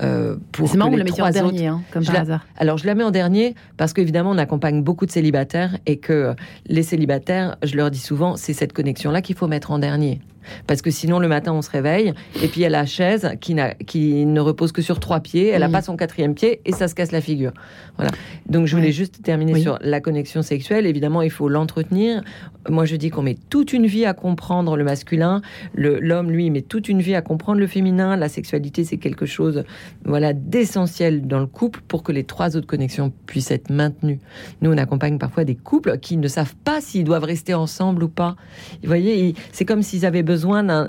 euh, 0.02 0.36
pour 0.52 0.70
C'est 0.70 0.78
marrant, 0.78 0.92
vous 0.92 0.98
la 0.98 1.04
mettez 1.04 1.22
en 1.22 1.30
dernier, 1.30 1.68
hein, 1.68 1.82
comme 1.92 2.04
Je 2.04 2.08
par 2.08 2.16
la- 2.16 2.22
hasard. 2.22 2.48
Alors, 2.58 2.78
je 2.78 2.86
la 2.86 2.96
mets 2.96 3.04
en 3.04 3.12
dernier 3.12 3.56
parce 3.78 3.94
qu'évidemment, 3.94 4.32
on 4.32 4.38
accompagne 4.38 4.84
beaucoup 4.84 5.06
de 5.06 5.12
célibataires 5.12 5.78
et 5.86 5.98
que 5.98 6.36
les 6.68 6.84
célibataires, 6.84 7.58
je 7.64 7.76
leur 7.76 7.90
dis 7.92 8.00
souvent, 8.00 8.36
c'est 8.36 8.54
cette 8.54 8.74
connexion-là 8.74 9.22
qu'il 9.22 9.36
faut 9.36 9.48
mettre 9.48 9.72
en 9.72 9.80
dernier. 9.80 10.20
Parce 10.68 10.82
que 10.82 10.92
sinon, 10.92 11.20
le 11.20 11.28
matin, 11.28 11.54
on 11.54 11.62
se 11.62 11.70
réveille 11.72 12.14
et 12.44 12.48
puis 12.48 12.62
y 12.62 12.66
a 12.66 12.70
la 12.70 12.86
chaise 12.86 13.32
qui, 13.42 13.54
n'a- 13.54 13.74
qui 13.74 14.26
ne 14.26 14.40
repose 14.40 14.72
que 14.72 14.82
sur 14.82 15.00
trois 15.00 15.20
pieds, 15.20 15.48
elle 15.48 15.62
n'a 15.62 15.70
pas 15.70 15.82
son 15.82 15.96
quatrième 15.98 16.34
pied 16.36 16.62
et 16.66 16.72
ça 16.72 16.88
se 16.88 16.96
casse 16.96 17.12
la 17.12 17.22
figure. 17.22 17.52
Voilà. 17.98 18.12
Donc, 18.48 18.66
je 18.68 18.76
voulais 18.76 18.88
Ouais. 18.88 18.92
juste 18.94 19.22
terminer 19.22 19.54
Oui. 19.54 19.62
sur 19.62 19.78
la 19.82 20.00
connexion 20.02 20.42
sexuelle. 20.42 20.86
Évidemment, 20.86 21.22
il 21.22 21.32
faut 21.32 21.50
l'entretenir. 21.50 22.22
Moi, 22.70 22.86
je 22.86 22.96
dis 22.96 23.10
qu'on 23.10 23.22
met 23.24 23.38
toute 23.50 23.74
une 23.74 23.86
vie 23.88 24.06
à 24.06 24.14
comprendre 24.14 24.76
le 24.78 24.84
masculin. 24.84 25.42
Le- 25.74 26.00
L'homme, 26.00 26.32
lui, 26.32 26.50
met 26.50 26.62
toute 26.62 26.90
une 26.90 27.02
vie 27.02 27.16
à 27.16 27.22
comprendre 27.22 27.60
le 27.60 27.68
féminin. 27.68 28.16
La 28.16 28.30
sexualité, 28.30 28.84
c'est 28.84 28.98
quelque 28.98 29.26
chose 29.26 29.64
voilà, 30.06 30.34
d'essentiel 30.34 31.28
dans 31.28 31.40
le 31.40 31.46
couple 31.48 31.82
pour 31.88 32.04
que 32.04 32.12
les 32.12 32.24
trois 32.24 32.56
autres 32.56 32.68
connexions 32.68 33.12
puissent 33.26 33.52
être 33.52 33.70
maintenues. 33.70 34.20
Nous, 34.62 34.72
on 34.72 34.78
accompagne 34.78 35.18
parfois 35.18 35.44
des 35.44 35.56
couples 35.56 35.98
qui 36.00 36.18
ne 36.18 36.28
savent 36.28 36.56
pas 36.64 36.82
s'ils 36.82 37.04
doivent 37.04 37.24
rester 37.24 37.54
ensemble 37.54 38.04
ou 38.04 38.10
pas. 38.10 38.36
Vous 38.82 38.88
voyez, 38.88 39.34
c'est 39.52 39.66
comme 39.66 39.82
s'ils 39.82 40.06
avaient 40.06 40.24
besoin 40.24 40.37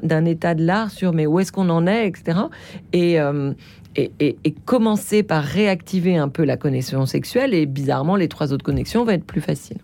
d'un 0.02 0.24
état 0.24 0.54
de 0.54 0.64
l'art 0.64 0.90
sur 0.90 1.12
mais 1.12 1.26
où 1.26 1.38
est-ce 1.40 1.52
qu'on 1.52 1.68
en 1.70 1.86
est, 1.86 2.06
etc. 2.06 2.38
Et, 2.92 3.20
euh, 3.20 3.52
et, 3.96 4.10
et- 4.20 4.36
et 4.44 4.52
commencer 4.52 5.22
par 5.22 5.42
réactiver 5.42 6.16
un 6.16 6.28
peu 6.28 6.44
la 6.44 6.56
connexion 6.56 7.06
sexuelle 7.06 7.54
et 7.54 7.66
bizarrement, 7.66 8.16
les 8.16 8.28
trois 8.28 8.52
autres 8.52 8.64
connexions 8.64 9.04
vont 9.04 9.10
être 9.12 9.24
plus 9.24 9.40
faciles. 9.40 9.78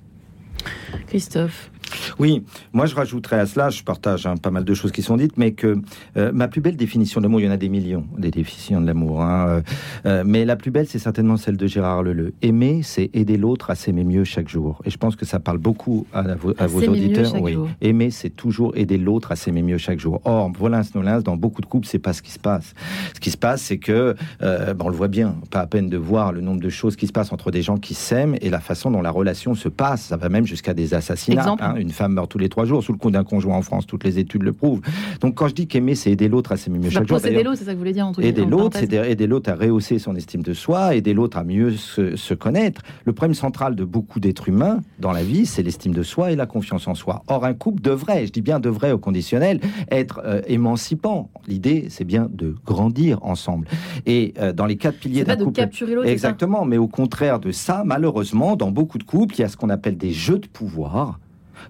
Christophe. 1.09 1.71
Oui, 2.19 2.43
moi 2.73 2.87
je 2.87 2.95
rajouterais 2.95 3.39
à 3.41 3.47
cela, 3.47 3.71
je 3.71 3.83
partage 3.83 4.27
hein, 4.27 4.37
pas 4.37 4.51
mal 4.51 4.65
de 4.65 4.75
choses 4.75 4.93
qui 4.93 5.03
sont 5.03 5.17
dites, 5.17 5.37
mais 5.37 5.53
que 5.53 5.79
euh, 6.17 6.31
ma 6.33 6.49
plus 6.49 6.61
belle 6.61 6.77
définition 6.77 7.21
de 7.21 7.27
l'amour, 7.27 7.41
il 7.41 7.47
y 7.47 7.49
en 7.49 7.53
a 7.53 7.57
des 7.57 7.69
millions, 7.69 8.05
des 8.19 8.31
définitions 8.31 8.81
de 8.81 8.87
l'amour, 8.87 9.23
hein, 9.23 9.47
euh, 9.49 9.63
euh, 10.07 10.23
mais 10.27 10.45
la 10.45 10.57
plus 10.57 10.71
belle 10.71 10.87
c'est 10.87 10.99
certainement 10.99 11.37
celle 11.37 11.57
de 11.57 11.67
Gérard 11.67 12.03
Leleu. 12.03 12.35
Aimer, 12.43 12.81
c'est 12.83 13.11
aider 13.15 13.37
l'autre 13.37 13.71
à 13.71 13.75
s'aimer 13.75 14.05
mieux 14.05 14.25
chaque 14.25 14.49
jour. 14.49 14.81
Et 14.85 14.91
je 14.91 14.97
pense 14.99 15.17
que 15.17 15.25
ça 15.25 15.41
parle 15.41 15.59
beaucoup 15.59 16.07
à, 16.13 16.23
vos, 16.35 16.51
à 16.59 16.65
À 16.65 16.67
vos 16.67 16.81
s'aimer 16.81 16.99
mieux 16.99 17.05
auditeurs. 17.05 17.43
oui. 17.43 17.57
Aimer, 17.81 18.11
c'est 18.11 18.31
toujours 18.31 18.77
aider 18.77 18.99
l'autre 18.99 19.33
à 19.33 19.37
s'aimer 19.37 19.63
mieux 19.63 19.79
chaque 19.79 19.99
jour. 20.01 20.21
Or, 20.25 20.51
voilà, 20.59 20.83
Nolins, 20.95 21.21
dans 21.21 21.37
beaucoup 21.37 21.61
de 21.61 21.67
couples, 21.67 21.87
c'est 21.87 21.99
pas 21.99 22.13
ce 22.13 22.23
qui 22.23 22.31
se 22.31 22.39
passe. 22.39 22.75
Ce 23.15 23.21
qui 23.21 23.31
se 23.31 23.37
passe, 23.37 23.63
c'est 23.63 23.79
que, 23.79 24.15
euh, 24.43 24.75
ben, 24.75 24.85
on 24.85 24.89
le 24.89 24.97
voit 24.97 25.09
bien, 25.09 25.37
pas 25.51 25.61
à 25.61 25.67
peine 25.67 25.89
de 25.89 25.97
voir 25.97 26.33
le 26.33 26.41
nombre 26.41 26.61
de 26.61 26.69
choses 26.69 26.97
qui 26.97 27.07
se 27.07 27.13
passent 27.13 27.33
entre 27.33 27.51
des 27.51 27.63
gens 27.63 27.77
qui 27.77 27.95
s'aiment 27.95 28.37
et 28.41 28.51
la 28.51 28.61
façon 28.61 28.91
dont 28.91 29.03
la 29.03 29.11
relation 29.11 29.55
se 29.55 29.69
passe. 29.69 30.03
Ça 30.03 30.17
va 30.17 30.29
même 30.29 30.47
jusqu'à 30.47 30.75
des 30.75 30.95
assassinats. 30.95 31.43
Exemple. 31.43 31.63
hein. 31.65 31.75
Une 31.85 31.91
femme 31.91 32.15
meurt 32.15 32.31
tous 32.31 32.39
les 32.39 32.49
trois 32.49 32.65
jours 32.65 32.83
sous 32.83 32.93
le 32.93 32.99
coup 32.99 33.11
d'un 33.11 33.25
conjoint 33.25 33.57
en 33.57 33.63
France. 33.63 33.87
Toutes 33.87 34.05
les 34.05 34.19
études 34.19 34.43
le 34.43 34.53
prouvent. 34.53 34.81
Donc, 35.21 35.35
quand 35.35 35.49
je 35.49 35.55
dis 35.55 35.67
qu'aimer, 35.67 35.95
c'est 35.95 36.11
aider 36.11 36.29
l'autre 36.29 36.53
à 36.53 36.57
s'aimer 36.57 36.79
mieux 36.79 36.91
chaque 36.91 37.07
jour. 37.07 37.21
d'ailleurs, 37.21 37.45
l'autre, 37.45 37.59
c'est 37.59 37.65
ça 37.65 37.73
que 37.73 37.77
vous 37.77 37.81
voulez 37.81 37.93
dire 37.93 38.07
entre 38.07 38.23
Aider 38.23 38.45
l'autre, 38.45 38.79
c'est 38.79 38.93
aider 38.93 39.27
l'autre 39.27 39.51
à 39.51 39.55
rehausser 39.55 39.99
son 39.99 40.17
estime 40.17 40.43
de 40.43 40.55
soi, 40.55 40.95
aider 40.95 41.13
l'autre 41.13 41.37
à 41.37 41.45
mieux 41.45 41.73
se, 41.73 42.17
se 42.17 42.35
connaître. 42.35 42.81
Le 43.05 43.13
problème 43.13 43.35
central 43.35 43.77
de 43.77 43.85
beaucoup 43.85 44.21
d'êtres 44.21 44.49
humains 44.49 44.81
dans 44.99 45.13
la 45.13 45.23
vie, 45.23 45.47
c'est 45.47 45.63
l'estime 45.63 45.93
de 45.93 46.03
soi 46.03 46.33
et 46.33 46.37
la 46.37 46.47
confiance 46.47 46.89
en 46.89 46.95
soi. 46.95 47.23
Or, 47.29 47.45
un 47.45 47.55
couple 47.55 47.83
devrait, 47.83 48.27
je 48.27 48.33
dis 48.33 48.41
bien 48.41 48.61
devrait 48.61 48.93
au 48.93 48.99
conditionnel, 48.99 49.61
être 49.91 50.23
euh, 50.25 50.41
émancipant. 50.47 51.31
L'idée, 51.47 51.87
c'est 51.91 52.05
bien 52.05 52.29
de 52.33 52.55
grandir 52.65 53.19
ensemble. 53.23 53.67
Et 54.07 54.35
euh, 54.39 54.53
dans 54.53 54.67
les 54.67 54.77
quatre 54.77 54.99
piliers 54.99 55.25
d'un 55.25 55.37
de 55.37 55.45
couple. 55.45 55.61
Exactement, 56.07 56.65
mais 56.65 56.79
au 56.79 56.89
contraire 56.89 57.41
de 57.41 57.51
ça, 57.51 57.83
malheureusement, 57.85 58.57
dans 58.57 58.71
beaucoup 58.71 58.99
de 58.99 59.05
couples, 59.05 59.35
il 59.37 59.41
y 59.41 59.45
a 59.45 59.49
ce 59.49 59.57
qu'on 59.57 59.71
appelle 59.71 59.97
des 59.97 60.13
jeux 60.13 60.39
de 60.39 60.47
pouvoir 60.47 61.19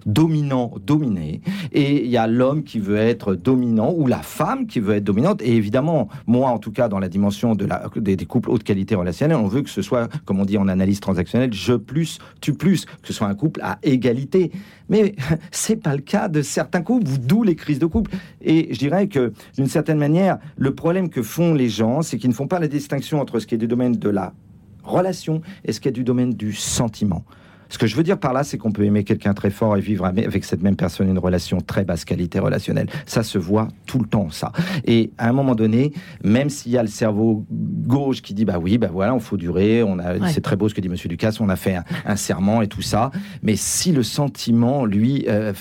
dominant, 0.05 0.73
dominé, 0.85 1.41
et 1.71 2.03
il 2.03 2.09
y 2.09 2.17
a 2.17 2.27
l'homme 2.27 2.63
qui 2.63 2.79
veut 2.79 2.97
être 2.97 3.35
dominant 3.35 3.93
ou 3.95 4.07
la 4.07 4.21
femme 4.21 4.67
qui 4.67 4.79
veut 4.79 4.95
être 4.95 5.03
dominante. 5.03 5.41
Et 5.41 5.55
évidemment, 5.55 6.09
moi, 6.27 6.49
en 6.49 6.59
tout 6.59 6.71
cas, 6.71 6.87
dans 6.87 6.99
la 6.99 7.09
dimension 7.09 7.55
de 7.55 7.65
la, 7.65 7.89
des, 7.95 8.17
couples 8.25 8.49
haute 8.49 8.63
qualité 8.63 8.95
relationnelle, 8.95 9.37
on 9.37 9.47
veut 9.47 9.61
que 9.61 9.69
ce 9.69 9.81
soit, 9.81 10.09
comme 10.25 10.39
on 10.39 10.45
dit 10.45 10.57
en 10.57 10.67
analyse 10.67 10.99
transactionnelle, 10.99 11.53
je 11.53 11.73
plus, 11.73 12.19
tu 12.41 12.53
plus, 12.53 12.85
que 12.85 13.07
ce 13.07 13.13
soit 13.13 13.27
un 13.27 13.35
couple 13.35 13.61
à 13.63 13.79
égalité. 13.83 14.51
Mais 14.89 15.15
c'est 15.51 15.77
pas 15.77 15.95
le 15.95 16.01
cas 16.01 16.27
de 16.27 16.41
certains 16.41 16.81
couples, 16.81 17.05
d'où 17.19 17.43
les 17.43 17.55
crises 17.55 17.79
de 17.79 17.85
couple. 17.85 18.11
Et 18.41 18.73
je 18.73 18.79
dirais 18.79 19.07
que, 19.07 19.33
d'une 19.55 19.67
certaine 19.67 19.97
manière, 19.97 20.37
le 20.57 20.73
problème 20.73 21.09
que 21.09 21.21
font 21.21 21.53
les 21.53 21.69
gens, 21.69 22.01
c'est 22.01 22.17
qu'ils 22.17 22.29
ne 22.29 22.35
font 22.35 22.47
pas 22.47 22.59
la 22.59 22.67
distinction 22.67 23.19
entre 23.19 23.39
ce 23.39 23.47
qui 23.47 23.55
est 23.55 23.59
du 23.59 23.67
domaine 23.67 23.97
de 23.97 24.09
la 24.09 24.33
relation 24.83 25.41
et 25.63 25.73
ce 25.73 25.79
qui 25.79 25.87
est 25.87 25.91
du 25.91 26.03
domaine 26.03 26.33
du 26.33 26.53
sentiment. 26.53 27.25
Ce 27.69 27.77
que 27.77 27.87
je 27.87 27.95
veux 27.95 28.03
dire 28.03 28.17
par 28.19 28.33
là, 28.33 28.43
c'est 28.43 28.57
qu'on 28.57 28.71
peut 28.71 28.83
aimer 28.83 29.03
quelqu'un 29.03 29.33
très 29.33 29.49
fort 29.49 29.75
et 29.77 29.81
vivre 29.81 30.05
avec 30.05 30.43
cette 30.45 30.61
même 30.61 30.75
personne 30.75 31.09
une 31.09 31.19
relation 31.19 31.59
très 31.61 31.83
basse 31.83 32.05
qualité 32.05 32.39
relationnelle. 32.39 32.87
Ça 33.05 33.23
se 33.23 33.37
voit 33.37 33.67
tout 33.85 33.99
le 33.99 34.05
temps, 34.05 34.29
ça. 34.29 34.51
Et 34.85 35.11
à 35.17 35.29
un 35.29 35.33
moment 35.33 35.55
donné, 35.55 35.93
même 36.23 36.49
s'il 36.49 36.71
y 36.71 36.77
a 36.77 36.81
le 36.83 36.87
cerveau 36.89 37.45
gauche 37.49 38.21
qui 38.21 38.33
dit 38.33 38.45
bah 38.45 38.59
oui, 38.61 38.77
bah 38.77 38.89
voilà, 38.91 39.13
on 39.15 39.19
faut 39.19 39.37
durer, 39.37 39.83
on 39.83 39.99
a, 39.99 40.15
Ouais. 40.15 40.29
c'est 40.31 40.41
très 40.41 40.55
beau 40.55 40.69
ce 40.69 40.73
que 40.73 40.81
dit 40.81 40.89
Monsieur 40.89 41.09
Ducasse, 41.09 41.39
on 41.41 41.49
a 41.49 41.55
fait 41.55 41.75
un, 41.75 41.83
un 42.05 42.15
serment 42.15 42.61
et 42.61 42.67
tout 42.67 42.81
ça. 42.81 43.11
Mais 43.43 43.55
si 43.55 43.91
le 43.91 44.03
sentiment, 44.03 44.85
lui, 44.85 45.25
euh, 45.27 45.53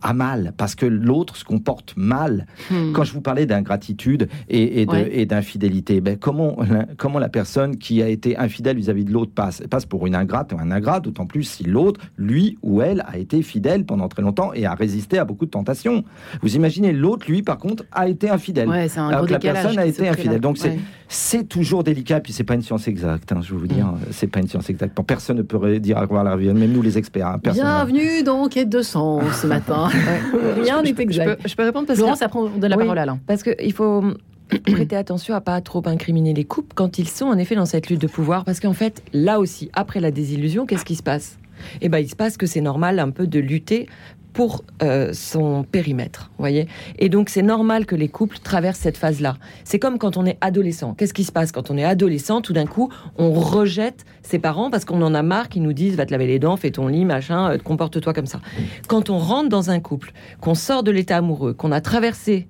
a, 0.00 0.12
mal, 0.14 0.54
parce 0.56 0.74
que 0.74 0.86
l'autre 0.86 1.36
se 1.36 1.44
comporte 1.44 1.94
mal, 1.96 2.46
Hmm. 2.70 2.92
quand 2.92 3.04
je 3.04 3.12
vous 3.12 3.20
parlais 3.20 3.46
d'ingratitude 3.46 4.28
et, 4.48 4.86
Ouais. 4.88 5.26
d'infidélité, 5.26 6.00
ben 6.00 6.16
comment, 6.16 6.56
la- 6.68 6.86
comment 6.96 7.18
la 7.18 7.28
personne 7.28 7.76
qui 7.76 8.02
a 8.02 8.08
été 8.08 8.36
infidèle 8.36 8.76
vis-à-vis 8.76 9.04
de 9.04 9.12
l'autre 9.12 9.32
passe 9.34 9.62
Passe 9.70 9.86
pour 9.86 10.06
une 10.06 10.14
ingrate 10.14 10.52
ou 10.52 10.58
un 10.58 10.70
ingrat, 10.70 11.00
d'autant 11.00 11.26
plus 11.26 11.42
si 11.48 11.64
l'autre, 11.64 12.00
lui 12.16 12.58
ou 12.62 12.82
elle, 12.82 13.04
a 13.08 13.18
été 13.18 13.42
fidèle 13.42 13.84
pendant 13.84 14.08
très 14.08 14.22
longtemps 14.22 14.52
et 14.52 14.66
a 14.66 14.74
résisté 14.74 15.18
à 15.18 15.24
beaucoup 15.24 15.46
de 15.46 15.50
tentations. 15.50 16.04
Vous 16.42 16.54
imaginez, 16.56 16.92
l'autre, 16.92 17.26
lui, 17.28 17.42
par 17.42 17.58
contre, 17.58 17.84
a 17.92 18.08
été 18.08 18.30
infidèle. 18.30 18.68
Ouais, 18.68 18.88
c'est 18.88 19.00
un 19.00 19.08
Alors 19.08 19.26
que 19.26 19.32
la 19.32 19.38
personne 19.38 19.78
a 19.78 19.86
été 19.86 20.08
infidèle. 20.08 20.40
Donc 20.40 20.58
c'est 20.58 20.68
Ouais. 20.70 20.78
c'est 21.08 21.48
toujours 21.48 21.82
délicat, 21.82 22.20
puis 22.20 22.32
c'est 22.32 22.44
pas 22.44 22.54
une 22.54 22.62
science 22.62 22.86
exacte. 22.86 23.32
hein, 23.32 23.40
je 23.42 23.52
vais 23.54 23.58
vous 23.60 23.66
dire, 23.66 23.86
Mm. 23.86 23.98
c'est 24.10 24.26
pas 24.26 24.40
une 24.40 24.48
science 24.48 24.68
exacte. 24.70 24.94
Bon, 24.96 25.02
Personne 25.02 25.38
ne 25.38 25.42
peut 25.42 25.78
dire 25.78 25.98
à 25.98 26.06
quoi 26.06 26.22
la 26.22 26.36
vie, 26.36 26.52
même 26.52 26.70
nous 26.72 26.82
les 26.82 26.98
experts. 26.98 27.26
hein, 27.26 27.38
personne. 27.42 27.64
Bienvenue 27.64 28.22
dans 28.22 28.46
Quête 28.48 28.68
de 28.68 28.82
sens 28.82 29.22
ce 29.40 29.46
matin. 29.46 29.88
Rien 30.62 30.82
n'est 30.82 30.88
Je 30.90 30.94
peux- 30.94 31.02
exact. 31.02 31.28
Je 31.38 31.42
peux, 31.42 31.48
je 31.48 31.54
peux 31.56 31.62
répondre 31.64 31.86
parce 31.86 32.00
que 32.00 32.16
ça 32.16 32.28
prend 32.28 32.48
de 32.48 32.66
la 32.66 32.76
Oui. 32.76 32.84
parole 32.84 32.98
Alain. 32.98 33.18
Parce 33.26 33.42
qu'il 33.42 33.72
faut 33.72 34.04
prêter 34.72 34.96
attention 34.96 35.34
à 35.34 35.40
pas 35.40 35.60
trop 35.60 35.82
incriminer 35.86 36.34
les 36.34 36.44
couples 36.44 36.74
quand 36.74 36.98
ils 36.98 37.08
sont 37.08 37.26
en 37.26 37.38
effet 37.38 37.54
dans 37.54 37.66
cette 37.66 37.88
lutte 37.88 38.00
de 38.00 38.06
pouvoir. 38.06 38.44
Parce 38.44 38.60
qu'en 38.60 38.72
fait, 38.72 39.02
là 39.12 39.40
aussi, 39.40 39.70
après 39.72 40.00
la 40.00 40.10
désillusion, 40.10 40.66
qu'est-ce 40.66 40.84
qui 40.84 40.96
se 40.96 41.02
passe? 41.02 41.38
Eh 41.80 41.88
ben, 41.88 41.98
il 41.98 42.08
se 42.08 42.16
passe 42.16 42.36
que 42.36 42.46
c'est 42.46 42.60
normal 42.60 42.98
un 42.98 43.10
peu 43.10 43.26
de 43.26 43.40
lutter 43.40 43.88
pour 44.32 44.62
euh, 44.82 45.12
son 45.12 45.64
périmètre, 45.64 46.30
voyez? 46.38 46.68
Et 47.00 47.08
donc 47.08 47.28
c'est 47.28 47.42
normal 47.42 47.86
que 47.86 47.96
les 47.96 48.08
couples 48.08 48.38
traversent 48.38 48.78
cette 48.78 48.96
phase-là. 48.96 49.36
C'est 49.64 49.80
comme 49.80 49.98
quand 49.98 50.16
on 50.16 50.24
est 50.26 50.38
adolescent. 50.40 50.94
Qu'est-ce 50.94 51.14
qui 51.14 51.24
se 51.24 51.32
passe? 51.32 51.50
Quand 51.50 51.72
on 51.72 51.76
est 51.76 51.84
adolescent 51.84 52.40
Tout 52.40 52.52
d'un 52.52 52.66
coup, 52.66 52.88
on 53.16 53.32
rejette 53.32 54.04
ses 54.22 54.38
parents 54.38 54.70
parce 54.70 54.84
qu'on 54.84 55.02
en 55.02 55.14
a 55.14 55.22
marre 55.22 55.48
qu'ils 55.48 55.62
nous 55.62 55.72
disent 55.72 55.96
va 55.96 56.06
te 56.06 56.12
laver 56.12 56.28
les 56.28 56.38
dents, 56.38 56.56
fais 56.56 56.70
ton 56.70 56.86
lit, 56.86 57.04
machin, 57.04 57.50
euh, 57.50 57.58
comporte-toi 57.58 58.12
comme 58.12 58.26
ça. 58.26 58.40
Quand 58.86 59.10
on 59.10 59.18
rentre 59.18 59.48
dans 59.48 59.70
un 59.70 59.80
couple, 59.80 60.12
qu'on 60.40 60.54
sort 60.54 60.84
de 60.84 60.92
l'état 60.92 61.16
amoureux, 61.16 61.52
qu'on 61.52 61.72
a 61.72 61.80
traversé 61.80 62.46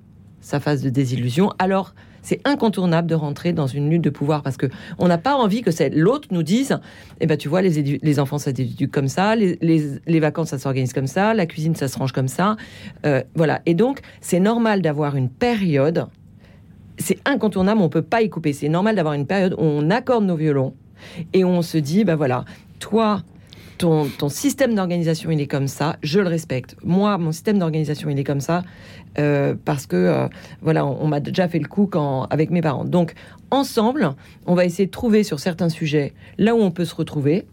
sa 0.49 0.61
phase 0.61 0.83
de 0.83 0.89
désillusion, 0.89 1.53
alors 1.59 1.95
c'est 2.23 2.41
incontournable 2.49 3.07
de 3.07 3.15
rentrer 3.15 3.53
dans 3.53 3.67
une 3.67 3.91
lutte 3.91 4.03
de 4.03 4.09
pouvoir 4.09 4.43
parce 4.43 4.57
que 4.57 4.67
on 4.99 5.07
n'a 5.07 5.19
pas 5.19 5.35
envie 5.35 5.61
que 5.61 5.71
l'autre 5.95 6.29
nous 6.31 6.43
dise, 6.43 6.79
eh 7.21 7.27
ben 7.27 7.37
tu 7.37 7.49
vois, 7.49 7.61
les, 7.61 7.99
les 8.03 8.19
enfants 8.19 8.39
ça 8.39 8.55
s'éduquent 8.55 8.91
comme 8.91 9.09
ça, 9.09 9.37
les, 9.37 9.59
les, 9.61 10.21
vacances 10.21 10.49
ça 10.49 10.59
s'organise 10.59 10.95
comme 10.95 11.07
ça, 11.07 11.35
la 11.35 11.45
cuisine 11.45 11.75
ça 11.77 11.87
se 11.87 11.99
range 11.99 12.13
comme 12.13 12.29
ça, 12.29 12.57
euh, 13.05 13.23
voilà. 13.35 13.61
Et 13.67 13.75
donc 13.75 14.01
c'est 14.23 14.41
normal 14.41 14.81
d'avoir 14.81 15.17
une 15.17 15.29
période, 15.29 16.07
c'est 16.97 17.19
incontournable, 17.27 17.83
on 17.83 17.91
peut 17.91 18.01
pas 18.01 18.23
y 18.23 18.31
couper. 18.31 18.55
C'est 18.55 18.71
normal 18.71 18.97
d'avoir 18.97 19.13
une 19.13 19.27
période 19.27 19.53
où 19.53 19.63
on 19.63 19.91
accorde 19.91 20.25
nos 20.25 20.37
violons 20.37 20.75
et 21.35 21.45
on 21.45 21.61
se 21.61 21.77
dit, 21.77 22.05
ben 22.05 22.17
voilà, 22.17 22.47
toi 22.79 23.23
ton, 23.79 24.29
système 24.29 24.75
d'organisation, 24.75 25.31
il 25.31 25.41
est 25.41 25.47
comme 25.47 25.69
ça, 25.69 25.97
je 26.03 26.21
le 26.21 26.29
respecte. 26.29 26.77
Moi, 26.85 27.17
mon 27.19 27.33
système 27.33 27.59
d'organisation, 27.59 28.11
il 28.11 28.19
est 28.19 28.25
comme 28.25 28.41
ça, 28.41 28.63
euh, 29.19 29.55
parce 29.65 29.87
que, 29.87 29.97
euh, 29.97 30.29
voilà, 30.61 30.85
on, 30.85 31.07
m'a 31.07 31.21
déjà 31.21 31.49
fait 31.49 31.59
le 31.59 31.69
coup 31.69 31.87
quand, 31.87 32.25
avec 32.25 32.51
mes 32.51 32.61
parents. 32.61 32.85
Donc, 32.85 33.15
ensemble, 33.51 34.15
on 34.47 34.55
va 34.55 34.65
essayer 34.65 34.87
de 34.87 34.91
trouver 34.91 35.23
sur 35.23 35.41
certains 35.41 35.69
sujets 35.69 36.13
là 36.37 36.55
où 36.55 36.59
on 36.59 36.71
peut 36.71 36.85
se 36.85 36.95
retrouver. 36.95 37.47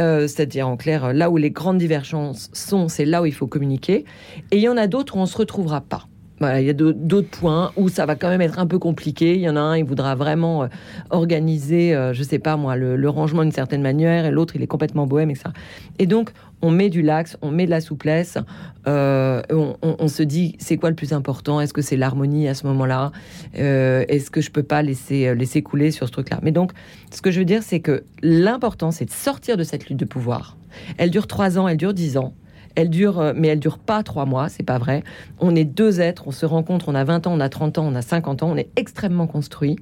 Euh, 0.00 0.28
c'est-à-dire 0.28 0.68
en 0.68 0.76
clair, 0.76 1.12
là 1.12 1.28
où 1.28 1.36
les 1.36 1.50
grandes 1.50 1.78
divergences 1.78 2.50
sont, 2.52 2.88
c'est 2.88 3.04
là 3.04 3.20
où 3.20 3.26
il 3.26 3.34
faut 3.34 3.48
communiquer. 3.48 4.04
Et 4.52 4.56
il 4.56 4.62
y 4.62 4.68
en 4.68 4.76
a 4.76 4.86
d'autres 4.86 5.16
où 5.16 5.18
on 5.18 5.22
ne 5.22 5.26
se 5.26 5.36
retrouvera 5.36 5.80
pas 5.80 6.07
il 6.40 6.64
y 6.64 6.70
a 6.70 6.72
d'autres 6.72 7.28
points 7.28 7.72
où 7.76 7.88
ça 7.88 8.06
va 8.06 8.14
quand 8.14 8.28
même 8.28 8.40
être 8.40 8.58
un 8.58 8.66
peu 8.66 8.78
compliqué. 8.78 9.34
Il 9.34 9.40
y 9.40 9.48
en 9.48 9.56
a 9.56 9.60
un, 9.60 9.76
il 9.76 9.84
voudra 9.84 10.14
vraiment 10.14 10.64
euh, 10.64 10.66
organiser, 11.10 11.94
euh, 11.94 12.12
je 12.12 12.22
sais 12.22 12.38
pas 12.38 12.56
moi, 12.56 12.76
le, 12.76 13.08
rangement 13.08 13.42
d'une 13.42 13.52
certaine 13.52 13.82
manière, 13.82 14.26
et 14.26 14.30
l'autre, 14.30 14.54
il 14.56 14.62
est 14.62 14.66
complètement 14.66 15.06
bohème, 15.06 15.30
etc. 15.30 15.50
Et 15.98 16.06
donc, 16.06 16.30
on 16.60 16.70
met 16.70 16.90
du 16.90 17.02
lax, 17.02 17.36
on 17.42 17.50
met 17.50 17.66
de 17.66 17.70
la 17.70 17.80
souplesse, 17.80 18.38
euh, 18.86 19.42
on, 19.50 20.08
se 20.08 20.22
dit, 20.22 20.56
c'est 20.58 20.76
quoi 20.76 20.90
le 20.90 20.96
plus 20.96 21.12
important? 21.12 21.60
Est-ce 21.60 21.72
que 21.72 21.82
c'est 21.82 21.96
l'harmonie 21.96 22.48
à 22.48 22.54
ce 22.54 22.66
moment-là? 22.66 23.12
Est-ce 23.54 24.30
que 24.30 24.40
je 24.40 24.50
peux 24.50 24.62
pas 24.62 24.82
laisser, 24.82 25.34
laisser 25.34 25.62
couler 25.62 25.90
sur 25.90 26.06
ce 26.06 26.12
truc-là? 26.12 26.40
Mais 26.42 26.50
donc, 26.50 26.72
ce 27.12 27.22
que 27.22 27.30
je 27.30 27.38
veux 27.38 27.44
dire, 27.44 27.62
c'est 27.62 27.80
que 27.80 28.02
l'important, 28.22 28.90
c'est 28.90 29.04
de 29.04 29.10
sortir 29.10 29.56
de 29.56 29.62
cette 29.62 29.88
lutte 29.88 29.98
de 29.98 30.04
pouvoir. 30.04 30.56
Elle 30.96 31.10
dure 31.10 31.26
trois 31.26 31.58
ans, 31.58 31.68
elle 31.68 31.76
dure 31.76 31.94
dix 31.94 32.16
ans. 32.16 32.34
Elle 32.74 32.90
dure, 32.90 33.18
euh, 33.18 33.32
mais 33.34 33.48
elle 33.48 33.60
dure 33.60 33.78
pas 33.78 34.02
trois 34.02 34.26
mois, 34.26 34.48
c'est 34.48 34.62
pas 34.62 34.78
vrai. 34.78 35.02
On 35.40 35.54
est 35.54 35.64
deux 35.64 36.00
êtres, 36.00 36.24
on 36.26 36.30
se 36.30 36.46
rencontre, 36.46 36.88
on 36.88 36.94
a 36.94 37.04
20 37.04 37.26
ans, 37.26 37.32
on 37.34 37.40
a 37.40 37.48
30 37.48 37.78
ans, 37.78 37.86
on 37.86 37.94
a 37.94 38.02
50 38.02 38.42
ans, 38.42 38.50
on 38.50 38.56
est 38.56 38.70
extrêmement 38.76 39.26
construit. 39.26 39.76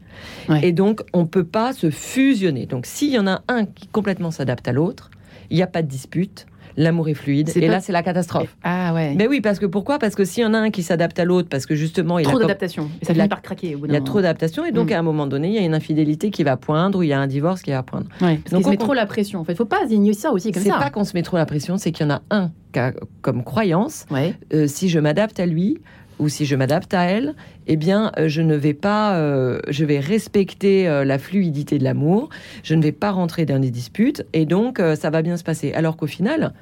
Et 0.62 0.72
donc, 0.72 1.02
on 1.12 1.26
peut 1.26 1.44
pas 1.44 1.72
se 1.72 1.90
fusionner. 1.90 2.66
Donc, 2.66 2.86
s'il 2.86 3.12
y 3.12 3.18
en 3.18 3.26
a 3.26 3.42
un 3.48 3.64
qui 3.64 3.86
complètement 3.88 4.30
s'adapte 4.30 4.66
à 4.68 4.72
l'autre, 4.72 5.10
il 5.50 5.56
n'y 5.56 5.62
a 5.62 5.66
pas 5.66 5.82
de 5.82 5.88
dispute 5.88 6.46
l'amour 6.76 7.08
est 7.08 7.14
fluide. 7.14 7.50
Et 7.56 7.68
là, 7.68 7.80
c'est 7.80 7.92
la 7.92 8.02
catastrophe. 8.02 8.56
Ah 8.62 8.92
ouais. 8.94 9.14
Mais 9.16 9.26
oui, 9.26 9.40
parce 9.40 9.58
que 9.58 9.66
pourquoi? 9.66 9.98
Parce 9.98 10.14
que 10.14 10.24
s'il 10.24 10.42
y 10.42 10.46
en 10.46 10.54
a 10.54 10.58
un 10.58 10.70
qui 10.70 10.82
s'adapte 10.82 11.18
à 11.18 11.24
l'autre, 11.24 11.48
parce 11.48 11.66
que 11.66 11.74
justement, 11.74 12.18
il 12.18 12.26
trop 12.26 12.38
d'adaptation. 12.38 12.90
ça 13.02 13.14
finit 13.14 13.28
par 13.28 13.42
craquer. 13.42 13.74
Au 13.74 13.78
bout 13.78 13.86
il 13.86 13.92
y 13.92 13.96
a 13.96 14.00
trop 14.00 14.20
d'adaptation, 14.20 14.64
et 14.64 14.72
donc 14.72 14.90
mm. 14.90 14.94
à 14.94 14.98
un 14.98 15.02
moment 15.02 15.26
donné, 15.26 15.48
il 15.48 15.54
y 15.54 15.58
a 15.58 15.62
une 15.62 15.74
infidélité 15.74 16.30
qui 16.30 16.44
va 16.44 16.56
poindre, 16.56 16.98
ou 16.98 17.02
il 17.02 17.08
y 17.08 17.12
a 17.12 17.20
un 17.20 17.26
divorce 17.26 17.62
qui 17.62 17.70
va 17.70 17.82
poindre. 17.82 18.06
Ouais, 18.20 18.36
parce 18.36 18.52
donc 18.52 18.62
on 18.62 18.64
se 18.64 18.70
met 18.70 18.76
trop 18.76 18.94
la 18.94 19.06
pression. 19.06 19.40
En 19.40 19.44
fait, 19.44 19.54
faut 19.54 19.64
pas 19.64 19.84
ignorer 19.88 20.14
ça 20.14 20.32
aussi 20.32 20.52
comme 20.52 20.62
ça. 20.62 20.72
C'est 20.72 20.84
pas 20.84 20.90
qu'on 20.90 21.04
se 21.04 21.14
met 21.14 21.22
trop 21.22 21.36
la 21.36 21.46
pression, 21.46 21.76
c'est 21.78 21.92
qu'il 21.92 22.06
y 22.06 22.10
en 22.10 22.14
a 22.14 22.22
un 22.30 22.50
qui 22.72 22.78
a 22.78 22.92
comme 23.22 23.42
croyance. 23.44 24.06
Euh, 24.52 24.66
si 24.66 24.88
je 24.88 24.98
m'adapte 24.98 25.40
à 25.40 25.46
lui, 25.46 25.78
ou 26.18 26.28
si 26.28 26.46
je 26.46 26.56
m'adapte 26.56 26.94
à 26.94 27.04
elle, 27.04 27.34
eh 27.66 27.76
bien, 27.76 28.12
euh, 28.18 28.28
je 28.28 28.42
ne 28.42 28.54
vais 28.54 28.74
pas, 28.74 29.16
euh, 29.16 29.60
je 29.68 29.84
vais 29.84 29.98
respecter 29.98 30.84
la 30.86 31.18
fluidité 31.18 31.78
de 31.78 31.84
l'amour, 31.84 32.28
je 32.62 32.74
ne 32.74 32.82
vais 32.82 32.92
pas 32.92 33.10
rentrer 33.10 33.46
dans 33.46 33.58
des 33.58 33.70
disputes, 33.70 34.24
et 34.32 34.46
donc 34.46 34.80
ça 34.96 35.10
va 35.10 35.22
bien 35.22 35.36
se 35.36 35.44
passer. 35.44 35.72
Alors 35.72 35.96
qu'au 35.96 36.06
final, 36.06 36.52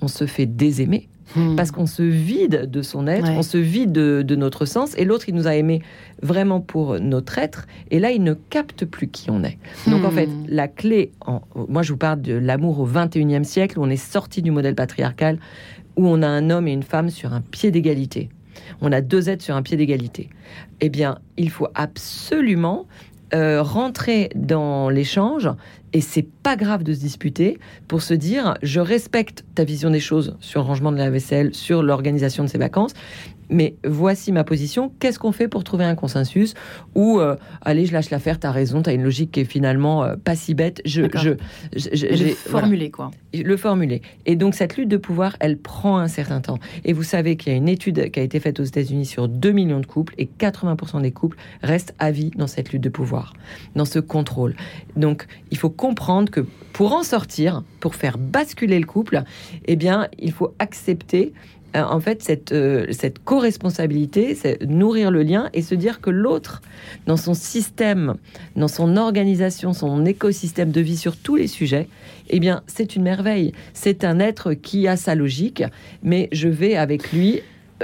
on 0.00 0.08
se 0.08 0.26
fait 0.26 0.46
désaimer. 0.46 1.08
Hmm. 1.36 1.56
Parce 1.56 1.70
qu'on 1.70 1.86
se 1.86 2.02
vide 2.02 2.68
de 2.70 2.82
son 2.82 3.06
être, 3.06 3.30
on 3.30 3.42
se 3.42 3.56
vide 3.56 3.92
de, 3.92 4.36
notre 4.36 4.66
sens, 4.66 4.94
et 4.96 5.04
l'autre, 5.04 5.28
il 5.28 5.34
nous 5.34 5.48
a 5.48 5.54
aimés 5.54 5.80
vraiment 6.22 6.60
pour 6.60 7.00
notre 7.00 7.38
être, 7.38 7.66
et 7.90 7.98
là, 7.98 8.10
il 8.10 8.22
ne 8.22 8.34
capte 8.34 8.84
plus 8.84 9.08
qui 9.08 9.30
on 9.30 9.42
est. 9.42 9.58
Donc, 9.86 10.04
en 10.04 10.10
fait, 10.10 10.26
hmm. 10.26 10.46
la 10.48 10.68
clé, 10.68 11.12
en, 11.26 11.40
moi, 11.68 11.82
je 11.82 11.92
vous 11.92 11.98
parle 11.98 12.20
de 12.20 12.34
l'amour 12.34 12.78
au 12.78 12.86
21e 12.86 13.44
siècle, 13.44 13.78
où 13.78 13.82
on 13.82 13.90
est 13.90 13.96
sorti 13.96 14.42
du 14.42 14.50
modèle 14.50 14.74
patriarcal, 14.74 15.38
où 15.96 16.06
on 16.06 16.22
a 16.22 16.28
un 16.28 16.50
homme 16.50 16.68
et 16.68 16.72
une 16.72 16.82
femme 16.82 17.08
sur 17.08 17.32
un 17.32 17.40
pied 17.40 17.70
d'égalité. 17.70 18.28
On 18.80 18.92
a 18.92 19.00
deux 19.00 19.28
êtres 19.28 19.42
sur 19.42 19.56
un 19.56 19.62
pied 19.62 19.76
d'égalité. 19.76 20.30
Eh 20.80 20.88
bien, 20.88 21.18
il 21.36 21.50
faut 21.50 21.68
absolument 21.74 22.86
euh, 23.34 23.62
rentrer 23.62 24.30
dans 24.34 24.90
l'échange 24.90 25.48
et 25.92 26.00
c'est 26.00 26.26
pas 26.42 26.56
grave 26.56 26.82
de 26.82 26.92
se 26.92 27.00
disputer 27.00 27.58
pour 27.88 28.02
se 28.02 28.14
dire 28.14 28.56
je 28.62 28.80
respecte 28.80 29.44
ta 29.54 29.64
vision 29.64 29.90
des 29.90 29.98
choses 29.98 30.36
sur 30.40 30.60
le 30.60 30.66
rangement 30.66 30.92
de 30.92 30.98
la 30.98 31.10
vaisselle, 31.10 31.54
sur 31.54 31.82
l'organisation 31.82 32.44
de 32.44 32.48
ses 32.48 32.58
vacances, 32.58 32.92
mais 33.50 33.76
voici 33.84 34.32
ma 34.32 34.44
position. 34.44 34.92
Qu'est-ce 35.00 35.18
qu'on 35.18 35.32
fait 35.32 35.48
pour 35.48 35.64
trouver 35.64 35.84
un 35.84 35.94
consensus 35.94 36.54
Ou 36.94 37.20
euh, 37.20 37.36
allez, 37.62 37.86
je 37.86 37.92
lâche 37.92 38.10
l'affaire. 38.10 38.38
T'as 38.38 38.50
raison. 38.50 38.82
T'as 38.82 38.94
une 38.94 39.02
logique 39.02 39.32
qui 39.32 39.40
est 39.40 39.44
finalement 39.44 40.04
euh, 40.04 40.16
pas 40.16 40.36
si 40.36 40.54
bête. 40.54 40.80
Je, 40.84 41.02
je, 41.12 41.30
le 42.06 42.34
formuler 42.34 42.90
quoi. 42.90 43.10
Le 43.32 43.56
formuler. 43.56 44.02
Et 44.26 44.36
donc 44.36 44.54
cette 44.54 44.76
lutte 44.76 44.88
de 44.88 44.96
pouvoir, 44.96 45.36
elle 45.40 45.58
prend 45.58 45.98
un 45.98 46.08
certain 46.08 46.40
temps. 46.40 46.58
Et 46.84 46.92
vous 46.92 47.02
savez 47.02 47.36
qu'il 47.36 47.52
y 47.52 47.54
a 47.54 47.58
une 47.58 47.68
étude 47.68 48.10
qui 48.10 48.20
a 48.20 48.22
été 48.22 48.40
faite 48.40 48.60
aux 48.60 48.64
États-Unis 48.64 49.06
sur 49.06 49.28
2 49.28 49.50
millions 49.52 49.80
de 49.80 49.86
couples 49.86 50.14
et 50.18 50.28
80% 50.38 51.02
des 51.02 51.12
couples 51.12 51.36
restent 51.62 51.94
à 51.98 52.10
vie 52.10 52.30
dans 52.36 52.46
cette 52.46 52.72
lutte 52.72 52.82
de 52.82 52.88
pouvoir, 52.88 53.34
dans 53.74 53.84
ce 53.84 53.98
contrôle. 53.98 54.54
Donc 54.96 55.26
il 55.50 55.58
faut 55.58 55.70
comprendre 55.70 56.30
que 56.30 56.40
pour 56.72 56.92
en 56.92 57.02
sortir, 57.02 57.62
pour 57.80 57.94
faire 57.94 58.18
basculer 58.18 58.78
le 58.78 58.86
couple, 58.86 59.22
eh 59.66 59.76
bien 59.76 60.08
il 60.18 60.32
faut 60.32 60.54
accepter 60.58 61.32
en 61.82 62.00
fait 62.00 62.22
cette, 62.22 62.52
euh, 62.52 62.86
cette 62.90 63.18
co-responsabilité, 63.18 64.34
c'est 64.34 64.62
nourrir 64.64 65.10
le 65.10 65.22
lien 65.22 65.50
et 65.52 65.62
se 65.62 65.74
dire 65.74 66.00
que 66.00 66.10
l'autre, 66.10 66.62
dans 67.06 67.16
son 67.16 67.34
système, 67.34 68.14
dans 68.56 68.68
son 68.68 68.96
organisation, 68.96 69.72
son 69.72 70.04
écosystème 70.06 70.70
de 70.70 70.80
vie 70.80 70.96
sur 70.96 71.16
tous 71.16 71.36
les 71.36 71.48
sujets, 71.48 71.88
eh 72.30 72.40
bien, 72.40 72.62
c'est 72.66 72.96
une 72.96 73.02
merveille. 73.02 73.52
C'est 73.72 74.04
un 74.04 74.20
être 74.20 74.54
qui 74.54 74.86
a 74.86 74.96
sa 74.96 75.14
logique, 75.14 75.64
mais 76.02 76.28
je 76.32 76.48
vais 76.48 76.76
avec 76.76 77.12
lui 77.12 77.40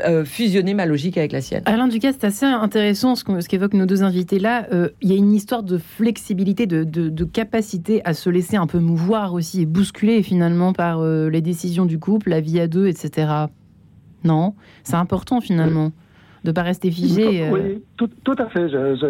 euh, 0.07 0.25
fusionner 0.25 0.73
ma 0.73 0.87
logique 0.87 1.19
avec 1.19 1.33
la 1.33 1.41
sienne. 1.41 1.63
Alain 1.67 1.89
Ducasse, 1.89 2.15
c'est 2.21 2.27
assez 2.27 2.47
intéressant 2.47 3.17
ce 3.17 3.25
qu'évoquent 3.49 3.75
nos 3.75 3.87
deux 3.87 4.05
invités 4.05 4.39
là. 4.39 4.69
Il 5.03 5.11
y 5.11 5.13
a 5.13 5.17
une 5.17 5.33
histoire 5.33 5.65
de 5.65 5.79
flexibilité, 5.79 6.67
de, 6.67 6.85
de, 6.85 7.25
capacité 7.25 8.01
à 8.05 8.15
se 8.15 8.31
laisser 8.31 8.57
un 8.57 8.69
peu 8.69 8.79
mouvoir 8.79 9.35
aussi 9.35 9.63
et 9.63 9.67
bousculer 9.67 10.23
finalement 10.23 10.73
par 10.73 11.05
les 11.05 11.41
décisions 11.41 11.87
du 11.87 11.99
couple, 11.99 12.31
la 12.31 12.41
vie 12.41 12.61
à 12.61 12.69
deux, 12.69 12.87
etc. 12.87 13.49
Non, 14.25 14.55
c'est 14.83 14.97
important 14.97 15.41
finalement 15.41 15.93
de 16.45 16.51
ne 16.51 16.55
pas 16.55 16.63
rester 16.63 16.91
figé. 16.91 17.45
Euh. 17.45 17.51
Oui, 17.53 17.83
tout, 17.97 18.35
à 18.39 18.47
fait. 18.47 18.69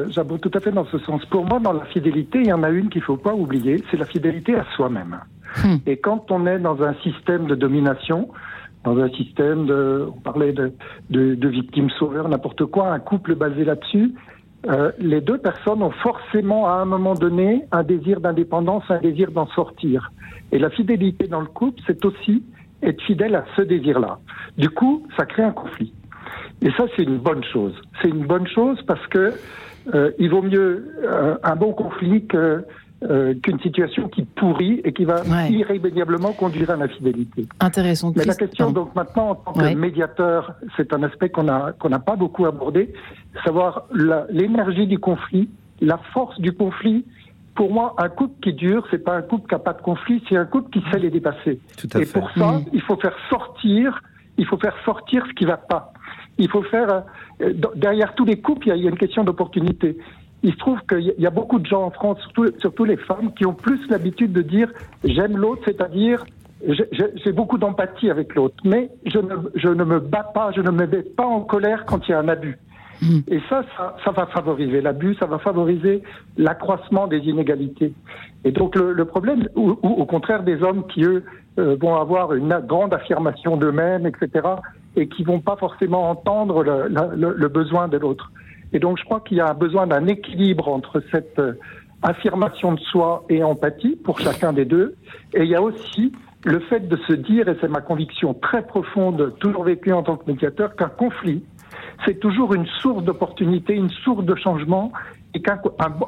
J'aborde 0.08 0.40
tout 0.40 0.50
à 0.54 0.60
fait 0.60 0.72
dans 0.72 0.86
ce 0.86 0.98
sens. 1.00 1.24
Pour 1.26 1.44
moi, 1.44 1.60
dans 1.60 1.72
la 1.72 1.84
fidélité, 1.86 2.40
il 2.40 2.48
y 2.48 2.52
en 2.52 2.62
a 2.62 2.70
une 2.70 2.88
qu'il 2.88 3.00
ne 3.00 3.06
faut 3.06 3.16
pas 3.16 3.34
oublier, 3.34 3.82
c'est 3.90 3.96
la 3.96 4.04
fidélité 4.04 4.54
à 4.56 4.66
soi-même. 4.74 5.20
Hmm. 5.64 5.76
Et 5.86 5.96
quand 5.96 6.30
on 6.30 6.46
est 6.46 6.58
dans 6.58 6.82
un 6.82 6.94
système 7.02 7.46
de 7.46 7.54
domination, 7.54 8.28
dans 8.84 8.98
un 8.98 9.10
système 9.10 9.66
de, 9.66 10.08
on 10.08 10.20
parlait 10.20 10.52
de, 10.52 10.72
de, 11.10 11.48
victimes 11.48 11.90
sauveurs, 11.98 12.28
n'importe 12.28 12.64
quoi, 12.66 12.92
un 12.92 12.98
couple 12.98 13.34
basé 13.34 13.64
là-dessus, 13.64 14.14
euh, 14.68 14.92
les 14.98 15.20
deux 15.20 15.38
personnes 15.38 15.82
ont 15.82 15.90
forcément 15.90 16.66
à 16.68 16.74
un 16.74 16.84
moment 16.84 17.14
donné 17.14 17.64
un 17.72 17.82
désir 17.82 18.20
d'indépendance, 18.20 18.84
un 18.88 19.00
désir 19.00 19.30
d'en 19.30 19.46
sortir. 19.48 20.12
Et 20.52 20.58
la 20.58 20.70
fidélité 20.70 21.28
dans 21.28 21.40
le 21.40 21.46
couple, 21.46 21.80
c'est 21.86 22.04
aussi 22.04 22.42
être 22.82 23.00
fidèle 23.02 23.34
à 23.34 23.44
ce 23.56 23.62
désir-là. 23.62 24.18
Du 24.56 24.70
coup, 24.70 25.06
ça 25.16 25.26
crée 25.26 25.42
un 25.42 25.52
conflit. 25.52 25.92
Et 26.62 26.70
ça, 26.72 26.84
c'est 26.96 27.02
une 27.02 27.18
bonne 27.18 27.44
chose. 27.44 27.74
C'est 28.00 28.08
une 28.08 28.26
bonne 28.26 28.46
chose 28.46 28.78
parce 28.86 29.06
que 29.08 29.32
euh, 29.94 30.10
il 30.18 30.30
vaut 30.30 30.42
mieux 30.42 30.94
euh, 31.04 31.36
un 31.42 31.56
bon 31.56 31.72
conflit 31.72 32.26
que 32.26 32.64
euh, 33.02 33.32
qu'une 33.42 33.58
situation 33.60 34.08
qui 34.08 34.24
pourrit 34.24 34.82
et 34.84 34.92
qui 34.92 35.06
va 35.06 35.22
irrémédiablement 35.48 36.32
conduire 36.32 36.68
à 36.70 36.76
l'infidélité. 36.76 37.46
Intéressant. 37.58 38.12
Mais 38.14 38.24
la 38.24 38.34
question, 38.34 38.72
donc 38.72 38.94
maintenant, 38.94 39.30
en 39.30 39.34
tant 39.36 39.52
que 39.54 39.74
médiateur, 39.74 40.52
c'est 40.76 40.92
un 40.92 41.02
aspect 41.02 41.30
qu'on 41.30 41.48
a 41.48 41.72
qu'on 41.72 41.88
n'a 41.88 41.98
pas 41.98 42.16
beaucoup 42.16 42.44
abordé, 42.44 42.92
savoir 43.42 43.86
l'énergie 44.28 44.86
du 44.86 44.98
conflit, 44.98 45.48
la 45.80 45.96
force 46.12 46.38
du 46.40 46.52
conflit 46.52 47.06
pour 47.60 47.70
moi, 47.70 47.94
un 47.98 48.08
couple 48.08 48.40
qui 48.40 48.54
dure, 48.54 48.86
c'est 48.90 49.04
pas 49.04 49.14
un 49.14 49.20
couple 49.20 49.46
qui 49.46 49.54
n'a 49.54 49.58
pas 49.58 49.74
de 49.74 49.82
conflit, 49.82 50.24
c'est 50.26 50.36
un 50.38 50.46
couple 50.46 50.70
qui 50.70 50.82
sait 50.90 50.98
les 50.98 51.10
dépasser. 51.10 51.60
et 51.94 52.06
pour 52.06 52.30
ça, 52.30 52.52
mm. 52.52 52.64
il 52.72 52.80
faut 52.80 52.96
faire 52.96 53.14
sortir, 53.28 54.00
il 54.38 54.46
faut 54.46 54.56
faire 54.56 54.74
sortir 54.86 55.26
ce 55.28 55.34
qui 55.34 55.44
va 55.44 55.58
pas. 55.58 55.92
Il 56.38 56.48
faut 56.48 56.62
faire 56.62 57.02
euh, 57.42 57.52
derrière 57.76 58.14
tous 58.14 58.24
les 58.24 58.40
couples, 58.40 58.68
il 58.68 58.82
y, 58.82 58.86
a, 58.86 58.88
une 58.88 58.96
question 58.96 59.24
d'opportunité. 59.24 59.98
Il 60.42 60.54
se 60.54 60.56
trouve 60.56 60.78
qu'il 60.88 61.12
y 61.18 61.26
a 61.26 61.30
beaucoup 61.30 61.58
de 61.58 61.66
gens 61.66 61.82
en 61.82 61.90
France, 61.90 62.18
surtout, 62.20 62.46
surtout 62.60 62.86
les 62.86 62.96
femmes, 62.96 63.34
qui 63.34 63.44
ont 63.44 63.52
plus 63.52 63.86
l'habitude 63.90 64.32
de 64.32 64.40
dire 64.40 64.72
j'aime 65.04 65.36
l'autre, 65.36 65.60
c'est-à-dire 65.66 66.24
j'ai 66.66 67.32
beaucoup 67.32 67.58
d'empathie 67.58 68.08
avec 68.08 68.36
l'autre, 68.36 68.56
mais 68.64 68.90
je 69.04 69.18
ne, 69.18 69.34
je 69.54 69.68
ne 69.68 69.84
me 69.84 70.00
bats 70.00 70.30
pas, 70.34 70.50
je 70.52 70.62
ne 70.62 70.70
me 70.70 70.86
mets 70.86 71.02
pas 71.02 71.26
en 71.26 71.42
colère 71.42 71.84
quand 71.84 72.08
il 72.08 72.12
y 72.12 72.14
a 72.14 72.20
un 72.20 72.28
abus. 72.28 72.58
Et 73.28 73.40
ça, 73.48 73.62
ça, 74.04 74.10
va 74.10 74.26
favoriser 74.26 74.80
l'abus, 74.80 75.16
ça 75.18 75.26
va 75.26 75.38
favoriser 75.38 76.02
l'accroissement 76.36 77.06
des 77.06 77.18
inégalités. 77.18 77.94
Et 78.44 78.52
donc 78.52 78.76
le, 78.76 79.04
problème, 79.04 79.48
ou, 79.54 79.70
au 79.82 80.04
contraire 80.04 80.42
des 80.42 80.62
hommes 80.62 80.86
qui, 80.86 81.04
eux, 81.04 81.24
euh, 81.58 81.76
vont 81.80 81.96
avoir 81.96 82.34
une 82.34 82.54
grande 82.66 82.92
affirmation 82.92 83.56
d'eux-mêmes, 83.56 84.06
etc., 84.06 84.48
et 84.96 85.08
qui 85.08 85.24
vont 85.24 85.40
pas 85.40 85.56
forcément 85.56 86.10
entendre 86.10 86.62
le, 86.62 87.48
besoin 87.48 87.88
de 87.88 87.96
l'autre. 87.96 88.30
Et 88.72 88.78
donc, 88.78 88.98
je 88.98 89.04
crois 89.04 89.20
qu'il 89.20 89.38
y 89.38 89.40
a 89.40 89.52
besoin 89.54 89.86
d'un 89.86 90.06
équilibre 90.06 90.68
entre 90.68 91.02
cette 91.10 91.38
euh, 91.38 91.54
affirmation 92.02 92.72
de 92.72 92.80
soi 92.80 93.24
et 93.28 93.42
empathie 93.42 93.96
pour 93.96 94.18
chacun 94.20 94.52
des 94.52 94.64
deux. 94.64 94.94
Et 95.34 95.42
il 95.42 95.48
y 95.48 95.54
a 95.54 95.62
aussi 95.62 96.12
le 96.44 96.60
fait 96.60 96.88
de 96.88 96.96
se 97.08 97.12
dire, 97.12 97.48
et 97.48 97.56
c'est 97.60 97.68
ma 97.68 97.80
conviction 97.80 98.34
très 98.34 98.62
profonde, 98.62 99.34
toujours 99.38 99.64
vécue 99.64 99.92
en 99.92 100.02
tant 100.02 100.16
que 100.16 100.30
médiateur, 100.30 100.74
qu'un 100.76 100.88
conflit, 100.88 101.42
c'est 102.04 102.18
toujours 102.18 102.54
une 102.54 102.66
source 102.66 103.04
d'opportunité, 103.04 103.74
une 103.74 103.90
source 103.90 104.24
de 104.24 104.34
changement, 104.34 104.92
et 105.34 105.40
qu'un 105.42 105.60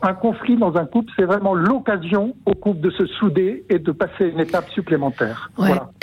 un, 0.03 0.15
conflit 0.15 0.57
dans 0.57 0.77
un 0.77 0.85
couple, 0.85 1.13
c'est 1.17 1.25
vraiment 1.25 1.55
l'occasion 1.55 2.35
au 2.45 2.55
couple 2.55 2.81
de 2.81 2.91
se 2.91 3.07
souder 3.07 3.65
et 3.71 3.79
de 3.79 3.93
passer 3.93 4.27
une 4.27 4.41
étape 4.41 4.69
supplémentaire. 4.71 5.51
Voilà. 5.57 5.91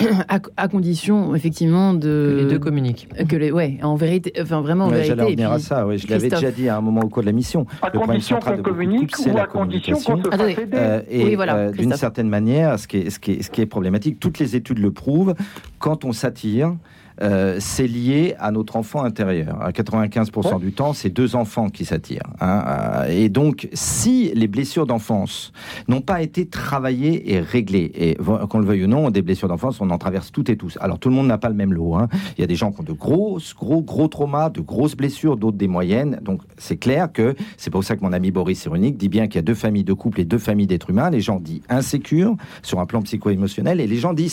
À, 0.56 0.68
condition, 0.68 1.34
effectivement, 1.34 1.92
de... 1.92 2.00
Que 2.00 2.42
les 2.42 2.44
deux 2.46 2.58
communiquent. 2.58 3.08
Que 3.28 3.36
les, 3.36 3.50
ouais, 3.50 3.78
en 3.82 3.94
vérité, 3.94 4.32
enfin 4.40 4.60
vraiment 4.60 4.84
en 4.84 4.88
ouais, 4.88 4.94
vérité. 4.94 5.10
J'allais 5.10 5.22
revenir 5.24 5.50
à 5.50 5.58
ça, 5.58 5.86
je 5.96 6.06
l'avais 6.08 6.28
déjà 6.28 6.50
dit 6.50 6.68
à 6.68 6.76
un 6.76 6.80
moment 6.80 7.00
au 7.02 7.08
cours 7.08 7.22
de 7.22 7.26
la 7.26 7.32
mission. 7.32 7.66
À 7.82 7.90
condition 7.90 8.38
qu'on 8.38 8.62
communique 8.62 9.14
ou 9.26 9.38
à 9.38 9.46
condition 9.46 9.96
qu'on 9.96 10.22
se 10.22 10.30
fasse 10.30 10.58
aider. 10.58 10.68
Euh, 10.74 11.02
et 11.08 11.24
oui, 11.24 11.34
voilà, 11.34 11.56
euh, 11.56 11.72
d'une 11.72 11.94
certaine 11.94 12.28
manière, 12.28 12.78
ce 12.78 12.86
qui, 12.86 12.98
est, 12.98 13.10
ce, 13.10 13.18
qui 13.18 13.32
est, 13.32 13.42
ce 13.42 13.50
qui 13.50 13.60
est 13.60 13.66
problématique, 13.66 14.20
toutes 14.20 14.38
les 14.38 14.56
études 14.56 14.78
le 14.78 14.92
prouvent, 14.92 15.34
quand 15.78 16.04
on 16.04 16.12
s'attire, 16.12 16.74
euh, 17.22 17.56
c'est 17.60 17.86
lié 17.86 18.34
à 18.38 18.50
notre 18.50 18.76
enfant 18.76 19.02
intérieur. 19.02 19.60
À 19.62 19.70
95% 19.70 20.60
du 20.60 20.72
temps, 20.72 20.92
c'est 20.92 21.10
deux 21.10 21.36
enfants 21.36 21.68
qui 21.68 21.84
s'attirent. 21.84 22.30
Hein. 22.40 22.64
Euh, 22.66 23.08
et 23.10 23.28
donc, 23.28 23.68
si 23.72 24.32
les 24.34 24.48
blessures 24.48 24.86
d'enfance 24.86 25.52
n'ont 25.88 26.00
pas 26.00 26.22
été 26.22 26.46
travaillées 26.46 27.32
et 27.32 27.40
réglées, 27.40 27.90
et 27.94 28.16
qu'on 28.48 28.58
le 28.58 28.64
veuille 28.66 28.84
ou 28.84 28.88
non, 28.88 29.10
des 29.10 29.22
blessures 29.22 29.48
d'enfance, 29.48 29.80
on 29.80 29.90
en 29.90 29.98
traverse 29.98 30.32
toutes 30.32 30.48
et 30.48 30.56
tous. 30.56 30.78
Alors, 30.80 30.98
tout 30.98 31.08
le 31.08 31.14
monde 31.14 31.26
n'a 31.26 31.38
pas 31.38 31.48
le 31.48 31.54
même 31.54 31.72
lot. 31.72 31.94
Hein. 31.94 32.08
Il 32.38 32.40
y 32.40 32.44
a 32.44 32.46
des 32.46 32.54
gens 32.54 32.72
qui 32.72 32.80
ont 32.80 32.84
de 32.84 32.92
grosses, 32.92 33.54
gros, 33.54 33.82
gros 33.82 34.08
traumas, 34.08 34.50
de 34.50 34.60
grosses 34.60 34.96
blessures, 34.96 35.36
d'autres 35.36 35.58
des 35.58 35.68
moyennes. 35.68 36.20
Donc, 36.22 36.42
c'est 36.58 36.76
clair 36.76 37.12
que 37.12 37.34
c'est 37.56 37.70
pour 37.70 37.84
ça 37.84 37.96
que 37.96 38.02
mon 38.02 38.12
ami 38.12 38.30
Boris 38.30 38.60
Cyrulnik 38.60 38.96
dit 38.96 39.08
bien 39.08 39.26
qu'il 39.26 39.36
y 39.36 39.38
a 39.38 39.42
deux 39.42 39.54
familles 39.54 39.84
de 39.84 39.92
couples 39.92 40.20
et 40.20 40.24
deux 40.24 40.38
familles 40.38 40.66
d'êtres 40.66 40.90
humains. 40.90 41.10
Les 41.10 41.20
gens 41.20 41.38
disent 41.38 41.62
insécures 41.68 42.36
sur 42.62 42.80
un 42.80 42.86
plan 42.86 43.02
psycho-émotionnel 43.02 43.80
et 43.80 43.86
les 43.86 43.96
gens 43.96 44.12
disent 44.12 44.32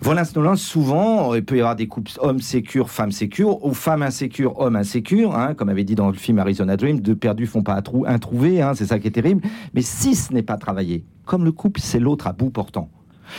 sécures. 0.00 0.42
Voilà, 0.42 0.56
souvent, 0.56 1.34
il 1.34 1.44
peut 1.44 1.56
y 1.56 1.60
avoir 1.60 1.76
des 1.76 1.86
couples 1.88 2.12
hommes 2.20 2.40
sécures, 2.40 2.90
femmes 2.90 3.12
sécures, 3.12 3.64
ou 3.64 3.74
femmes 3.74 4.02
insécures, 4.02 4.58
hommes 4.58 4.76
insécures, 4.76 5.34
hein, 5.34 5.54
comme 5.54 5.68
avait 5.68 5.84
dit 5.84 5.94
dans 5.94 6.08
le 6.08 6.14
film 6.14 6.38
Arizona 6.38 6.76
Dream, 6.76 7.00
deux 7.00 7.16
perdus 7.16 7.46
font 7.46 7.62
pas 7.62 7.80
un 8.06 8.18
trouver, 8.18 8.62
hein, 8.62 8.74
c'est 8.74 8.86
ça 8.86 8.98
qui 8.98 9.08
est 9.08 9.12
terrible. 9.12 9.42
Mais 9.74 9.82
si 9.82 10.14
ce 10.14 10.32
n'est 10.32 10.42
pas 10.42 10.56
travaillé, 10.56 11.04
comme 11.24 11.44
le 11.44 11.52
couple, 11.52 11.80
c'est 11.80 12.00
l'autre 12.00 12.26
à 12.26 12.32
bout 12.32 12.50
portant. 12.50 12.88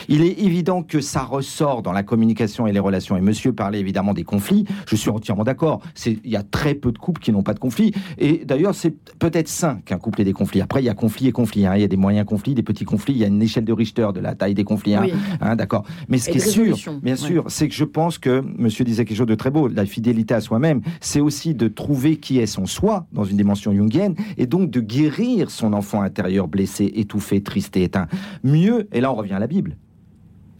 Il 0.08 0.22
est 0.22 0.40
évident 0.40 0.82
que 0.82 1.00
ça 1.00 1.22
ressort 1.22 1.82
dans 1.82 1.92
la 1.92 2.02
communication 2.02 2.66
et 2.66 2.72
les 2.72 2.78
relations. 2.78 3.16
Et 3.16 3.20
monsieur 3.20 3.52
parlait 3.52 3.80
évidemment 3.80 4.14
des 4.14 4.24
conflits. 4.24 4.64
Je 4.86 4.96
suis 4.96 5.10
entièrement 5.10 5.44
d'accord. 5.44 5.82
Il 6.06 6.18
y 6.24 6.36
a 6.36 6.42
très 6.42 6.74
peu 6.74 6.92
de 6.92 6.98
couples 6.98 7.20
qui 7.20 7.32
n'ont 7.32 7.42
pas 7.42 7.54
de 7.54 7.58
conflits. 7.58 7.92
Et 8.18 8.44
d'ailleurs, 8.44 8.74
c'est 8.74 8.94
peut-être 9.18 9.48
sain 9.48 9.80
qu'un 9.84 9.98
couple 9.98 10.20
ait 10.20 10.24
des 10.24 10.32
conflits. 10.32 10.60
Après, 10.60 10.82
il 10.82 10.86
y 10.86 10.88
a 10.88 10.94
conflits 10.94 11.28
et 11.28 11.32
conflits. 11.32 11.66
Hein. 11.66 11.76
Il 11.76 11.80
y 11.80 11.84
a 11.84 11.88
des 11.88 11.96
moyens 11.96 12.26
conflits, 12.26 12.54
des 12.54 12.62
petits 12.62 12.84
conflits. 12.84 13.14
Il 13.14 13.18
y 13.18 13.24
a 13.24 13.28
une 13.28 13.42
échelle 13.42 13.64
de 13.64 13.72
Richter 13.72 14.08
de 14.14 14.20
la 14.20 14.34
taille 14.34 14.54
des 14.54 14.64
conflits. 14.64 14.94
Hein. 14.94 15.06
Hein, 15.40 15.56
d'accord. 15.56 15.84
Mais 16.08 16.18
ce 16.18 16.30
qui 16.30 16.38
est 16.38 16.40
sûr, 16.40 16.76
bien 17.02 17.16
sûr, 17.16 17.44
c'est 17.48 17.68
que 17.68 17.74
je 17.74 17.84
pense 17.84 18.18
que 18.18 18.42
monsieur 18.58 18.84
disait 18.84 19.04
quelque 19.04 19.18
chose 19.18 19.26
de 19.26 19.34
très 19.34 19.50
beau. 19.50 19.68
La 19.68 19.86
fidélité 19.86 20.34
à 20.34 20.40
soi-même, 20.40 20.82
c'est 21.00 21.20
aussi 21.20 21.54
de 21.54 21.68
trouver 21.68 22.16
qui 22.16 22.38
est 22.38 22.46
son 22.46 22.66
soi 22.66 23.06
dans 23.12 23.24
une 23.24 23.36
dimension 23.36 23.72
jungienne 23.72 24.14
et 24.36 24.46
donc 24.46 24.70
de 24.70 24.80
guérir 24.80 25.50
son 25.50 25.72
enfant 25.72 26.02
intérieur 26.02 26.48
blessé, 26.48 26.92
étouffé, 26.94 27.42
triste 27.42 27.76
et 27.76 27.84
éteint. 27.84 28.06
Mieux, 28.44 28.88
et 28.92 29.00
là 29.00 29.12
on 29.12 29.14
revient 29.14 29.34
à 29.34 29.38
la 29.38 29.46
Bible 29.46 29.76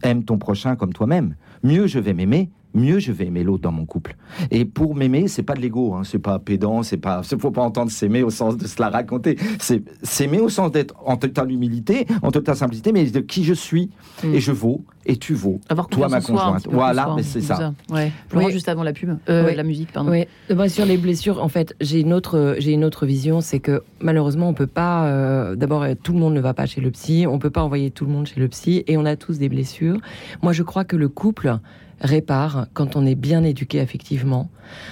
aime 0.03 0.23
ton 0.23 0.37
prochain 0.37 0.75
comme 0.75 0.93
toi-même. 0.93 1.35
Mieux 1.63 1.87
je 1.87 1.99
vais 1.99 2.13
m'aimer, 2.13 2.49
mieux 2.73 2.99
je 2.99 3.11
vais 3.11 3.27
aimer 3.27 3.43
l'autre 3.43 3.63
dans 3.63 3.71
mon 3.71 3.85
couple. 3.85 4.15
Et 4.51 4.65
pour 4.65 4.95
m'aimer, 4.95 5.27
c'est 5.27 5.43
pas 5.43 5.53
de 5.53 5.61
l'ego, 5.61 5.93
hein, 5.93 6.01
c'est 6.03 6.19
pas 6.19 6.39
pédant, 6.39 6.83
c'est 6.83 6.97
pas, 6.97 7.21
faut 7.23 7.51
pas 7.51 7.61
entendre 7.61 7.91
s'aimer 7.91 8.23
au 8.23 8.29
sens 8.29 8.57
de 8.57 8.67
se 8.67 8.81
la 8.81 8.89
raconter. 8.89 9.37
C'est 9.59 9.83
s'aimer 10.01 10.39
au 10.39 10.49
sens 10.49 10.71
d'être 10.71 10.95
en 11.05 11.17
totale 11.17 11.51
humilité, 11.51 12.07
en 12.21 12.31
totale 12.31 12.55
simplicité, 12.55 12.91
mais 12.91 13.05
de 13.05 13.19
qui 13.19 13.43
je 13.43 13.53
suis 13.53 13.89
mm. 14.23 14.33
et 14.33 14.39
je 14.39 14.51
vaux 14.51 14.83
et 15.05 15.17
tu 15.17 15.33
vaux. 15.33 15.59
Avoir 15.69 15.87
toi 15.87 16.07
ma 16.07 16.21
conjointe. 16.21 16.67
voilà, 16.69 17.13
mais 17.15 17.23
c'est 17.23 17.41
ça. 17.41 17.73
Ouais. 17.89 18.11
Florent, 18.29 18.49
juste 18.49 18.69
avant 18.69 18.83
la 18.83 18.93
pub, 18.93 19.17
euh, 19.29 19.53
la 19.53 19.63
musique, 19.63 19.91
pardon. 19.91 20.11
Oui. 20.11 20.25
Bah, 20.49 20.69
sur 20.69 20.85
les 20.85 20.97
blessures, 20.97 21.43
en 21.43 21.49
fait, 21.49 21.75
j'ai 21.81 21.99
une 21.99 22.13
autre, 22.13 22.55
j'ai 22.59 22.71
une 22.71 22.85
autre 22.85 23.05
vision, 23.05 23.41
c'est 23.41 23.59
que 23.59 23.83
malheureusement, 23.99 24.49
on 24.49 24.53
peut 24.53 24.67
pas. 24.67 25.07
Euh, 25.07 25.55
d'abord, 25.55 25.83
euh, 25.83 25.93
tout 26.01 26.13
le 26.13 26.19
monde 26.19 26.33
ne 26.33 26.41
va 26.41 26.53
pas 26.53 26.65
chez 26.65 26.81
le 26.81 26.91
psy, 26.91 27.25
on 27.27 27.39
peut 27.39 27.49
pas 27.49 27.63
envoyer 27.63 27.91
tout 27.91 28.05
le 28.05 28.11
monde 28.11 28.27
chez 28.27 28.39
le 28.39 28.47
psy, 28.47 28.83
et 28.87 28.97
on 28.97 29.05
a 29.05 29.15
tous 29.15 29.37
des 29.37 29.49
blessures. 29.49 29.97
Moi, 30.41 30.53
je 30.53 30.63
crois 30.63 30.85
que 30.85 30.95
le 30.95 31.09
couple 31.09 31.57
répare 32.03 32.67
quand 32.73 32.95
on 32.95 33.05
est 33.05 33.15
bien 33.15 33.43
éduqué 33.43 33.79
affectivement. 33.79 34.49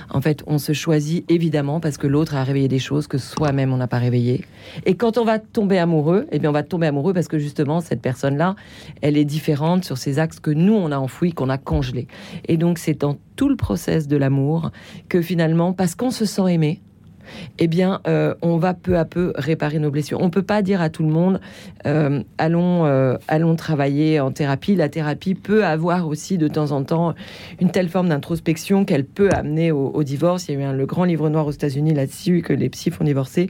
En 0.10 0.22
fait, 0.22 0.44
on 0.48 0.58
se 0.58 0.74
choisit 0.74 1.30
évidemment 1.30 1.80
parce 1.80 1.98
que 1.98 2.08
l'autre 2.08 2.36
a 2.36 2.44
réveillé 2.44 2.68
des 2.68 2.80
choses 2.80 3.08
que 3.08 3.18
soi-même 3.18 3.74
on 3.74 3.78
n'a 3.78 3.88
pas 3.88 4.00
réveillées. 4.00 4.46
Et 4.86 4.96
quand 4.96 5.18
on 5.18 5.26
va 5.26 5.38
tomber 5.40 5.78
amoureux, 5.78 6.28
eh 6.32 6.40
bien 6.40 6.50
on 6.50 6.54
va 6.54 6.64
tomber 6.64 6.88
amoureux 6.88 7.14
parce 7.14 7.28
que 7.28 7.38
justement 7.38 7.82
cette 7.82 8.02
personne-là, 8.02 8.56
elle 9.02 9.18
est 9.18 9.26
différente 9.26 9.84
sur 9.84 9.98
ces 9.98 10.20
axes 10.20 10.40
que 10.40 10.52
nous 10.52 10.74
on 10.74 10.92
a 10.92 10.98
enfouis, 10.98 11.34
qu'on 11.34 11.50
a 11.50 11.58
congelés. 11.58 12.08
Et 12.48 12.58
donc 12.58 12.78
c'est 12.78 13.00
dans 13.00 13.18
tout 13.36 13.50
le 13.50 13.56
process 13.56 14.08
de 14.08 14.18
l'amour 14.18 14.72
que 15.10 15.22
finalement, 15.22 15.74
parce 15.74 15.96
qu'on 15.96 16.12
se 16.12 16.26
sent 16.26 16.54
aimé, 16.54 16.82
eh 17.60 17.68
bien, 17.68 18.02
euh, 18.08 18.34
on 18.42 18.58
va 18.58 18.74
peu 18.74 18.98
à 18.98 19.06
peu 19.06 19.34
réparer 19.36 19.80
nos 19.80 19.92
blessures. 19.92 20.20
On 20.22 20.26
ne 20.26 20.30
peut 20.30 20.44
pas 20.44 20.62
dire 20.62 20.82
à 20.82 20.90
tout 20.90 21.04
le 21.04 21.10
monde, 21.10 21.40
euh, 21.86 22.24
allons, 22.38 22.86
euh, 22.86 23.18
allons 23.28 23.56
travailler 23.56 24.20
en 24.20 24.32
thérapie. 24.32 24.76
La 24.76 24.90
thérapie 24.90 25.36
peut 25.36 25.66
avoir 25.66 26.08
aussi 26.08 26.38
de 26.38 26.48
temps 26.48 26.72
en 26.72 26.84
temps 26.84 27.14
une 27.60 27.72
telle 27.72 27.90
forme 27.90 28.10
d'introspection 28.10 28.86
qu'elle 28.86 29.06
peut 29.06 29.30
amener 29.32 29.72
au, 29.72 30.04
divorce. 30.04 30.48
Il 30.50 30.60
y 30.60 30.64
a 30.64 30.72
eu 30.72 30.76
le 30.76 30.86
grand 30.86 31.04
livre 31.04 31.30
noir 31.30 31.48
aux 31.48 31.52
États-Unis 31.52 31.94
là-dessus 31.94 32.42
que 32.42 32.54
les 32.54 32.70
psys 32.70 32.92
font 32.92 33.04
divorcer. 33.04 33.50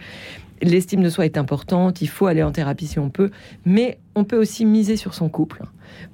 L'estime 0.62 1.02
de 1.02 1.10
soi 1.10 1.26
est 1.26 1.38
importante, 1.38 2.02
il 2.04 2.08
faut 2.08 2.28
aller 2.28 2.44
en 2.44 2.52
thérapie 2.52 2.86
si 2.86 3.00
on 3.00 3.10
peut, 3.10 3.32
mais 3.66 3.98
on 4.14 4.26
peut 4.26 4.38
aussi 4.38 4.64
miser 4.64 4.96
sur 4.96 5.16
son 5.16 5.28
couple 5.28 5.64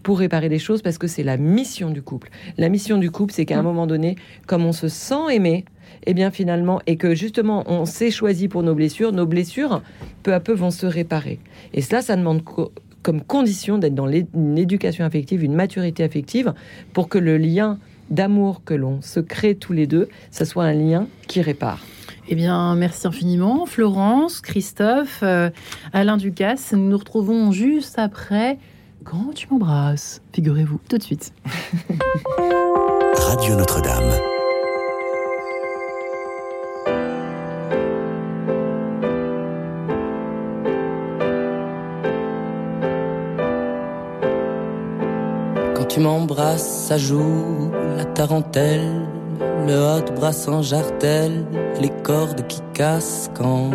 pour 0.03 0.19
réparer 0.19 0.47
des 0.47 0.59
choses 0.59 0.81
parce 0.81 0.97
que 0.97 1.07
c'est 1.07 1.23
la 1.23 1.35
mission 1.35 1.89
du 1.89 2.01
couple. 2.01 2.29
La 2.57 2.69
mission 2.69 2.97
du 2.97 3.11
couple, 3.11 3.33
c'est 3.33 3.45
qu'à 3.45 3.57
un 3.57 3.61
mmh. 3.61 3.65
moment 3.65 3.87
donné, 3.87 4.15
comme 4.45 4.65
on 4.65 4.71
se 4.71 4.87
sent 4.87 5.33
aimé, 5.33 5.65
et 6.05 6.11
eh 6.11 6.13
bien 6.13 6.31
finalement, 6.31 6.81
et 6.87 6.95
que 6.97 7.15
justement 7.15 7.63
on 7.67 7.85
s'est 7.85 8.11
choisi 8.11 8.47
pour 8.47 8.63
nos 8.63 8.75
blessures, 8.75 9.11
nos 9.11 9.25
blessures 9.25 9.81
peu 10.23 10.33
à 10.33 10.39
peu 10.39 10.53
vont 10.53 10.71
se 10.71 10.85
réparer. 10.85 11.39
Et 11.73 11.81
cela, 11.81 12.01
ça 12.01 12.15
demande 12.15 12.41
comme 13.01 13.21
condition 13.21 13.77
d'être 13.77 13.95
dans 13.95 14.07
une 14.07 14.57
éducation 14.57 15.05
affective, 15.05 15.43
une 15.43 15.55
maturité 15.55 16.03
affective, 16.03 16.53
pour 16.93 17.09
que 17.09 17.17
le 17.17 17.37
lien 17.37 17.77
d'amour 18.09 18.63
que 18.63 18.73
l'on 18.73 19.01
se 19.01 19.19
crée 19.19 19.55
tous 19.55 19.73
les 19.73 19.87
deux, 19.87 20.07
ça 20.31 20.45
soit 20.45 20.63
un 20.63 20.73
lien 20.73 21.07
qui 21.27 21.41
répare. 21.41 21.83
Eh 22.29 22.35
bien, 22.35 22.75
merci 22.75 23.07
infiniment, 23.07 23.65
Florence, 23.65 24.41
Christophe, 24.41 25.19
euh, 25.23 25.49
Alain 25.93 26.17
Ducasse. 26.17 26.73
Nous 26.73 26.89
nous 26.89 26.97
retrouvons 26.97 27.51
juste 27.51 27.97
après. 27.97 28.57
Quand 29.05 29.33
tu 29.33 29.47
m'embrasses, 29.49 30.21
figurez-vous, 30.33 30.81
tout 30.89 30.97
de 30.97 31.03
suite. 31.03 31.31
Radio 33.15 33.55
Notre-Dame. 33.55 34.36
Tu 45.97 46.03
m'embrasses, 46.03 46.85
ça 46.89 46.97
joue 46.99 47.71
la 47.97 48.05
tarentelle, 48.05 49.01
le 49.65 49.73
hot 49.73 50.13
bras 50.15 50.31
sans 50.31 50.61
jartel, 50.61 51.43
les 51.81 51.89
cordes 52.03 52.45
qui 52.45 52.61
cassent 52.75 53.31
quand 53.33 53.71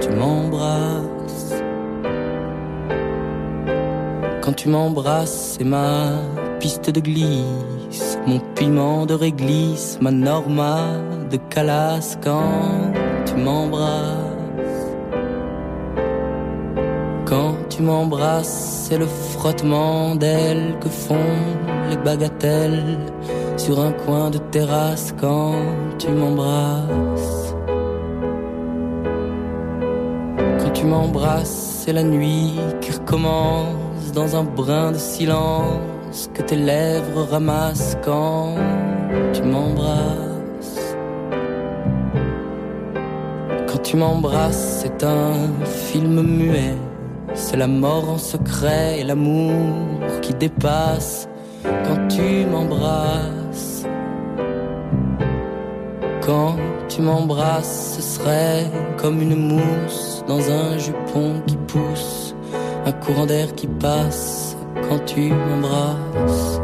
tu 0.00 0.08
m'embrasses. 0.10 1.54
Quand 4.42 4.52
tu 4.52 4.68
m'embrasses, 4.68 5.56
c'est 5.56 5.64
ma 5.64 6.14
piste 6.58 6.90
de 6.90 6.98
glisse, 6.98 8.18
mon 8.26 8.40
piment 8.56 9.06
de 9.06 9.14
réglisse, 9.14 9.98
ma 10.00 10.10
norma 10.10 10.80
de 11.30 11.36
calasse 11.36 12.18
quand 12.20 12.92
tu 13.26 13.34
m'embrasses. 13.36 14.24
Quand 17.26 17.54
tu 17.70 17.82
m'embrasses, 17.82 18.88
c'est 18.88 18.98
le 18.98 19.06
frottement 19.44 20.14
d'ailes 20.14 20.74
que 20.80 20.88
font 20.88 21.34
les 21.90 21.98
bagatelles 21.98 22.96
sur 23.58 23.78
un 23.78 23.92
coin 23.92 24.30
de 24.30 24.38
terrasse 24.38 25.14
quand 25.20 25.56
tu 25.98 26.08
m'embrasses. 26.08 27.54
Quand 30.60 30.72
tu 30.72 30.86
m'embrasses, 30.86 31.82
c'est 31.84 31.92
la 31.92 32.04
nuit 32.04 32.54
qui 32.80 32.92
recommence 32.92 34.12
dans 34.14 34.34
un 34.34 34.44
brin 34.44 34.92
de 34.92 34.96
silence 34.96 36.30
que 36.32 36.40
tes 36.40 36.56
lèvres 36.56 37.28
ramassent 37.30 37.98
quand 38.02 38.54
tu 39.34 39.42
m'embrasses. 39.42 40.96
Quand 43.68 43.82
tu 43.82 43.98
m'embrasses, 43.98 44.80
c'est 44.80 45.04
un 45.04 45.34
film 45.66 46.22
muet 46.22 46.78
c'est 47.44 47.58
la 47.58 47.66
mort 47.66 48.08
en 48.08 48.16
secret 48.16 49.00
et 49.00 49.04
l'amour 49.04 49.52
qui 50.22 50.32
dépasse 50.32 51.28
quand 51.62 52.08
tu 52.08 52.46
m'embrasses. 52.46 53.84
Quand 56.24 56.56
tu 56.88 57.02
m'embrasses, 57.02 57.96
ce 57.96 58.02
serait 58.02 58.64
comme 58.96 59.20
une 59.20 59.36
mousse 59.36 60.24
dans 60.26 60.50
un 60.50 60.78
jupon 60.78 61.42
qui 61.46 61.56
pousse, 61.68 62.34
un 62.86 62.92
courant 62.92 63.26
d'air 63.26 63.54
qui 63.54 63.66
passe 63.66 64.56
quand 64.88 65.04
tu 65.04 65.30
m'embrasses. 65.30 66.63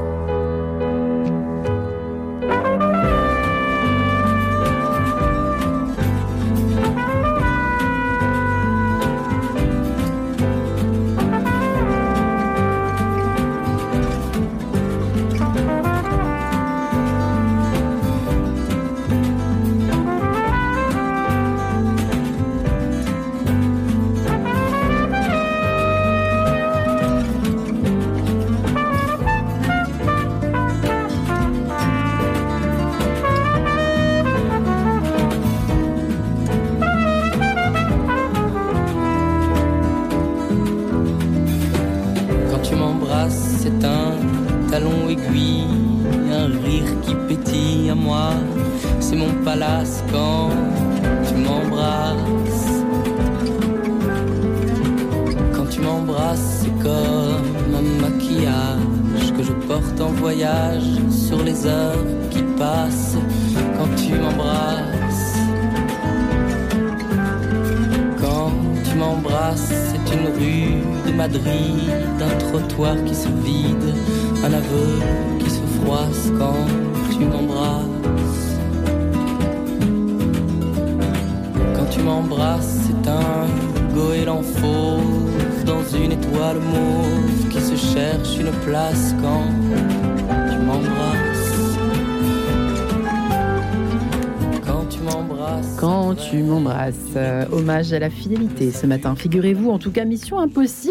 À 97.80 97.98
la 97.98 98.10
fidélité 98.10 98.70
ce 98.70 98.86
matin. 98.86 99.14
Figurez-vous, 99.16 99.70
en 99.70 99.78
tout 99.78 99.90
cas, 99.90 100.04
mission 100.04 100.38
impossible, 100.38 100.89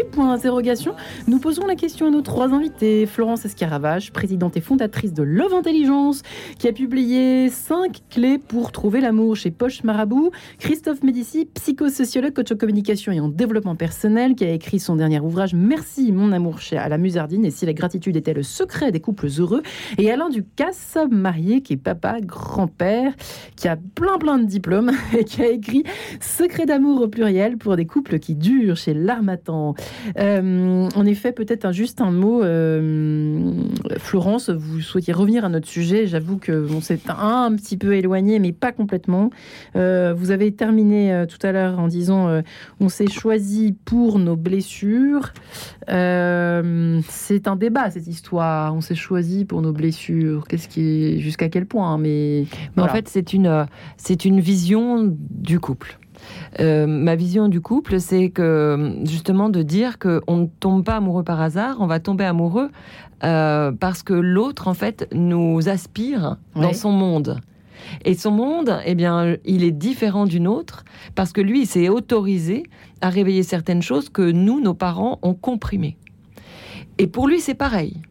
Nous 1.27 1.39
posons 1.39 1.65
la 1.65 1.75
question 1.75 2.07
à 2.07 2.09
nos 2.09 2.21
trois 2.21 2.53
invités. 2.53 3.05
Florence 3.05 3.45
Escaravage, 3.45 4.11
présidente 4.11 4.57
et 4.57 4.61
fondatrice 4.61 5.13
de 5.13 5.23
Love 5.23 5.53
Intelligence, 5.53 6.23
qui 6.57 6.67
a 6.67 6.73
publié 6.73 7.49
cinq 7.49 7.99
clés 8.09 8.37
pour 8.39 8.71
trouver 8.71 9.01
l'amour 9.01 9.35
chez 9.35 9.51
Poche 9.51 9.83
Marabout. 9.83 10.31
Christophe 10.57 11.03
Médici, 11.03 11.47
psychosociologue, 11.53 12.33
coach 12.33 12.51
en 12.51 12.55
communication 12.55 13.11
et 13.11 13.19
en 13.19 13.29
développement 13.29 13.75
personnel, 13.75 14.35
qui 14.35 14.45
a 14.45 14.51
écrit 14.51 14.79
son 14.79 14.95
dernier 14.95 15.19
ouvrage 15.19 15.53
Merci 15.53 16.11
mon 16.11 16.31
amour 16.31 16.59
chez 16.59 16.77
à 16.77 16.97
Musardine 16.97 17.45
et 17.45 17.51
si 17.51 17.65
la 17.65 17.73
gratitude 17.73 18.15
était 18.15 18.33
le 18.33 18.43
secret 18.43 18.91
des 18.91 18.99
couples 18.99 19.27
heureux. 19.37 19.61
Et 19.97 20.11
Alain 20.11 20.29
Ducasse, 20.29 20.97
marié, 21.09 21.61
qui 21.61 21.73
est 21.73 21.77
papa, 21.77 22.19
grand-père, 22.21 23.13
qui 23.55 23.67
a 23.67 23.77
plein 23.77 24.17
plein 24.17 24.37
de 24.37 24.45
diplômes 24.45 24.91
et 25.17 25.23
qui 25.23 25.41
a 25.41 25.49
écrit 25.49 25.83
Secret 26.19 26.65
d'amour 26.65 26.79
Amour 26.79 27.01
au 27.01 27.07
pluriel 27.09 27.57
pour 27.57 27.75
des 27.75 27.85
couples 27.85 28.19
qui 28.19 28.35
durent 28.35 28.77
chez 28.77 28.93
l'Armatan. 28.93 29.75
Euh, 30.17 30.89
en 30.95 31.05
effet, 31.05 31.31
peut-être 31.31 31.71
juste 31.71 32.01
un 32.01 32.11
mot, 32.11 32.43
euh, 32.43 33.51
Florence, 33.97 34.49
vous 34.49 34.81
souhaitiez 34.81 35.13
revenir 35.13 35.45
à 35.45 35.49
notre 35.49 35.67
sujet. 35.67 36.07
J'avoue 36.07 36.37
que 36.37 36.67
bon, 36.67 36.81
c'est 36.81 37.09
un, 37.09 37.55
petit 37.55 37.77
peu 37.77 37.93
éloigné, 37.95 38.39
mais 38.39 38.51
pas 38.51 38.71
complètement. 38.71 39.29
Euh, 39.75 40.13
vous 40.15 40.31
avez 40.31 40.51
terminé 40.51 41.25
tout 41.29 41.45
à 41.45 41.51
l'heure 41.51 41.79
en 41.79 41.87
disant 41.87 42.41
on 42.79 42.89
s'est 42.89 43.07
choisi 43.07 43.75
pour 43.85 44.19
nos 44.19 44.35
blessures. 44.35 45.33
c'est 45.87 47.47
un 47.47 47.55
débat 47.55 47.91
cette 47.91 48.07
histoire. 48.07 48.75
On 48.75 48.81
s'est 48.81 48.95
choisi 48.95 49.45
pour 49.45 49.61
nos 49.61 49.73
blessures. 49.73 50.45
Qu'est-ce 50.47 50.67
qui 50.67 51.19
jusqu'à 51.19 51.49
quel 51.49 51.65
point 51.65 51.97
Mais, 51.97 52.45
mais 52.75 52.83
en 52.83 52.87
fait, 52.87 53.07
c'est 53.07 53.33
une 53.33 53.65
c'est 53.97 54.25
une 54.25 54.39
vision 54.39 55.15
du 55.29 55.59
couple. 55.59 55.98
Euh, 56.59 56.87
ma 56.87 57.15
vision 57.15 57.47
du 57.47 57.61
couple, 57.61 57.99
c'est 57.99 58.29
que 58.29 58.95
justement 59.03 59.49
de 59.49 59.61
dire 59.61 59.99
qu'on 59.99 60.37
ne 60.37 60.45
tombe 60.59 60.83
pas 60.83 60.97
amoureux 60.97 61.23
par 61.23 61.41
hasard, 61.41 61.77
on 61.79 61.87
va 61.87 61.99
tomber 61.99 62.25
amoureux 62.25 62.69
euh, 63.23 63.71
parce 63.71 64.03
que 64.03 64.13
l'autre, 64.13 64.67
en 64.67 64.73
fait, 64.73 65.07
nous 65.13 65.69
aspire 65.69 66.37
dans 66.55 66.73
son 66.73 66.91
monde. 66.91 67.39
Et 68.05 68.13
son 68.13 68.31
monde, 68.31 68.79
eh 68.85 68.95
bien, 68.95 69.37
il 69.45 69.63
est 69.63 69.71
différent 69.71 70.25
du 70.25 70.39
nôtre 70.39 70.83
parce 71.15 71.31
que 71.31 71.41
lui, 71.41 71.61
il 71.61 71.65
s'est 71.65 71.89
autorisé 71.89 72.63
à 73.01 73.09
réveiller 73.09 73.43
certaines 73.43 73.81
choses 73.81 74.09
que 74.09 74.21
nous, 74.21 74.59
nos 74.59 74.73
parents, 74.73 75.19
ont 75.21 75.33
comprimées. 75.33 75.97
Et 76.97 77.07
pour 77.07 77.27
lui, 77.27 77.39
c'est 77.39 77.55
pareil. 77.55 78.01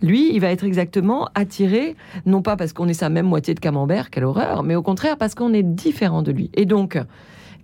Lui, 0.00 0.34
il 0.34 0.40
va 0.40 0.48
être 0.48 0.64
exactement 0.64 1.28
attiré, 1.34 1.96
non 2.26 2.42
pas 2.42 2.56
parce 2.56 2.72
qu'on 2.72 2.88
est 2.88 2.94
sa 2.94 3.08
même 3.08 3.26
moitié 3.26 3.54
de 3.54 3.60
camembert, 3.60 4.10
quelle 4.10 4.24
horreur, 4.24 4.62
mais 4.62 4.74
au 4.74 4.82
contraire 4.82 5.16
parce 5.16 5.34
qu'on 5.34 5.52
est 5.52 5.62
différent 5.62 6.22
de 6.22 6.32
lui. 6.32 6.50
Et 6.54 6.64
donc, 6.64 6.98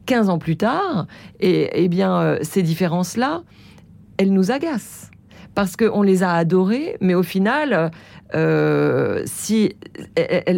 15 0.08 0.30
ans 0.30 0.38
plus 0.38 0.56
tard, 0.56 1.06
et, 1.38 1.68
eh 1.74 1.88
bien, 1.88 2.18
euh, 2.18 2.38
ces 2.40 2.62
différences-là, 2.62 3.42
elles 4.16 4.32
nous 4.32 4.50
agacent. 4.50 5.10
Parce 5.54 5.76
qu'on 5.76 6.02
les 6.02 6.22
a 6.22 6.32
adorées, 6.32 6.96
mais 7.02 7.14
au 7.14 7.22
final, 7.22 7.90
euh, 8.34 9.22
si, 9.26 9.74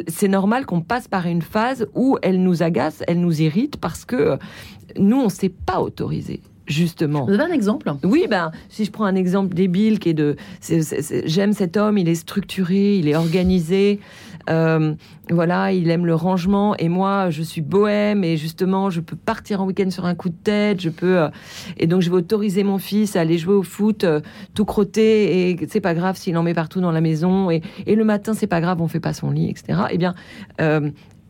c'est 0.06 0.28
normal 0.28 0.66
qu'on 0.66 0.82
passe 0.82 1.08
par 1.08 1.26
une 1.26 1.42
phase 1.42 1.88
où 1.94 2.16
elles 2.22 2.40
nous 2.40 2.62
agacent, 2.62 3.02
elles 3.08 3.20
nous 3.20 3.42
irritent, 3.42 3.76
parce 3.76 4.04
que 4.04 4.38
nous, 4.96 5.16
on 5.16 5.24
ne 5.24 5.30
s'est 5.30 5.48
pas 5.48 5.80
autorisé 5.80 6.40
justement. 6.70 7.24
Vous 7.24 7.32
avez 7.32 7.52
un 7.52 7.54
exemple 7.54 7.92
Oui, 8.04 8.26
ben, 8.30 8.52
si 8.68 8.84
je 8.84 8.90
prends 8.90 9.04
un 9.04 9.16
exemple 9.16 9.54
débile 9.54 9.98
qui 9.98 10.10
est 10.10 10.14
de, 10.14 10.36
j'aime 11.24 11.52
cet 11.52 11.76
homme, 11.76 11.98
il 11.98 12.08
est 12.08 12.14
structuré, 12.14 12.96
il 12.96 13.08
est 13.08 13.16
organisé, 13.16 13.98
euh, 14.48 14.94
voilà, 15.30 15.72
il 15.72 15.90
aime 15.90 16.06
le 16.06 16.14
rangement 16.14 16.76
et 16.76 16.88
moi, 16.88 17.30
je 17.30 17.42
suis 17.42 17.60
bohème 17.60 18.24
et 18.24 18.36
justement, 18.36 18.90
je 18.90 19.00
peux 19.00 19.16
partir 19.16 19.60
en 19.60 19.66
week-end 19.66 19.90
sur 19.90 20.06
un 20.06 20.14
coup 20.14 20.28
de 20.28 20.34
tête, 20.42 20.80
je 20.80 20.88
peux 20.88 21.18
euh, 21.18 21.28
et 21.76 21.86
donc 21.86 22.00
je 22.02 22.10
vais 22.10 22.16
autoriser 22.16 22.64
mon 22.64 22.78
fils 22.78 23.16
à 23.16 23.20
aller 23.20 23.38
jouer 23.38 23.54
au 23.54 23.62
foot 23.62 24.04
euh, 24.04 24.20
tout 24.54 24.64
crotté 24.64 25.50
et 25.50 25.66
c'est 25.68 25.80
pas 25.80 25.94
grave 25.94 26.16
s'il 26.16 26.36
en 26.36 26.42
met 26.42 26.54
partout 26.54 26.80
dans 26.80 26.92
la 26.92 27.00
maison 27.00 27.50
et, 27.50 27.62
le 27.86 28.04
matin 28.04 28.32
c'est 28.32 28.46
pas 28.46 28.62
grave, 28.62 28.80
on 28.80 28.88
fait 28.88 29.00
pas 29.00 29.12
son 29.12 29.30
lit, 29.30 29.50
etc. 29.50 29.78
Eh 29.90 29.98
bien 29.98 30.14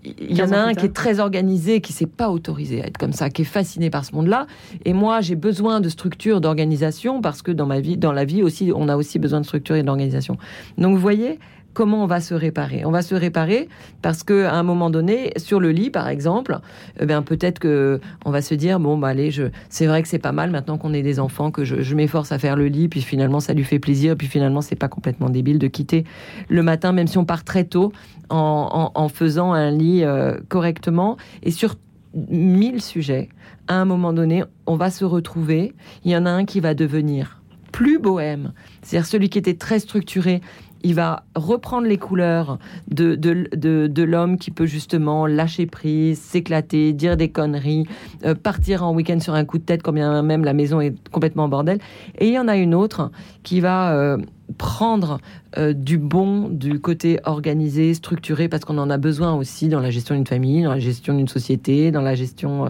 il 0.05 0.37
y 0.37 0.43
en 0.43 0.53
a 0.53 0.59
un 0.59 0.75
qui 0.75 0.87
est 0.87 0.95
très 0.95 1.21
organisé, 1.21 1.81
qui 1.81 1.93
s'est 1.93 2.07
pas 2.07 2.31
autorisé 2.31 2.83
à 2.83 2.87
être 2.87 2.97
comme 2.97 3.13
ça, 3.13 3.29
qui 3.29 3.43
est 3.43 3.47
fasciné 3.47 3.91
par 3.91 4.05
ce 4.05 4.15
monde-là. 4.15 4.47
Et 4.85 4.93
moi, 4.93 5.21
j'ai 5.21 5.37
besoin 5.37 5.81
de 5.81 5.89
structure, 5.89 6.41
d'organisation, 6.41 7.21
parce 7.21 7.43
que 7.43 7.51
dans 7.51 7.67
ma 7.67 7.81
vie, 7.81 7.97
dans 7.97 8.13
la 8.13 8.25
vie 8.25 8.43
aussi, 8.43 8.73
on 8.75 8.89
a 8.89 8.97
aussi 8.97 9.19
besoin 9.19 9.41
de 9.41 9.47
structure 9.47 9.77
et 9.77 9.83
d'organisation. 9.83 10.39
Donc, 10.79 10.95
vous 10.95 11.01
voyez, 11.01 11.39
comment 11.73 12.03
on 12.03 12.07
va 12.07 12.21
se 12.21 12.35
réparer 12.35 12.85
On 12.85 12.91
va 12.91 13.03
se 13.03 13.15
réparer 13.15 13.69
parce 14.03 14.23
que 14.23 14.45
à 14.45 14.55
un 14.55 14.63
moment 14.63 14.91
donné, 14.91 15.33
sur 15.37 15.61
le 15.61 15.71
lit, 15.71 15.91
par 15.91 16.09
exemple, 16.09 16.59
eh 16.99 17.07
bien 17.07 17.23
peut-être 17.23 17.59
que 17.59 18.01
on 18.25 18.31
va 18.31 18.43
se 18.43 18.55
dire 18.55 18.81
bon 18.81 18.99
bah 18.99 19.09
allez, 19.09 19.31
je, 19.31 19.45
c'est 19.69 19.87
vrai 19.87 20.03
que 20.03 20.09
c'est 20.09 20.19
pas 20.19 20.33
mal 20.33 20.51
maintenant 20.51 20.79
qu'on 20.79 20.93
est 20.93 21.03
des 21.03 21.21
enfants 21.21 21.51
que 21.51 21.65
je, 21.65 21.95
m'efforce 21.95 22.33
à 22.33 22.39
faire 22.39 22.57
le 22.57 22.67
lit, 22.67 22.89
puis 22.89 23.03
finalement 23.03 23.41
ça 23.41 23.53
lui 23.53 23.65
fait 23.65 23.79
plaisir, 23.79 24.17
puis 24.17 24.27
finalement 24.27 24.61
c'est 24.61 24.77
pas 24.77 24.89
complètement 24.89 25.29
débile 25.29 25.59
de 25.59 25.67
quitter 25.67 26.05
le 26.49 26.63
matin, 26.63 26.93
même 26.93 27.07
si 27.07 27.19
on 27.19 27.25
part 27.25 27.45
très 27.45 27.65
tôt, 27.65 27.93
en, 28.31 29.09
faisant 29.09 29.53
un 29.53 29.71
lit 29.71 30.05
euh, 30.05 30.37
correctement 30.49 31.17
et 31.43 31.51
sur 31.51 31.75
mille 32.15 32.81
sujets. 32.81 33.29
À 33.69 33.75
un 33.75 33.85
moment 33.85 34.13
donné, 34.13 34.45
on 34.67 34.77
va 34.77 34.91
se 34.91 35.05
retrouver. 35.05 35.75
Il 36.05 36.11
y 36.11 36.17
en 36.17 36.27
a 36.27 36.31
un 36.31 36.45
qui 36.45 36.61
va 36.61 36.75
devenir 36.75 37.41
plus 37.73 37.99
bohème, 37.99 38.53
c'est-à-dire 38.83 39.07
celui 39.07 39.29
qui 39.29 39.39
était 39.39 39.55
très 39.55 39.79
structuré 39.79 40.41
il 40.83 40.95
va 40.95 41.25
reprendre 41.35 41.87
les 41.87 41.99
couleurs 41.99 42.59
de, 42.91 43.15
de, 43.15 43.87
de, 43.87 44.03
l'homme 44.03 44.39
qui 44.39 44.51
peut 44.51 44.67
justement 44.67 45.27
lâcher 45.27 45.67
prise, 45.67 46.19
s'éclater, 46.21 46.93
dire 46.93 47.17
des 47.17 47.29
conneries, 47.29 47.87
euh, 48.25 48.35
partir 48.35 48.85
en 48.85 48.95
week-end 48.95 49.21
sur 49.21 49.35
un 49.35 49.45
coup 49.45 49.59
de 49.59 49.65
tête, 49.65 49.83
quand 49.83 49.93
bien 49.93 50.23
même 50.23 50.45
la 50.45 50.53
maison 50.55 50.81
est 50.81 50.95
complètement 51.11 51.45
en 51.45 51.49
bordel. 51.49 51.79
Et 52.19 52.29
il 52.29 52.33
y 52.35 52.39
en 52.39 52.49
a 52.49 52.57
une 52.57 52.75
autre 52.75 53.11
qui 53.43 53.61
va 53.61 53.95
euh, 53.95 54.19
prendre 54.59 55.19
euh, 55.59 55.73
du 55.73 55.99
bon 55.99 56.49
du 56.49 56.81
côté 56.81 57.21
organisé, 57.25 57.95
structuré, 57.95 58.49
parce 58.49 58.65
qu'on 58.65 58.79
en 58.79 58.91
a 58.91 58.97
besoin 58.99 59.35
aussi 59.35 59.69
dans 59.69 59.81
la 59.81 59.91
gestion 59.91 60.15
d'une 60.15 60.27
famille, 60.27 60.63
dans 60.63 60.73
la 60.73 60.79
gestion 60.79 61.15
d'une 61.17 61.29
société, 61.29 61.91
dans 61.91 62.03
la 62.03 62.15
gestion 62.15 62.67
euh, 62.67 62.69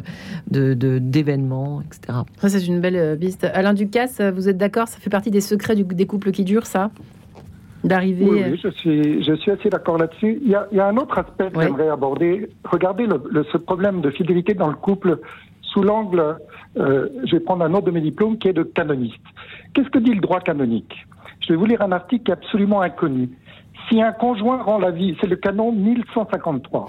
de 0.50 0.74
de- 0.74 0.98
d'événements, 0.98 1.80
etc. 1.82 2.18
Ça, 2.40 2.48
c'est 2.48 2.66
une 2.66 2.80
belle 2.80 3.18
piste. 3.18 3.44
Alain 3.44 3.72
Ducasse, 3.74 4.20
vous 4.34 4.48
êtes 4.48 4.58
d'accord 4.58 4.88
Ça 4.88 4.98
fait 4.98 5.10
partie 5.10 5.30
des 5.30 5.40
secrets 5.40 5.76
du- 5.76 5.84
des 5.84 6.06
couples 6.06 6.32
qui 6.32 6.44
durent, 6.44 6.66
ça? 6.66 6.90
D'arriver. 7.84 8.24
Oui, 8.28 8.42
euh, 8.42 8.50
oui, 8.52 8.60
je 8.62 8.68
suis, 8.70 9.22
je 9.22 9.32
suis 9.34 9.50
assez 9.50 9.70
d'accord 9.70 9.96
là-dessus. 9.98 10.38
Il 10.42 10.50
y 10.50 10.54
a, 10.54 10.66
il 10.70 10.76
y 10.76 10.80
a 10.80 10.86
un 10.86 10.96
autre 10.96 11.18
aspect 11.18 11.50
que 11.50 11.56
Oui. 11.58 11.64
j'aimerais 11.64 11.88
aborder. 11.88 12.50
Regardez 12.64 13.06
le, 13.06 13.22
le- 13.30 13.44
ce 13.44 13.56
problème 13.56 14.00
de 14.02 14.10
fidélité 14.10 14.54
dans 14.54 14.68
le 14.68 14.74
couple 14.74 15.18
sous 15.62 15.82
l'angle, 15.82 16.36
euh, 16.78 17.08
je 17.24 17.32
vais 17.36 17.40
prendre 17.40 17.64
un 17.64 17.72
autre 17.74 17.86
de 17.86 17.90
mes 17.92 18.00
diplômes, 18.00 18.36
qui 18.38 18.48
est 18.48 18.52
de 18.52 18.64
canoniste. 18.64 19.22
Qu'est-ce 19.72 19.88
que 19.88 19.98
dit 19.98 20.12
le 20.14 20.20
droit 20.20 20.40
canonique? 20.40 21.06
Je 21.40 21.52
vais 21.52 21.56
vous 21.56 21.64
lire 21.64 21.80
un 21.80 21.92
article 21.92 22.24
qui 22.24 22.30
est 22.32 22.34
absolument 22.34 22.80
inconnu. 22.82 23.30
Si 23.88 24.02
un 24.02 24.12
conjoint 24.12 24.62
rend 24.62 24.78
la 24.78 24.90
vie, 24.90 25.16
c'est 25.20 25.26
le 25.28 25.36
canon 25.36 25.72
1153, 25.72 26.88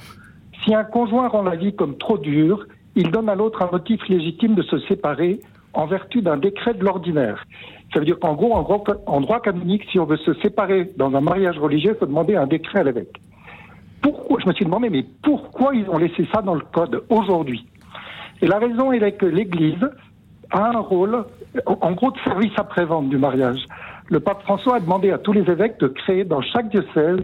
si 0.66 0.74
un 0.76 0.84
conjoint 0.84 1.28
rend 1.30 1.44
la 1.44 1.56
vie 1.56 1.74
comme 1.74 1.98
trop 1.98 2.18
dure, 2.18 2.66
il 2.96 3.10
donne 3.12 3.30
à 3.30 3.36
l'autre 3.36 3.62
un 3.62 3.70
motif 3.72 4.06
légitime 4.10 4.56
de 4.56 4.62
se 4.64 4.78
séparer 4.82 5.40
en 5.74 5.86
vertu 5.86 6.22
d'un 6.22 6.38
décret 6.38 6.74
de 6.74 6.84
l'ordinaire. 6.84 7.46
Ça 7.94 8.00
veut 8.00 8.06
dire 8.06 8.20
qu'en 8.20 8.36
gros, 8.36 8.54
en, 8.54 9.22
droit 9.22 9.42
canonique, 9.42 9.84
si 9.92 10.00
on 10.00 10.06
veut 10.06 10.18
se 10.18 10.34
séparer 10.36 10.92
dans 10.98 11.14
un 11.16 11.22
mariage 11.22 11.58
religieux, 11.58 11.92
il 11.96 12.00
faut 12.00 12.06
demander 12.06 12.36
un 12.36 12.48
décret 12.48 12.80
à 12.80 12.84
l'évêque. 12.84 13.22
Pourquoi 14.02 14.40
Je 14.42 14.48
me 14.48 14.54
suis 14.54 14.66
demandé, 14.66 14.90
mais 14.90 15.06
pourquoi 15.22 15.76
ils 15.76 15.88
ont 15.90 15.98
laissé 15.98 16.28
ça 16.34 16.42
dans 16.42 16.56
le 16.56 16.62
code 16.62 17.04
aujourd'hui? 17.10 17.66
Et 18.42 18.48
la 18.48 18.60
raison 18.60 18.92
est 18.92 19.12
que 19.14 19.26
l'Église 19.26 19.86
a 20.50 20.70
un 20.70 20.80
rôle, 20.80 21.26
en 21.66 21.92
gros, 21.92 22.12
de 22.12 22.18
service 22.20 22.54
après-vente 22.58 23.10
du 23.10 23.18
mariage. 23.18 23.66
Le 24.08 24.20
pape 24.20 24.42
François 24.44 24.78
a 24.78 24.80
demandé 24.80 25.12
à 25.12 25.18
tous 25.18 25.32
les 25.32 25.50
évêques 25.50 25.80
de 25.80 25.88
créer 25.88 26.24
dans 26.24 26.42
chaque 26.42 26.70
diocèse 26.70 27.22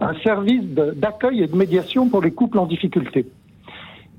un 0.00 0.14
service 0.22 0.64
d'accueil 0.96 1.42
et 1.42 1.46
de 1.46 1.56
médiation 1.56 2.08
pour 2.08 2.22
les 2.22 2.30
couples 2.32 2.58
en 2.58 2.66
difficulté. 2.66 3.26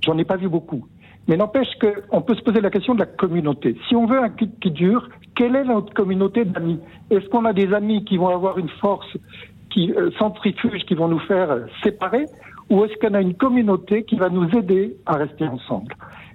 J'en 0.04 0.18
ai 0.18 0.26
pas 0.26 0.36
vu 0.36 0.48
beaucoup. 0.48 0.86
Mais 1.28 1.38
n'empêche 1.38 1.70
qu'on 1.80 2.22
peut 2.22 2.36
se 2.36 2.42
poser 2.42 2.62
la 2.62 2.70
question 2.70 2.94
de 2.94 3.00
la 3.00 3.06
communauté. 3.06 3.78
Si 3.88 3.96
on 3.96 4.06
veut 4.06 4.20
un 4.20 4.30
couple 4.30 4.58
qui 4.62 4.72
dure, 4.72 5.08
quelle 5.36 5.56
est 5.56 5.64
notre 5.64 5.94
communauté 5.94 6.46
d'amis? 6.46 6.80
Est-ce 7.10 7.28
qu'on 7.30 7.46
a 7.46 7.54
des 7.54 7.74
amis 7.74 8.04
qui 8.04 8.18
vont 8.18 8.30
avoir 8.30 8.58
une 8.58 8.70
force 8.70 9.18
qui, 9.70 9.92
euh, 9.94 10.12
centrifuge 10.18 10.84
qui 10.86 10.96
vont 10.96 11.08
nous 11.08 11.20
faire 11.20 11.52
euh, 11.52 11.60
séparer? 11.84 12.26
Ou 12.70 12.86
est-ce 12.86 12.96
qu'on 13.00 13.14
a 13.14 13.22
une 13.22 13.36
communauté 13.36 14.04
qui 14.04 14.16
va 14.16 14.30
nous 14.30 14.50
aider 14.58 14.96
à 15.06 15.16
rester 15.16 15.46
ensemble? 15.46 15.94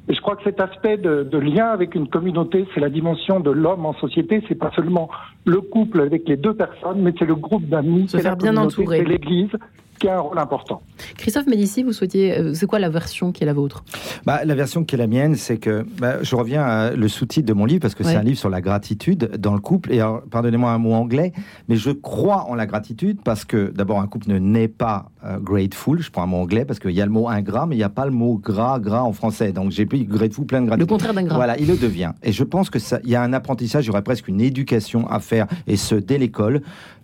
Et 0.09 0.15
je 0.15 0.21
crois 0.21 0.37
que 0.37 0.45
cet 0.45 0.61
aspect 0.61 0.99
de, 0.99 1.25
de 1.25 1.39
lien 1.39 1.67
avec 1.67 1.95
une 1.95 2.09
communauté, 2.09 2.67
c'est 2.73 2.81
la 2.81 2.91
dimension 2.91 3.41
de 3.41 3.51
l'homme 3.51 3.87
en 3.87 3.93
société. 3.95 4.43
C'est 4.47 4.55
pas 4.55 4.71
seulement 4.77 5.09
le 5.45 5.61
couple 5.61 6.01
avec 6.01 6.29
les 6.29 6.37
deux 6.37 6.55
personnes, 6.55 7.01
mais 7.01 7.13
c'est 7.19 7.25
le 7.25 7.35
groupe 7.35 7.65
d'amis, 7.65 8.07
c'est 8.09 8.23
la 8.23 8.37
bien 8.37 8.55
communauté, 8.55 8.85
c'est 8.89 9.05
l'Église 9.05 9.51
qui 9.99 10.09
a 10.09 10.17
un 10.17 10.21
rôle 10.21 10.39
important. 10.39 10.83
Christophe 11.17 11.47
Médici, 11.47 11.83
vous 11.83 11.93
souhaitiez. 11.93 12.39
euh, 12.39 12.55
c'est 12.55 12.67
quoi 12.67 12.79
la 12.79 12.89
version 12.89 13.33
qui 13.33 13.43
est 13.43 13.47
la 13.47 13.53
vôtre? 13.53 13.85
Bah, 14.25 14.45
la 14.45 14.55
version 14.55 14.85
qui 14.85 14.95
est 14.95 14.99
la 14.99 15.07
mienne, 15.07 15.35
c'est 15.37 15.59
que 15.59 15.85
bah, 16.01 16.23
je 16.23 16.35
reviens 16.37 16.63
à 16.65 16.91
le 16.93 17.09
sous-titre 17.09 17.47
de 17.47 17.53
mon 17.53 17.65
livre 17.65 17.81
parce 17.81 17.95
que 17.95 18.03
Ouais. 18.05 18.11
c'est 18.13 18.17
un 18.17 18.23
livre 18.23 18.39
sur 18.39 18.51
la 18.51 18.61
gratitude 18.61 19.31
dans 19.39 19.55
le 19.55 19.61
couple. 19.61 19.93
Et 19.93 20.01
alors, 20.01 20.23
pardonnez-moi 20.31 20.71
un 20.71 20.79
mot 20.79 20.93
anglais, 20.93 21.33
mais 21.69 21.77
je 21.77 21.91
crois 21.91 22.45
en 22.49 22.55
la 22.55 22.67
gratitude 22.67 23.19
parce 23.25 23.45
que 23.45 23.71
d'abord 23.75 24.01
un 24.01 24.07
couple 24.07 24.29
ne 24.31 24.39
naît 24.39 24.69
pas 24.69 25.11
euh, 25.25 25.39
grateful. 25.39 26.01
Je 26.01 26.11
prends 26.11 26.23
un 26.23 26.27
mot 26.27 26.39
anglais 26.39 26.65
parce 26.65 26.79
qu'il 26.79 26.91
y 26.93 27.01
a 27.01 27.07
le 27.07 27.13
mot 27.13 27.29
ingrat, 27.29 27.67
mais 27.67 27.75
il 27.75 27.79
n'y 27.79 27.85
a 27.85 27.89
pas 27.89 28.05
le 28.05 28.13
mot 28.13 28.37
gras, 28.39 28.79
gras 28.79 29.03
en 29.03 29.13
français. 29.13 29.53
Donc 29.53 29.71
j'ai 29.71 29.87
pris 29.87 30.05
grateful 30.05 30.47
plein 30.47 30.61
de 30.61 30.65
Le 30.67 30.69
gratitude. 30.71 30.89
contraire 30.89 31.15
d'un 31.15 31.25
gras. 31.25 31.37
Voilà, 31.37 31.59
il 31.59 31.67
le 31.69 31.77
devient. 31.77 32.13
Et 32.23 32.33
je 32.33 32.45
pense 32.45 32.71
que 32.71 32.79
ça, 32.79 32.99
il 33.05 33.11
y 33.11 33.15
a 33.17 33.23
un 33.23 33.33
apprentissage, 33.33 33.85
il 33.85 33.89
y 33.89 33.91
aurait 33.91 34.03
presque 34.03 34.29
une 34.29 34.41
éducation 34.41 35.07
à 35.09 35.21
faire, 35.21 35.47
et 35.67 35.77
ce 35.77 35.95
dès 35.95 36.19
l'école, 36.19 36.63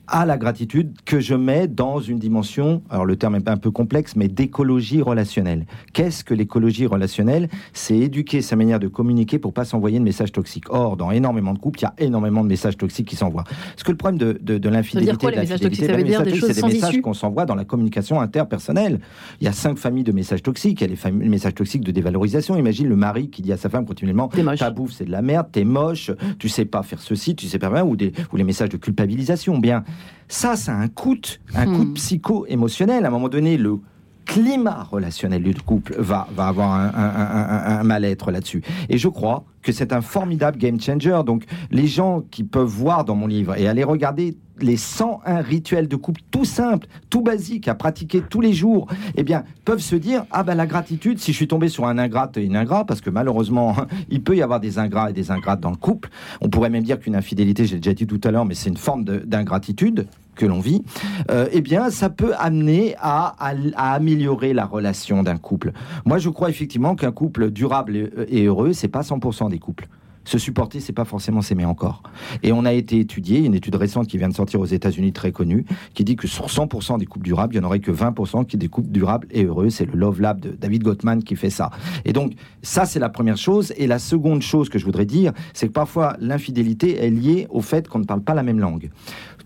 à 0.09 0.26
la 0.26 0.36
gratitude 0.36 0.92
que 1.05 1.20
je 1.20 1.34
mets 1.34 1.68
dans 1.68 2.00
une 2.00 2.18
dimension, 2.18 2.82
alors 2.90 3.05
le 3.07 3.16
terme 3.16 3.36
est 3.36 3.48
un 3.48 3.57
peu 3.57 3.70
complexe, 3.70 4.14
mais 4.16 4.28
d'écologie 4.28 5.00
relationnelle. 5.00 5.66
Qu'est-ce 5.92 6.24
que 6.24 6.34
l'écologie 6.34 6.86
relationnelle? 6.86 7.48
C'est 7.72 7.96
éduquer 7.98 8.42
sa 8.42 8.57
manière 8.57 8.80
de 8.80 8.88
communiquer 8.88 9.38
pour 9.38 9.53
pas 9.55 9.64
s'envoyer 9.64 9.98
de 9.98 10.05
messages 10.05 10.32
toxiques. 10.32 10.64
Or, 10.70 10.96
dans 10.96 11.11
énormément 11.11 11.55
de 11.55 11.59
couples, 11.59 11.78
il 11.80 11.82
y 11.82 11.86
a 11.86 11.94
énormément 11.98 12.42
de 12.42 12.48
messages 12.48 12.76
toxiques 12.76 13.09
qui 13.09 13.16
s'envoient. 13.16 13.44
Parce 13.44 13.84
que 13.84 13.90
le 13.90 13.96
problème 13.96 14.18
de, 14.18 14.38
de, 14.42 14.59
de 14.59 14.68
l'infidélité, 14.68 15.12
ben, 15.26 15.46
c'est 15.46 16.55
des 16.55 16.62
messages 16.62 17.00
qu'on 17.00 17.14
s'envoie 17.14 17.46
dans 17.46 17.55
la 17.55 17.64
communication 17.64 18.20
interpersonnelle. 18.20 19.00
Il 19.40 19.44
y 19.44 19.48
a 19.48 19.53
cinq 19.53 19.78
familles 19.78 20.05
de 20.05 20.12
messages 20.12 20.42
toxiques. 20.42 20.80
Il 20.80 20.84
y 20.84 20.86
a 20.86 20.90
les, 20.90 20.96
familles- 20.96 21.22
les 21.24 21.28
messages 21.30 21.55
toxiques 21.55 21.84
de 21.84 21.92
dévalorisation. 21.92 22.57
Imagine 22.57 22.88
le 22.88 22.96
mari 22.96 23.30
qui 23.30 23.42
dit 23.42 23.53
à 23.53 23.57
sa 23.57 23.68
femme 23.68 23.86
continuellement 23.86 24.28
T'es 24.28 24.42
moche. 24.42 24.59
ta 24.59 24.70
bouffe 24.70 24.92
c'est 24.92 25.05
de 25.05 25.11
la 25.11 25.22
merde, 25.22 25.46
t'es 25.53 25.64
moche, 25.64 26.11
tu 26.38 26.48
sais 26.48 26.64
pas 26.64 26.82
faire 26.82 27.00
ceci, 27.00 27.34
tu 27.36 27.46
sais 27.46 27.59
pas 27.59 27.70
bien, 27.70 27.84
ou, 27.84 27.96
des, 27.96 28.12
ou 28.32 28.36
les 28.36 28.44
messages 28.44 28.68
de 28.68 28.76
culpabilisation. 28.76 29.59
Bien, 29.59 29.84
ça, 30.28 30.57
ça 30.57 30.72
a 30.72 30.76
un 30.76 30.88
coût, 30.88 31.16
un 31.55 31.66
Hmm. 31.66 31.76
coût 31.76 31.84
psycho-émotionnel. 31.95 33.05
À 33.05 33.09
un 33.09 33.11
moment 33.11 33.28
donné, 33.28 33.57
le 33.57 33.78
climat 34.24 34.84
relationnel 34.84 35.43
du 35.43 35.55
couple 35.61 35.95
va, 35.99 36.28
va 36.34 36.47
avoir 36.47 36.72
un, 36.72 36.86
un- 36.86 36.90
un- 36.95 37.49
un- 37.74 37.78
un 37.80 37.82
mal-être 37.82 38.30
là-dessus. 38.30 38.62
Et 38.88 38.97
je 38.97 39.09
crois 39.09 39.45
que 39.62 39.72
c'est 39.72 39.93
un 39.93 40.01
formidable 40.01 40.59
game 40.59 40.80
changer. 40.80 41.20
Donc, 41.26 41.45
les 41.70 41.86
gens 41.86 42.22
qui 42.30 42.45
peuvent 42.45 42.66
voir 42.68 43.05
dans 43.05 43.16
mon 43.16 43.26
livre 43.26 43.59
et 43.59 43.66
aller 43.68 43.84
regarder 43.84 44.36
les 44.62 44.76
101 44.76 45.40
rituels 45.42 45.88
de 45.88 45.96
couple 45.96 46.20
tout 46.30 46.44
simples, 46.44 46.86
tout 47.10 47.20
basiques, 47.22 47.68
à 47.68 47.74
pratiquer 47.74 48.22
tous 48.22 48.40
les 48.40 48.52
jours, 48.52 48.86
eh 49.16 49.22
bien, 49.22 49.44
peuvent 49.64 49.80
se 49.80 49.96
dire, 49.96 50.24
ah 50.30 50.42
ben 50.42 50.54
la 50.54 50.66
gratitude, 50.66 51.18
si 51.18 51.32
je 51.32 51.36
suis 51.36 51.48
tombé 51.48 51.68
sur 51.68 51.86
un 51.86 51.98
ingrat 51.98 52.30
et 52.36 52.42
une 52.42 52.56
ingrat, 52.56 52.84
parce 52.84 53.00
que 53.00 53.10
malheureusement, 53.10 53.74
il 54.10 54.22
peut 54.22 54.36
y 54.36 54.42
avoir 54.42 54.60
des 54.60 54.78
ingrats 54.78 55.10
et 55.10 55.12
des 55.12 55.30
ingrates 55.30 55.60
dans 55.60 55.70
le 55.70 55.76
couple, 55.76 56.08
on 56.40 56.48
pourrait 56.48 56.70
même 56.70 56.84
dire 56.84 56.98
qu'une 57.00 57.16
infidélité, 57.16 57.66
j'ai 57.66 57.76
déjà 57.76 57.94
dit 57.94 58.06
tout 58.06 58.20
à 58.24 58.30
l'heure, 58.30 58.44
mais 58.44 58.54
c'est 58.54 58.68
une 58.70 58.76
forme 58.76 59.04
de- 59.04 59.18
d'ingratitude 59.18 60.06
que 60.34 60.46
l'on 60.46 60.60
vit, 60.60 60.82
euh, 61.30 61.46
eh 61.52 61.60
bien, 61.60 61.90
ça 61.90 62.08
peut 62.08 62.32
amener 62.38 62.94
à, 62.98 63.34
à- 63.38 63.92
améliorer 63.94 64.54
la 64.54 64.64
relation 64.64 65.22
d'un 65.22 65.36
couple. 65.36 65.72
Moi, 66.06 66.16
je 66.18 66.30
crois 66.30 66.48
effectivement 66.48 66.94
qu'un 66.94 67.12
couple 67.12 67.50
durable 67.50 67.96
et, 67.96 68.10
et 68.28 68.44
heureux, 68.46 68.72
c'est 68.72 68.88
pas 68.88 69.02
100% 69.02 69.50
des 69.50 69.58
couples. 69.58 69.88
Se 70.24 70.38
supporter, 70.38 70.80
c'est 70.80 70.92
pas 70.92 71.04
forcément 71.04 71.42
s'aimer 71.42 71.64
encore. 71.64 72.02
Et 72.42 72.52
on 72.52 72.64
a 72.64 72.72
été 72.72 73.00
étudié, 73.00 73.40
une 73.40 73.54
étude 73.54 73.74
récente 73.74 74.06
qui 74.06 74.18
vient 74.18 74.28
de 74.28 74.34
sortir 74.34 74.60
aux 74.60 74.66
États-Unis 74.66 75.12
très 75.12 75.32
connue, 75.32 75.64
qui 75.94 76.04
dit 76.04 76.16
que 76.16 76.28
sur 76.28 76.46
100% 76.46 76.98
des 76.98 77.06
couples 77.06 77.24
durables, 77.24 77.54
il 77.54 77.58
n'y 77.58 77.64
en 77.64 77.68
aurait 77.68 77.80
que 77.80 77.90
20% 77.90 78.46
qui 78.46 78.56
des 78.56 78.68
couples 78.68 78.90
durables 78.90 79.26
et 79.30 79.44
heureux. 79.44 79.70
C'est 79.70 79.84
le 79.84 79.98
Love 79.98 80.20
Lab 80.20 80.40
de 80.40 80.50
David 80.50 80.82
Gottman 80.84 81.22
qui 81.22 81.36
fait 81.36 81.50
ça. 81.50 81.70
Et 82.04 82.12
donc, 82.12 82.34
ça, 82.62 82.86
c'est 82.86 83.00
la 83.00 83.08
première 83.08 83.36
chose. 83.36 83.72
Et 83.76 83.86
la 83.86 83.98
seconde 83.98 84.42
chose 84.42 84.68
que 84.68 84.78
je 84.78 84.84
voudrais 84.84 85.06
dire, 85.06 85.32
c'est 85.54 85.66
que 85.66 85.72
parfois, 85.72 86.16
l'infidélité 86.20 87.04
est 87.04 87.10
liée 87.10 87.46
au 87.50 87.60
fait 87.60 87.88
qu'on 87.88 87.98
ne 87.98 88.04
parle 88.04 88.22
pas 88.22 88.34
la 88.34 88.42
même 88.42 88.60
langue 88.60 88.90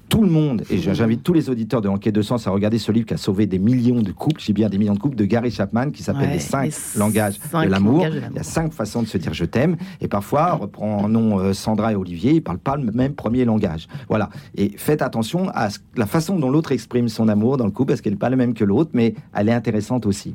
tout 0.09 0.23
le 0.23 0.31
monde, 0.31 0.63
et 0.71 0.79
j'invite 0.79 1.23
tous 1.23 1.33
les 1.33 1.51
auditeurs 1.51 1.81
de 1.81 1.89
l'enquête 1.89 2.15
de 2.15 2.23
sens 2.23 2.47
à 2.47 2.51
regarder 2.51 2.79
ce 2.79 2.93
livre 2.93 3.07
qui 3.07 3.15
a 3.15 3.17
sauvé 3.17 3.47
des 3.47 3.59
millions 3.59 4.03
de 4.03 4.13
couples, 4.13 4.41
j'ai 4.41 4.53
bien 4.53 4.69
des 4.69 4.79
millions 4.79 4.95
de 4.95 4.99
couples, 4.99 5.17
de 5.17 5.25
Gary 5.25 5.51
Chapman, 5.51 5.91
qui 5.91 6.03
s'appelle 6.03 6.29
Ouais, 6.29 6.35
Les 6.35 6.41
cinq 6.41 6.73
les 6.95 6.99
langages 7.01 7.35
cinq 7.51 7.67
de 7.67 7.71
l'amour. 7.71 8.07
Il 8.07 8.37
y 8.37 8.39
a 8.39 8.43
cinq 8.43 8.73
façons 8.73 9.03
de 9.03 9.09
se 9.09 9.19
dire 9.19 9.35
je 9.35 9.45
t'aime, 9.45 9.77
et 10.01 10.09
parfois, 10.09 10.53
reprenons 10.53 11.39
euh, 11.41 11.53
Sandra 11.53 11.93
et 11.93 11.97
Olivier, 11.97 12.33
ils 12.33 12.37
ne 12.37 12.41
parlent 12.41 12.59
pas 12.59 12.77
le 12.77 12.91
même 12.93 13.15
premier 13.15 13.45
langage. 13.45 13.89
Voilà. 14.09 14.31
Et 14.57 14.73
faites 14.77 15.03
attention 15.03 15.49
à 15.51 15.69
la 15.97 16.07
façon 16.07 16.39
dont 16.39 16.51
l'autre 16.51 16.73
exprime 16.73 17.09
son 17.09 17.29
amour 17.29 17.57
dans 17.57 17.67
le 17.67 17.71
couple, 17.71 17.89
parce 17.93 18.01
qu'elle 18.01 18.15
n'est 18.15 18.19
pas 18.19 18.31
la 18.31 18.37
même 18.37 18.55
que 18.55 18.65
l'autre, 18.65 18.91
mais 18.95 19.15
elle 19.35 19.49
est 19.49 19.53
intéressante 19.53 20.07
aussi. 20.07 20.35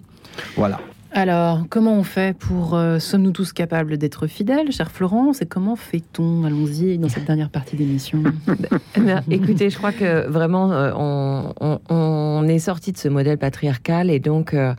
Voilà. 0.56 0.80
Alors, 1.14 1.66
comment 1.70 1.94
on 1.94 2.04
fait 2.04 2.38
pour. 2.38 2.74
euh, 2.76 3.00
Sommes-nous 3.00 3.32
tous 3.32 3.52
capables 3.52 3.98
d'être 3.98 4.28
fidèles, 4.28 4.72
chère 4.72 4.92
Florence 4.92 5.42
Et 5.42 5.46
comment 5.46 5.76
fait-on? 5.76 6.46
Allons-y 6.46 6.98
dans 6.98 7.10
cette 7.10 7.26
dernière 7.26 7.50
partie 7.50 7.76
d'émission. 7.76 8.24
Bien, 8.98 9.22
écoutez, 9.30 9.70
je 9.70 9.78
crois 9.78 9.92
que 9.92 10.28
vraiment, 10.30 10.72
euh, 10.72 10.94
on, 11.90 12.48
est 12.48 12.60
sorti 12.60 12.94
de 12.94 12.98
ce 12.98 13.10
modèle 13.10 13.38
patriarcal 13.38 14.10
et 14.10 14.20
donc, 14.20 14.54
euh, 14.54 14.74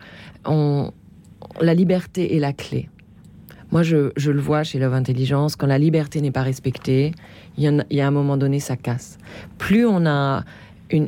la 1.60 1.74
liberté 1.74 2.34
est 2.34 2.40
la 2.40 2.54
clé. 2.54 2.88
Moi, 3.70 3.82
je, 3.82 4.10
le 4.16 4.40
vois 4.40 4.62
chez 4.64 4.78
Love 4.78 4.94
Intelligence, 4.94 5.56
quand 5.56 5.66
la 5.66 5.78
liberté 5.78 6.20
n'est 6.22 6.30
pas 6.30 6.42
respectée, 6.42 7.12
il 7.58 7.84
y, 7.90 8.00
a- 8.00 8.06
un 8.06 8.10
moment 8.10 8.36
donné, 8.38 8.58
ça 8.58 8.76
casse. 8.76 9.18
Plus 9.58 9.86
on 9.86 10.06
a 10.06 10.44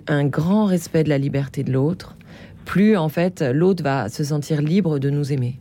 un 0.08 0.24
grand 0.26 0.64
respect 0.66 1.04
de 1.04 1.10
la 1.10 1.18
liberté 1.18 1.62
de 1.62 1.72
l'autre, 1.72 2.16
plus 2.64 2.96
en 2.96 3.08
fait, 3.08 3.42
l'autre 3.42 3.82
va 3.82 4.08
se 4.08 4.24
sentir 4.24 4.62
libre 4.62 4.98
de 4.98 5.10
nous 5.10 5.32
aimer. 5.32 5.58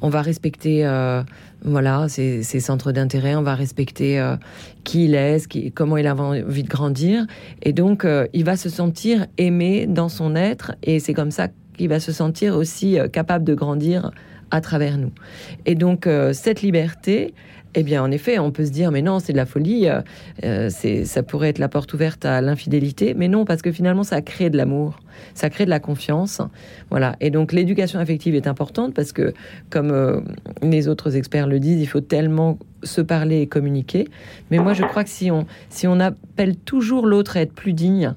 On 0.00 0.08
va 0.08 0.22
respecter 0.22 0.84
euh, 0.84 1.22
voilà 1.64 2.08
ses, 2.08 2.42
centres 2.42 2.90
d'intérêt, 2.90 3.36
on 3.36 3.42
va 3.42 3.54
respecter 3.54 4.18
euh, 4.18 4.36
qui 4.82 5.04
il 5.04 5.14
est, 5.14 5.70
comment 5.72 5.96
il 5.96 6.06
a 6.06 6.14
envie 6.16 6.64
de 6.64 6.68
grandir, 6.68 7.26
et 7.62 7.72
donc 7.72 8.04
euh, 8.04 8.26
il 8.32 8.44
va 8.44 8.56
se 8.56 8.68
sentir 8.68 9.26
aimé 9.38 9.86
dans 9.86 10.08
son 10.08 10.34
être, 10.34 10.72
et 10.82 10.98
c'est 10.98 11.14
comme 11.14 11.30
ça 11.30 11.48
qu'il 11.76 11.88
va 11.88 12.00
se 12.00 12.12
sentir 12.12 12.56
aussi 12.56 12.98
capable 13.12 13.44
de 13.44 13.54
grandir 13.54 14.10
à 14.50 14.60
travers 14.60 14.98
nous. 14.98 15.12
Et 15.64 15.74
donc, 15.74 16.06
cette 16.32 16.60
liberté, 16.60 17.32
eh 17.74 17.82
bien, 17.82 18.02
en 18.02 18.10
effet, 18.10 18.38
on 18.38 18.50
peut 18.50 18.66
se 18.66 18.70
dire, 18.70 18.90
mais 18.90 19.00
non, 19.00 19.18
c'est 19.18 19.32
de 19.32 19.38
la 19.38 19.46
folie, 19.46 19.88
euh, 19.88 20.02
euh, 20.44 20.68
c'est, 20.70 21.04
ça 21.04 21.22
pourrait 21.22 21.48
être 21.48 21.58
la 21.58 21.68
porte 21.68 21.92
ouverte 21.94 22.24
à 22.24 22.40
l'infidélité, 22.40 23.14
mais 23.14 23.28
non, 23.28 23.44
parce 23.44 23.62
que 23.62 23.72
finalement, 23.72 24.02
ça 24.02 24.20
crée 24.20 24.50
de 24.50 24.58
l'amour, 24.58 24.98
ça 25.34 25.48
crée 25.48 25.64
de 25.64 25.70
la 25.70 25.80
confiance, 25.80 26.42
voilà. 26.90 27.16
Et 27.20 27.30
donc, 27.30 27.52
l'éducation 27.52 27.98
affective 27.98 28.34
est 28.34 28.46
importante 28.46 28.92
parce 28.92 29.12
que, 29.12 29.32
comme 29.70 29.90
euh, 29.90 30.20
les 30.62 30.86
autres 30.88 31.16
experts 31.16 31.46
le 31.46 31.60
disent, 31.60 31.80
il 31.80 31.86
faut 31.86 32.00
tellement 32.00 32.58
se 32.82 33.00
parler 33.00 33.40
et 33.40 33.46
communiquer. 33.46 34.06
Mais 34.50 34.58
moi, 34.58 34.74
je 34.74 34.82
crois 34.82 35.04
que 35.04 35.10
si 35.10 35.30
on, 35.30 35.46
si 35.70 35.86
on 35.86 35.98
appelle 35.98 36.56
toujours 36.56 37.06
l'autre 37.06 37.38
à 37.38 37.40
être 37.40 37.54
plus 37.54 37.72
digne, 37.72 38.14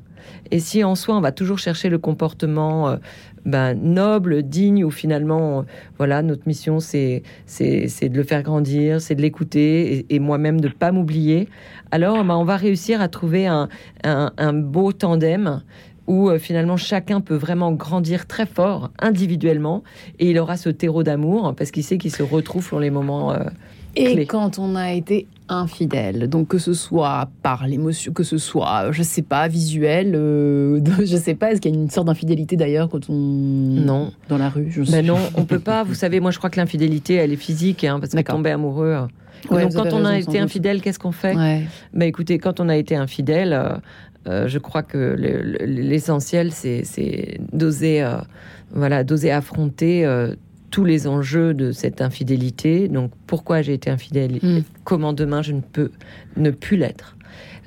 et 0.52 0.60
si 0.60 0.84
en 0.84 0.96
soi, 0.96 1.16
on 1.16 1.22
va 1.22 1.32
toujours 1.32 1.60
chercher 1.60 1.88
le 1.88 2.00
comportement 2.00 2.98
ben, 3.46 3.74
noble, 3.76 4.44
digne, 4.44 4.84
où 4.84 4.92
finalement, 4.92 5.66
voilà, 5.98 6.22
notre 6.22 6.48
mission, 6.48 6.80
c'est 6.80 7.24
de 7.60 8.18
le 8.18 8.24
faire 8.24 8.44
grandir, 8.44 9.02
c'est 9.02 9.16
de 9.16 9.22
l'écouter, 9.22 10.06
et, 10.10 10.20
moi-même 10.20 10.60
de 10.60 10.68
pas 10.68 10.92
m'oublier, 10.92 11.48
alors 11.92 12.24
ben, 12.24 12.36
on 12.36 12.44
va 12.44 12.58
réussir 12.58 13.02
à 13.02 13.08
trouver 13.08 13.48
un, 13.48 13.70
un, 14.04 14.54
beau 14.54 14.92
tandem 14.92 15.62
où 16.08 16.30
euh, 16.30 16.38
finalement 16.38 16.78
chacun 16.78 17.20
peut 17.20 17.36
vraiment 17.36 17.72
grandir 17.72 18.28
très 18.28 18.46
fort 18.46 18.92
individuellement, 19.00 19.84
et 20.20 20.30
il 20.30 20.40
aura 20.40 20.58
ce 20.58 20.70
terreau 20.70 21.04
d'amour, 21.04 21.54
parce 21.56 21.72
qu'il 21.72 21.84
sait 21.84 21.98
qu'il 21.98 22.12
se 22.12 22.24
retrouve 22.24 22.68
pour 22.68 22.80
les 22.80 22.90
moments... 22.90 23.34
euh, 23.34 23.46
Et 23.96 24.26
quand 24.26 24.60
on 24.60 24.76
a 24.76 24.92
été 24.94 25.28
infidèle, 25.48 26.28
donc 26.28 26.48
que 26.48 26.58
ce 26.58 26.74
soit 26.74 27.30
par 27.44 27.68
l'émotion, 27.68 28.12
que 28.14 28.24
ce 28.24 28.38
soit, 28.38 28.92
je 28.92 29.04
sais 29.04 29.22
pas, 29.22 29.48
visuel, 29.48 30.14
euh, 30.16 30.80
je 31.06 31.16
sais 31.18 31.36
pas, 31.36 31.52
est-ce 31.52 31.62
qu'il 31.62 31.74
y 31.74 31.78
a 31.78 31.80
une 31.80 31.90
sorte 31.90 32.08
d'infidélité 32.08 32.56
d'ailleurs 32.58 32.90
quand 32.90 33.10
on 33.10 33.14
Non. 33.14 34.12
dans 34.28 34.38
la 34.38 34.50
rue 34.50 34.68
je 34.72 34.82
Ben 34.82 34.88
sais- 34.88 35.02
non, 35.04 35.18
on 35.36 35.46
peut 35.46 35.60
pas. 35.60 35.84
Vous 35.84 35.94
savez, 35.94 36.20
moi 36.20 36.32
je 36.32 36.38
crois 36.40 36.50
que 36.50 36.60
l'infidélité, 36.60 37.14
elle 37.16 37.32
est 37.32 37.36
physique, 37.38 37.84
hein, 37.84 38.00
parce 38.00 38.12
D'accord. 38.14 38.36
tomber 38.36 38.52
amoureux. 38.52 38.88
euh, 38.88 39.06
Ouais, 39.52 39.62
donc 39.64 39.74
quand 39.76 39.94
on 39.94 40.04
a 40.06 40.10
raison, 40.10 40.32
été 40.32 40.40
infidèle, 40.40 40.82
qu'est-ce 40.82 40.98
qu'on 41.00 41.12
fait? 41.12 41.36
Ouais. 41.36 41.62
Ben 41.94 42.08
écoutez, 42.08 42.40
quand 42.40 42.60
on 42.60 42.68
a 42.68 42.76
été 42.76 42.96
infidèle, 42.96 43.54
euh, 43.54 43.76
euh, 44.28 44.48
je 44.48 44.58
crois 44.58 44.82
que 44.82 44.98
le- 44.98 45.42
le- 45.44 45.66
l'essentiel, 45.68 46.52
c'est 46.52 46.82
c'est 46.84 47.38
d'oser, 47.54 48.02
euh, 48.02 48.16
voilà, 48.74 49.04
d'oser 49.04 49.30
affronter. 49.32 50.04
euh, 50.06 50.34
tous 50.76 50.84
les 50.84 51.08
enjeux 51.08 51.54
de 51.54 51.72
cette 51.72 52.02
infidélité. 52.02 52.90
Donc, 52.90 53.12
pourquoi 53.28 53.62
j'ai 53.62 53.74
été 53.74 53.90
infidèle 53.90 54.40
Mm. 54.42 54.60
Comment 54.84 55.14
demain 55.14 55.42
je 55.42 55.54
ne 55.54 55.62
peux 55.62 55.90
ne 56.36 56.52
plus 56.52 56.76
l'être? 56.76 57.16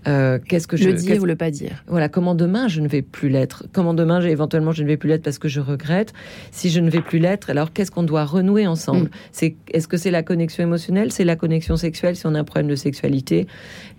Euh, 0.07 0.39
Qu'est-ce 0.47 0.69
que 0.69 0.77
je 0.77 0.91
Le 0.91 0.93
dire 0.95 1.23
ou 1.23 1.25
le 1.25 1.35
pas 1.35 1.51
dire. 1.51 1.83
voilà, 1.87 2.11
comment 2.11 2.35
demain 2.35 2.69
je 2.69 2.83
ne 2.83 2.89
vais 2.89 3.01
plus 3.01 3.31
l'être? 3.31 3.65
Comment 3.73 3.95
demain, 3.95 4.21
éventuellement, 4.21 4.73
je 4.73 4.83
ne 4.83 4.89
vais 4.89 4.99
plus 4.99 5.09
l'être 5.09 5.23
parce 5.23 5.39
que 5.39 5.49
je 5.49 5.61
regrette? 5.61 6.13
Si 6.53 6.69
je 6.69 6.81
ne 6.81 6.91
vais 6.91 7.01
plus 7.01 7.19
l'être, 7.19 7.49
alors 7.49 7.73
qu'est-ce 7.73 7.91
qu'on 7.91 8.03
doit 8.03 8.27
renouer 8.27 8.67
ensemble? 8.67 9.07
Mm. 9.07 9.11
C'est 9.33 9.57
Est-ce 9.73 9.89
que 9.89 9.97
c'est 9.97 10.11
la 10.11 10.23
connexion 10.23 10.63
émotionnelle? 10.63 11.11
C'est 11.11 11.25
la 11.25 11.37
connexion 11.37 11.77
sexuelle 11.77 12.15
Si 12.15 12.27
on 12.27 12.35
a 12.35 12.41
un 12.41 12.45
problème 12.45 12.69
de 12.69 12.77
sexualité, 12.77 13.47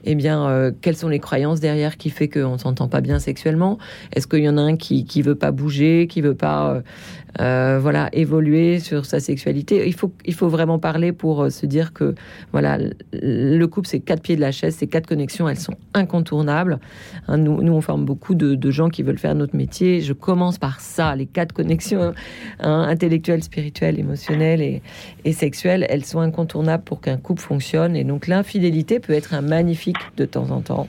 eh 0.06 0.16
bien, 0.16 0.48
euh, 0.48 0.72
quelles 0.82 0.96
sont 0.96 1.10
les 1.10 1.20
croyances 1.20 1.60
derrière 1.60 1.98
qui 1.98 2.10
fait 2.10 2.30
qu'on 2.30 2.54
ne 2.54 2.58
s'entend 2.58 2.88
pas 2.88 3.02
bien 3.02 3.20
sexuellement? 3.20 3.78
Est-ce 4.16 4.28
qu'il 4.28 4.44
y 4.44 4.50
en 4.50 4.58
a 4.58 4.62
un 4.62 4.78
qui 4.78 5.06
qui 5.06 5.22
veut 5.22 5.36
pas 5.36 5.52
bouger, 5.52 6.08
qui 6.08 6.22
veut 6.22 6.36
pas 6.36 6.74
euh, 6.74 6.82
euh, 7.42 7.80
voilà 7.80 8.10
évoluer 8.14 8.80
sur 8.80 9.06
sa 9.06 9.20
sexualité? 9.20 9.88
Il 9.88 9.94
faut 9.94 10.14
il 10.26 10.34
faut 10.34 10.48
vraiment 10.48 10.80
parler 10.80 11.12
pour 11.12 11.52
se 11.52 11.66
dire 11.66 11.92
que 11.92 12.16
voilà 12.52 12.78
le 13.12 13.66
couple 13.66 13.88
c'est 13.88 14.00
quatre 14.00 14.22
pieds 14.22 14.36
de 14.36 14.42
la 14.42 14.52
chaise, 14.52 14.76
ces 14.76 14.88
quatre 14.88 15.08
connexions, 15.08 15.50
elles 15.50 15.60
sont 15.60 15.76
incontournables. 15.94 16.80
Hein, 17.28 17.38
nous, 17.38 17.62
nous, 17.62 17.74
on 17.74 17.82
forme 17.82 18.06
beaucoup 18.06 18.36
de, 18.36 18.72
gens 18.72 18.90
qui 18.90 19.04
veulent 19.04 19.18
faire 19.18 19.36
notre 19.36 19.56
métier. 19.56 20.00
Je 20.02 20.14
commence 20.14 20.60
par 20.60 20.80
ça, 20.80 21.16
les 21.16 21.26
quatre 21.26 21.54
connexions 21.54 22.14
hein, 22.60 22.82
intellectuelles, 22.88 23.44
spirituelles, 23.44 24.00
émotionnelles 24.00 24.62
et, 24.62 24.82
et 25.26 25.34
sexuelles, 25.34 25.86
elles 25.90 26.06
sont 26.06 26.20
incontournables 26.20 26.84
pour 26.84 27.02
qu'un 27.02 27.18
couple 27.18 27.42
fonctionne. 27.42 27.96
Et 27.96 28.04
donc 28.04 28.28
l'infidélité 28.28 29.00
peut 29.00 29.14
être 29.14 29.34
un 29.34 29.42
magnifique 29.42 29.89
de 30.18 30.26
temps 30.26 30.52
en 30.52 30.62
temps, 30.62 30.88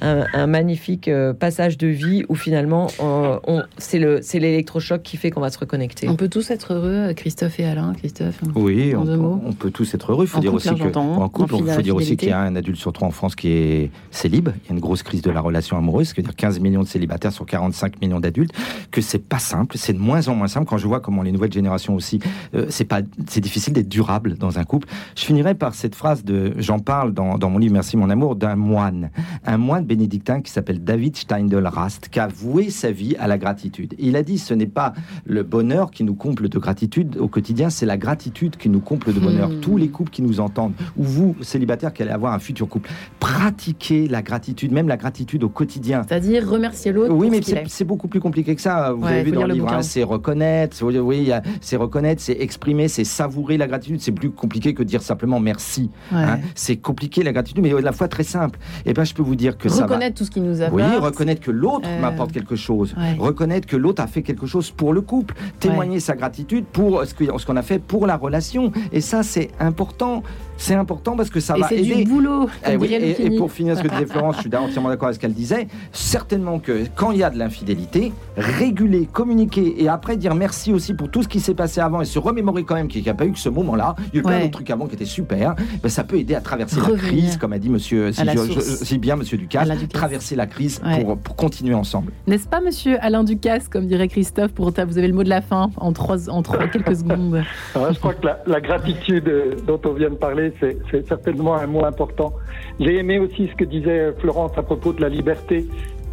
un, 0.00 0.24
un 0.32 0.46
magnifique 0.46 1.08
euh, 1.08 1.32
passage 1.32 1.78
de 1.78 1.86
vie 1.86 2.24
où 2.28 2.34
finalement 2.34 2.88
euh, 3.00 3.38
on, 3.46 3.62
c'est 3.78 3.98
le 3.98 4.20
c'est 4.22 4.38
l'électrochoc 4.38 5.02
qui 5.02 5.16
fait 5.16 5.30
qu'on 5.30 5.40
va 5.40 5.50
se 5.50 5.58
reconnecter. 5.58 6.08
On 6.08 6.16
peut 6.16 6.28
tous 6.28 6.50
être 6.50 6.74
heureux, 6.74 7.12
Christophe 7.14 7.58
et 7.60 7.64
Alain, 7.64 7.92
Christophe. 7.94 8.40
Oui, 8.54 8.94
En 8.94 9.02
on, 9.02 9.04
deux 9.04 9.16
mots. 9.16 9.40
on 9.44 9.52
peut 9.52 9.70
tous 9.70 9.92
être 9.94 10.12
heureux. 10.12 10.24
Il 10.24 10.28
faut 10.28 10.38
En 10.38 10.40
dire 10.40 10.52
couple, 10.52 10.68
aussi 10.68 10.80
que 10.80 10.98
en 10.98 11.28
couple, 11.28 11.54
il 11.58 11.70
faut 11.70 11.82
dire 11.82 11.96
aussi 11.96 12.16
qu'il 12.16 12.28
y 12.28 12.32
a 12.32 12.40
un 12.40 12.56
adulte 12.56 12.78
sur 12.78 12.92
trois 12.92 13.08
en 13.08 13.10
France 13.10 13.34
qui 13.34 13.48
est 13.48 13.90
célib. 14.10 14.48
Il 14.64 14.68
y 14.68 14.70
a 14.70 14.74
une 14.74 14.80
grosse 14.80 15.02
crise 15.02 15.22
de 15.22 15.30
la 15.30 15.40
relation 15.40 15.76
amoureuse, 15.76 16.08
c'est-à-dire 16.08 16.34
15 16.34 16.60
millions 16.60 16.82
de 16.82 16.88
célibataires 16.88 17.32
sur 17.32 17.46
45 17.46 18.00
millions 18.00 18.20
d'adultes. 18.20 18.52
Que 18.90 19.00
c'est 19.00 19.18
pas 19.18 19.38
simple, 19.38 19.76
c'est 19.78 19.92
de 19.92 19.98
moins 19.98 20.28
en 20.28 20.34
moins 20.34 20.48
simple. 20.48 20.66
Quand 20.66 20.78
je 20.78 20.86
vois 20.86 21.00
comment 21.00 21.22
les 21.22 21.32
nouvelles 21.32 21.52
générations 21.52 21.94
aussi, 21.94 22.20
euh, 22.54 22.66
c'est 22.68 22.84
pas, 22.84 23.00
c'est 23.28 23.40
difficile 23.40 23.72
d'être 23.72 23.88
durable 23.88 24.36
dans 24.36 24.58
un 24.58 24.64
couple. 24.64 24.88
Je 25.16 25.24
finirai 25.24 25.54
par 25.54 25.74
cette 25.74 25.94
phrase 25.94 26.24
de, 26.24 26.54
j'en 26.58 26.78
parle 26.78 27.12
dans, 27.12 27.38
dans 27.38 27.50
mon 27.50 27.58
livre 27.58 27.72
Merci 27.72 27.96
mon 27.96 28.10
amour, 28.10 28.36
d'un 28.42 28.56
moine, 28.56 29.10
un 29.46 29.56
moine 29.56 29.84
bénédictin 29.84 30.40
qui 30.40 30.50
s'appelle 30.50 30.82
David 30.82 31.16
Steindl-Rast, 31.16 32.08
qui 32.10 32.18
a 32.18 32.26
voué 32.26 32.70
sa 32.70 32.90
vie 32.90 33.14
à 33.20 33.28
la 33.28 33.38
gratitude. 33.38 33.94
Et 34.00 34.08
il 34.08 34.16
a 34.16 34.24
dit, 34.24 34.36
ce 34.38 34.52
n'est 34.52 34.66
pas 34.66 34.94
le 35.24 35.44
bonheur 35.44 35.92
qui 35.92 36.02
nous 36.02 36.14
comble 36.16 36.48
de 36.48 36.58
gratitude 36.58 37.16
au 37.18 37.28
quotidien, 37.28 37.70
c'est 37.70 37.86
la 37.86 37.96
gratitude 37.96 38.56
qui 38.56 38.68
nous 38.68 38.80
comble 38.80 39.14
de 39.14 39.20
bonheur. 39.20 39.48
Hmm. 39.48 39.60
Tous 39.60 39.76
les 39.76 39.88
couples 39.90 40.10
qui 40.10 40.22
nous 40.22 40.40
entendent, 40.40 40.72
ou 40.96 41.04
vous, 41.04 41.36
célibataires, 41.40 41.92
qui 41.92 42.02
allez 42.02 42.10
avoir 42.10 42.32
un 42.34 42.40
futur 42.40 42.68
couple, 42.68 42.90
pratiquez 43.20 44.08
la 44.08 44.22
gratitude, 44.22 44.72
même 44.72 44.88
la 44.88 44.96
gratitude 44.96 45.44
au 45.44 45.48
quotidien. 45.48 46.02
C'est-à-dire 46.08 46.48
remercier 46.48 46.90
l'autre. 46.90 47.14
Oui, 47.14 47.28
mais 47.30 47.40
c'est 47.42 47.52
est. 47.58 47.64
c'est 47.68 47.84
beaucoup 47.84 48.08
plus 48.08 48.20
compliqué 48.20 48.56
que 48.56 48.60
ça. 48.60 48.92
Vous 48.92 49.04
Ouais, 49.04 49.12
avez 49.12 49.22
vu 49.22 49.30
dans 49.30 49.46
le 49.46 49.54
livre, 49.54 49.72
hein, 49.72 49.82
c'est 49.82 50.02
reconnaître, 50.02 50.84
oui, 50.84 51.30
a- 51.30 51.42
c'est 51.60 51.76
reconnaître, 51.76 52.20
c'est 52.20 52.36
exprimer, 52.40 52.88
c'est 52.88 53.04
savourer 53.04 53.56
la 53.56 53.68
gratitude. 53.68 54.00
C'est 54.00 54.10
plus 54.12 54.30
compliqué 54.30 54.74
que 54.74 54.82
dire 54.82 55.00
simplement 55.02 55.38
merci. 55.38 55.90
Ouais. 56.10 56.18
hein. 56.18 56.40
C'est 56.56 56.76
compliqué 56.76 57.22
la 57.22 57.32
gratitude, 57.32 57.62
mais 57.62 57.72
à 57.72 57.80
la 57.80 57.92
fois 57.92 58.08
très 58.08 58.24
simple. 58.32 58.58
Et 58.86 58.92
ben, 58.92 59.04
je 59.04 59.14
peux 59.14 59.22
vous 59.22 59.36
dire 59.36 59.56
que 59.56 59.68
ça 59.68 59.80
va. 59.80 59.86
Reconnaître 59.86 60.16
tout 60.18 60.24
ce 60.24 60.30
qui 60.30 60.40
nous 60.40 60.60
apporte. 60.62 60.80
Oui, 60.80 60.96
reconnaître 60.98 61.40
que 61.40 61.50
l'autre 61.50 61.88
Euh, 61.88 62.00
m'apporte 62.00 62.32
quelque 62.32 62.56
chose. 62.56 62.94
ouais. 62.96 63.16
Reconnaître 63.18 63.66
que 63.66 63.76
l'autre 63.76 64.02
a 64.02 64.06
fait 64.06 64.22
quelque 64.22 64.46
chose 64.46 64.70
pour 64.70 64.92
le 64.92 65.00
couple. 65.00 65.34
Témoigner 65.60 66.00
sa 66.00 66.14
gratitude 66.16 66.64
pour 66.72 67.04
ce 67.04 67.44
qu'on 67.46 67.56
a 67.56 67.62
fait 67.62 67.78
pour 67.80 68.06
la 68.06 68.16
relation. 68.16 68.72
Et 68.92 69.00
ça, 69.00 69.22
c'est 69.22 69.50
important. 69.60 70.22
C'est 70.62 70.74
important 70.76 71.16
parce 71.16 71.28
que 71.28 71.40
ça 71.40 71.56
Et 71.56 71.60
va 71.60 71.68
c'est 71.68 71.78
aider. 71.80 72.04
du 72.04 72.10
boulot. 72.10 72.48
Eh 72.70 72.76
oui, 72.76 72.94
et, 72.94 73.36
pour 73.36 73.50
finir 73.50 73.76
ce 73.76 73.82
que 73.82 73.88
disait 73.88 74.06
Florence, 74.12 74.36
je 74.36 74.42
suis 74.42 74.56
entièrement 74.56 74.90
d'accord 74.90 75.06
avec 75.08 75.16
ce 75.16 75.20
qu'elle 75.20 75.32
disait. 75.34 75.66
Certainement 75.90 76.60
que 76.60 76.84
quand 76.94 77.10
il 77.10 77.18
y 77.18 77.24
a 77.24 77.30
de 77.30 77.38
l'infidélité, 77.38 78.12
réguler, 78.36 79.08
communiquer 79.12 79.82
et 79.82 79.88
après 79.88 80.16
dire 80.16 80.36
merci 80.36 80.72
aussi 80.72 80.94
pour 80.94 81.10
tout 81.10 81.24
ce 81.24 81.28
qui 81.28 81.40
s'est 81.40 81.54
passé 81.54 81.80
avant 81.80 82.00
et 82.00 82.04
se 82.04 82.20
remémorer 82.20 82.62
quand 82.62 82.76
même 82.76 82.86
qu'il 82.86 83.02
n'y 83.02 83.08
a 83.08 83.14
pas 83.14 83.26
eu 83.26 83.32
que 83.32 83.38
ce 83.40 83.48
moment-là. 83.48 83.96
Il 84.12 84.14
y 84.14 84.18
a 84.18 84.20
eu 84.20 84.22
plein 84.22 84.38
d'autres 84.38 84.52
trucs 84.52 84.70
avant 84.70 84.86
qui 84.86 84.94
étaient 84.94 85.04
super. 85.04 85.56
Ben, 85.82 85.88
ça 85.88 86.04
peut 86.04 86.16
aider 86.16 86.36
à 86.36 86.40
traverser 86.40 86.78
Revenir 86.78 87.02
la 87.02 87.08
crise, 87.08 87.36
comme 87.38 87.52
a 87.54 87.58
dit 87.58 87.68
Monsieur, 87.68 88.12
si, 88.12 88.22
je- 88.24 88.60
si 88.60 88.98
bien 88.98 89.16
Monsieur 89.16 89.36
Ducasse, 89.38 89.68
traverser 89.92 90.36
la 90.36 90.46
crise 90.46 90.80
Ouais. 90.84 91.02
pour, 91.04 91.18
pour 91.18 91.34
continuer 91.36 91.74
ensemble. 91.74 92.12
N'est-ce 92.28 92.46
pas, 92.46 92.60
monsieur 92.60 92.96
Alain 93.00 93.24
Ducasse, 93.24 93.68
comme 93.68 93.86
dirait 93.86 94.08
Christophe 94.08 94.52
pour 94.52 94.72
ta- 94.72 94.84
Vous 94.84 94.96
avez 94.98 95.08
le 95.08 95.14
mot 95.14 95.24
de 95.24 95.28
la 95.28 95.40
fin 95.42 95.70
en, 95.76 95.92
trois, 95.92 96.28
en 96.30 96.42
trois, 96.42 96.68
quelques 96.68 96.96
secondes. 96.96 97.42
Alors, 97.74 97.92
je 97.92 97.98
crois 97.98 98.14
que 98.14 98.24
la, 98.26 98.38
la 98.46 98.60
gratitude 98.60 99.26
euh, 99.28 99.54
dont 99.66 99.80
on 99.84 99.92
vient 99.92 100.10
de 100.10 100.14
parler, 100.14 100.51
c'est 100.60 100.78
c'est 100.90 101.06
certainement 101.08 101.54
un 101.54 101.66
mot 101.66 101.84
important. 101.84 102.32
J'ai 102.80 102.96
aimé 102.98 103.18
aussi 103.18 103.48
ce 103.48 103.54
que 103.56 103.64
disait 103.64 104.12
Florence 104.20 104.52
à 104.56 104.62
propos 104.62 104.92
de 104.92 105.00
la 105.00 105.08
liberté. 105.08 105.66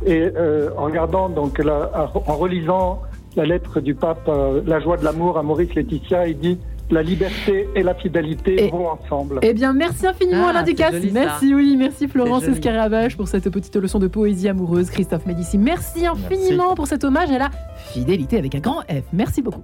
Et 0.06 0.22
euh, 0.36 0.70
en 0.78 0.86
regardant, 0.86 1.28
donc, 1.30 1.58
la- 1.60 2.10
en 2.14 2.36
relisant 2.36 3.02
la 3.36 3.46
lettre 3.46 3.80
du 3.82 3.96
pape, 3.96 4.28
euh, 4.30 4.62
La 4.66 4.80
joie 4.80 4.98
de 4.98 5.04
l'amour 5.04 5.38
à 5.38 5.44
Maurice 5.44 5.74
Laetitia, 5.76 6.28
il 6.28 6.38
dit 6.40 6.58
La 6.90 7.04
liberté 7.04 7.68
et 7.76 7.84
la 7.84 7.94
fidélité 7.94 8.66
Et- 8.66 8.70
vont 8.72 8.88
ensemble. 8.90 9.40
Eh 9.44 9.54
bien, 9.54 9.74
merci 9.74 10.08
infiniment, 10.08 10.46
Ah, 10.48 10.50
Alain 10.50 10.60
c'est 10.66 10.72
Ducasse. 10.72 10.94
joli, 10.94 11.10
ça. 11.10 11.14
Merci, 11.20 11.54
oui, 11.54 11.76
merci 11.78 12.08
Florence. 12.08 12.48
Escarabage 12.48 13.16
pour 13.18 13.28
cette 13.28 13.50
petite 13.52 13.76
leçon 13.76 14.00
de 14.00 14.08
poésie 14.08 14.48
amoureuse. 14.50 14.90
Christophe 14.90 15.26
Médici, 15.28 15.58
merci 15.60 16.08
infiniment 16.08 16.74
pour 16.76 16.88
cet 16.88 17.04
hommage 17.04 17.30
à 17.32 17.38
la 17.38 17.50
fidélité 17.94 18.38
avec 18.40 18.56
un 18.56 18.60
grand 18.60 18.82
F. 18.90 19.04
Merci 19.14 19.42
beaucoup. 19.44 19.64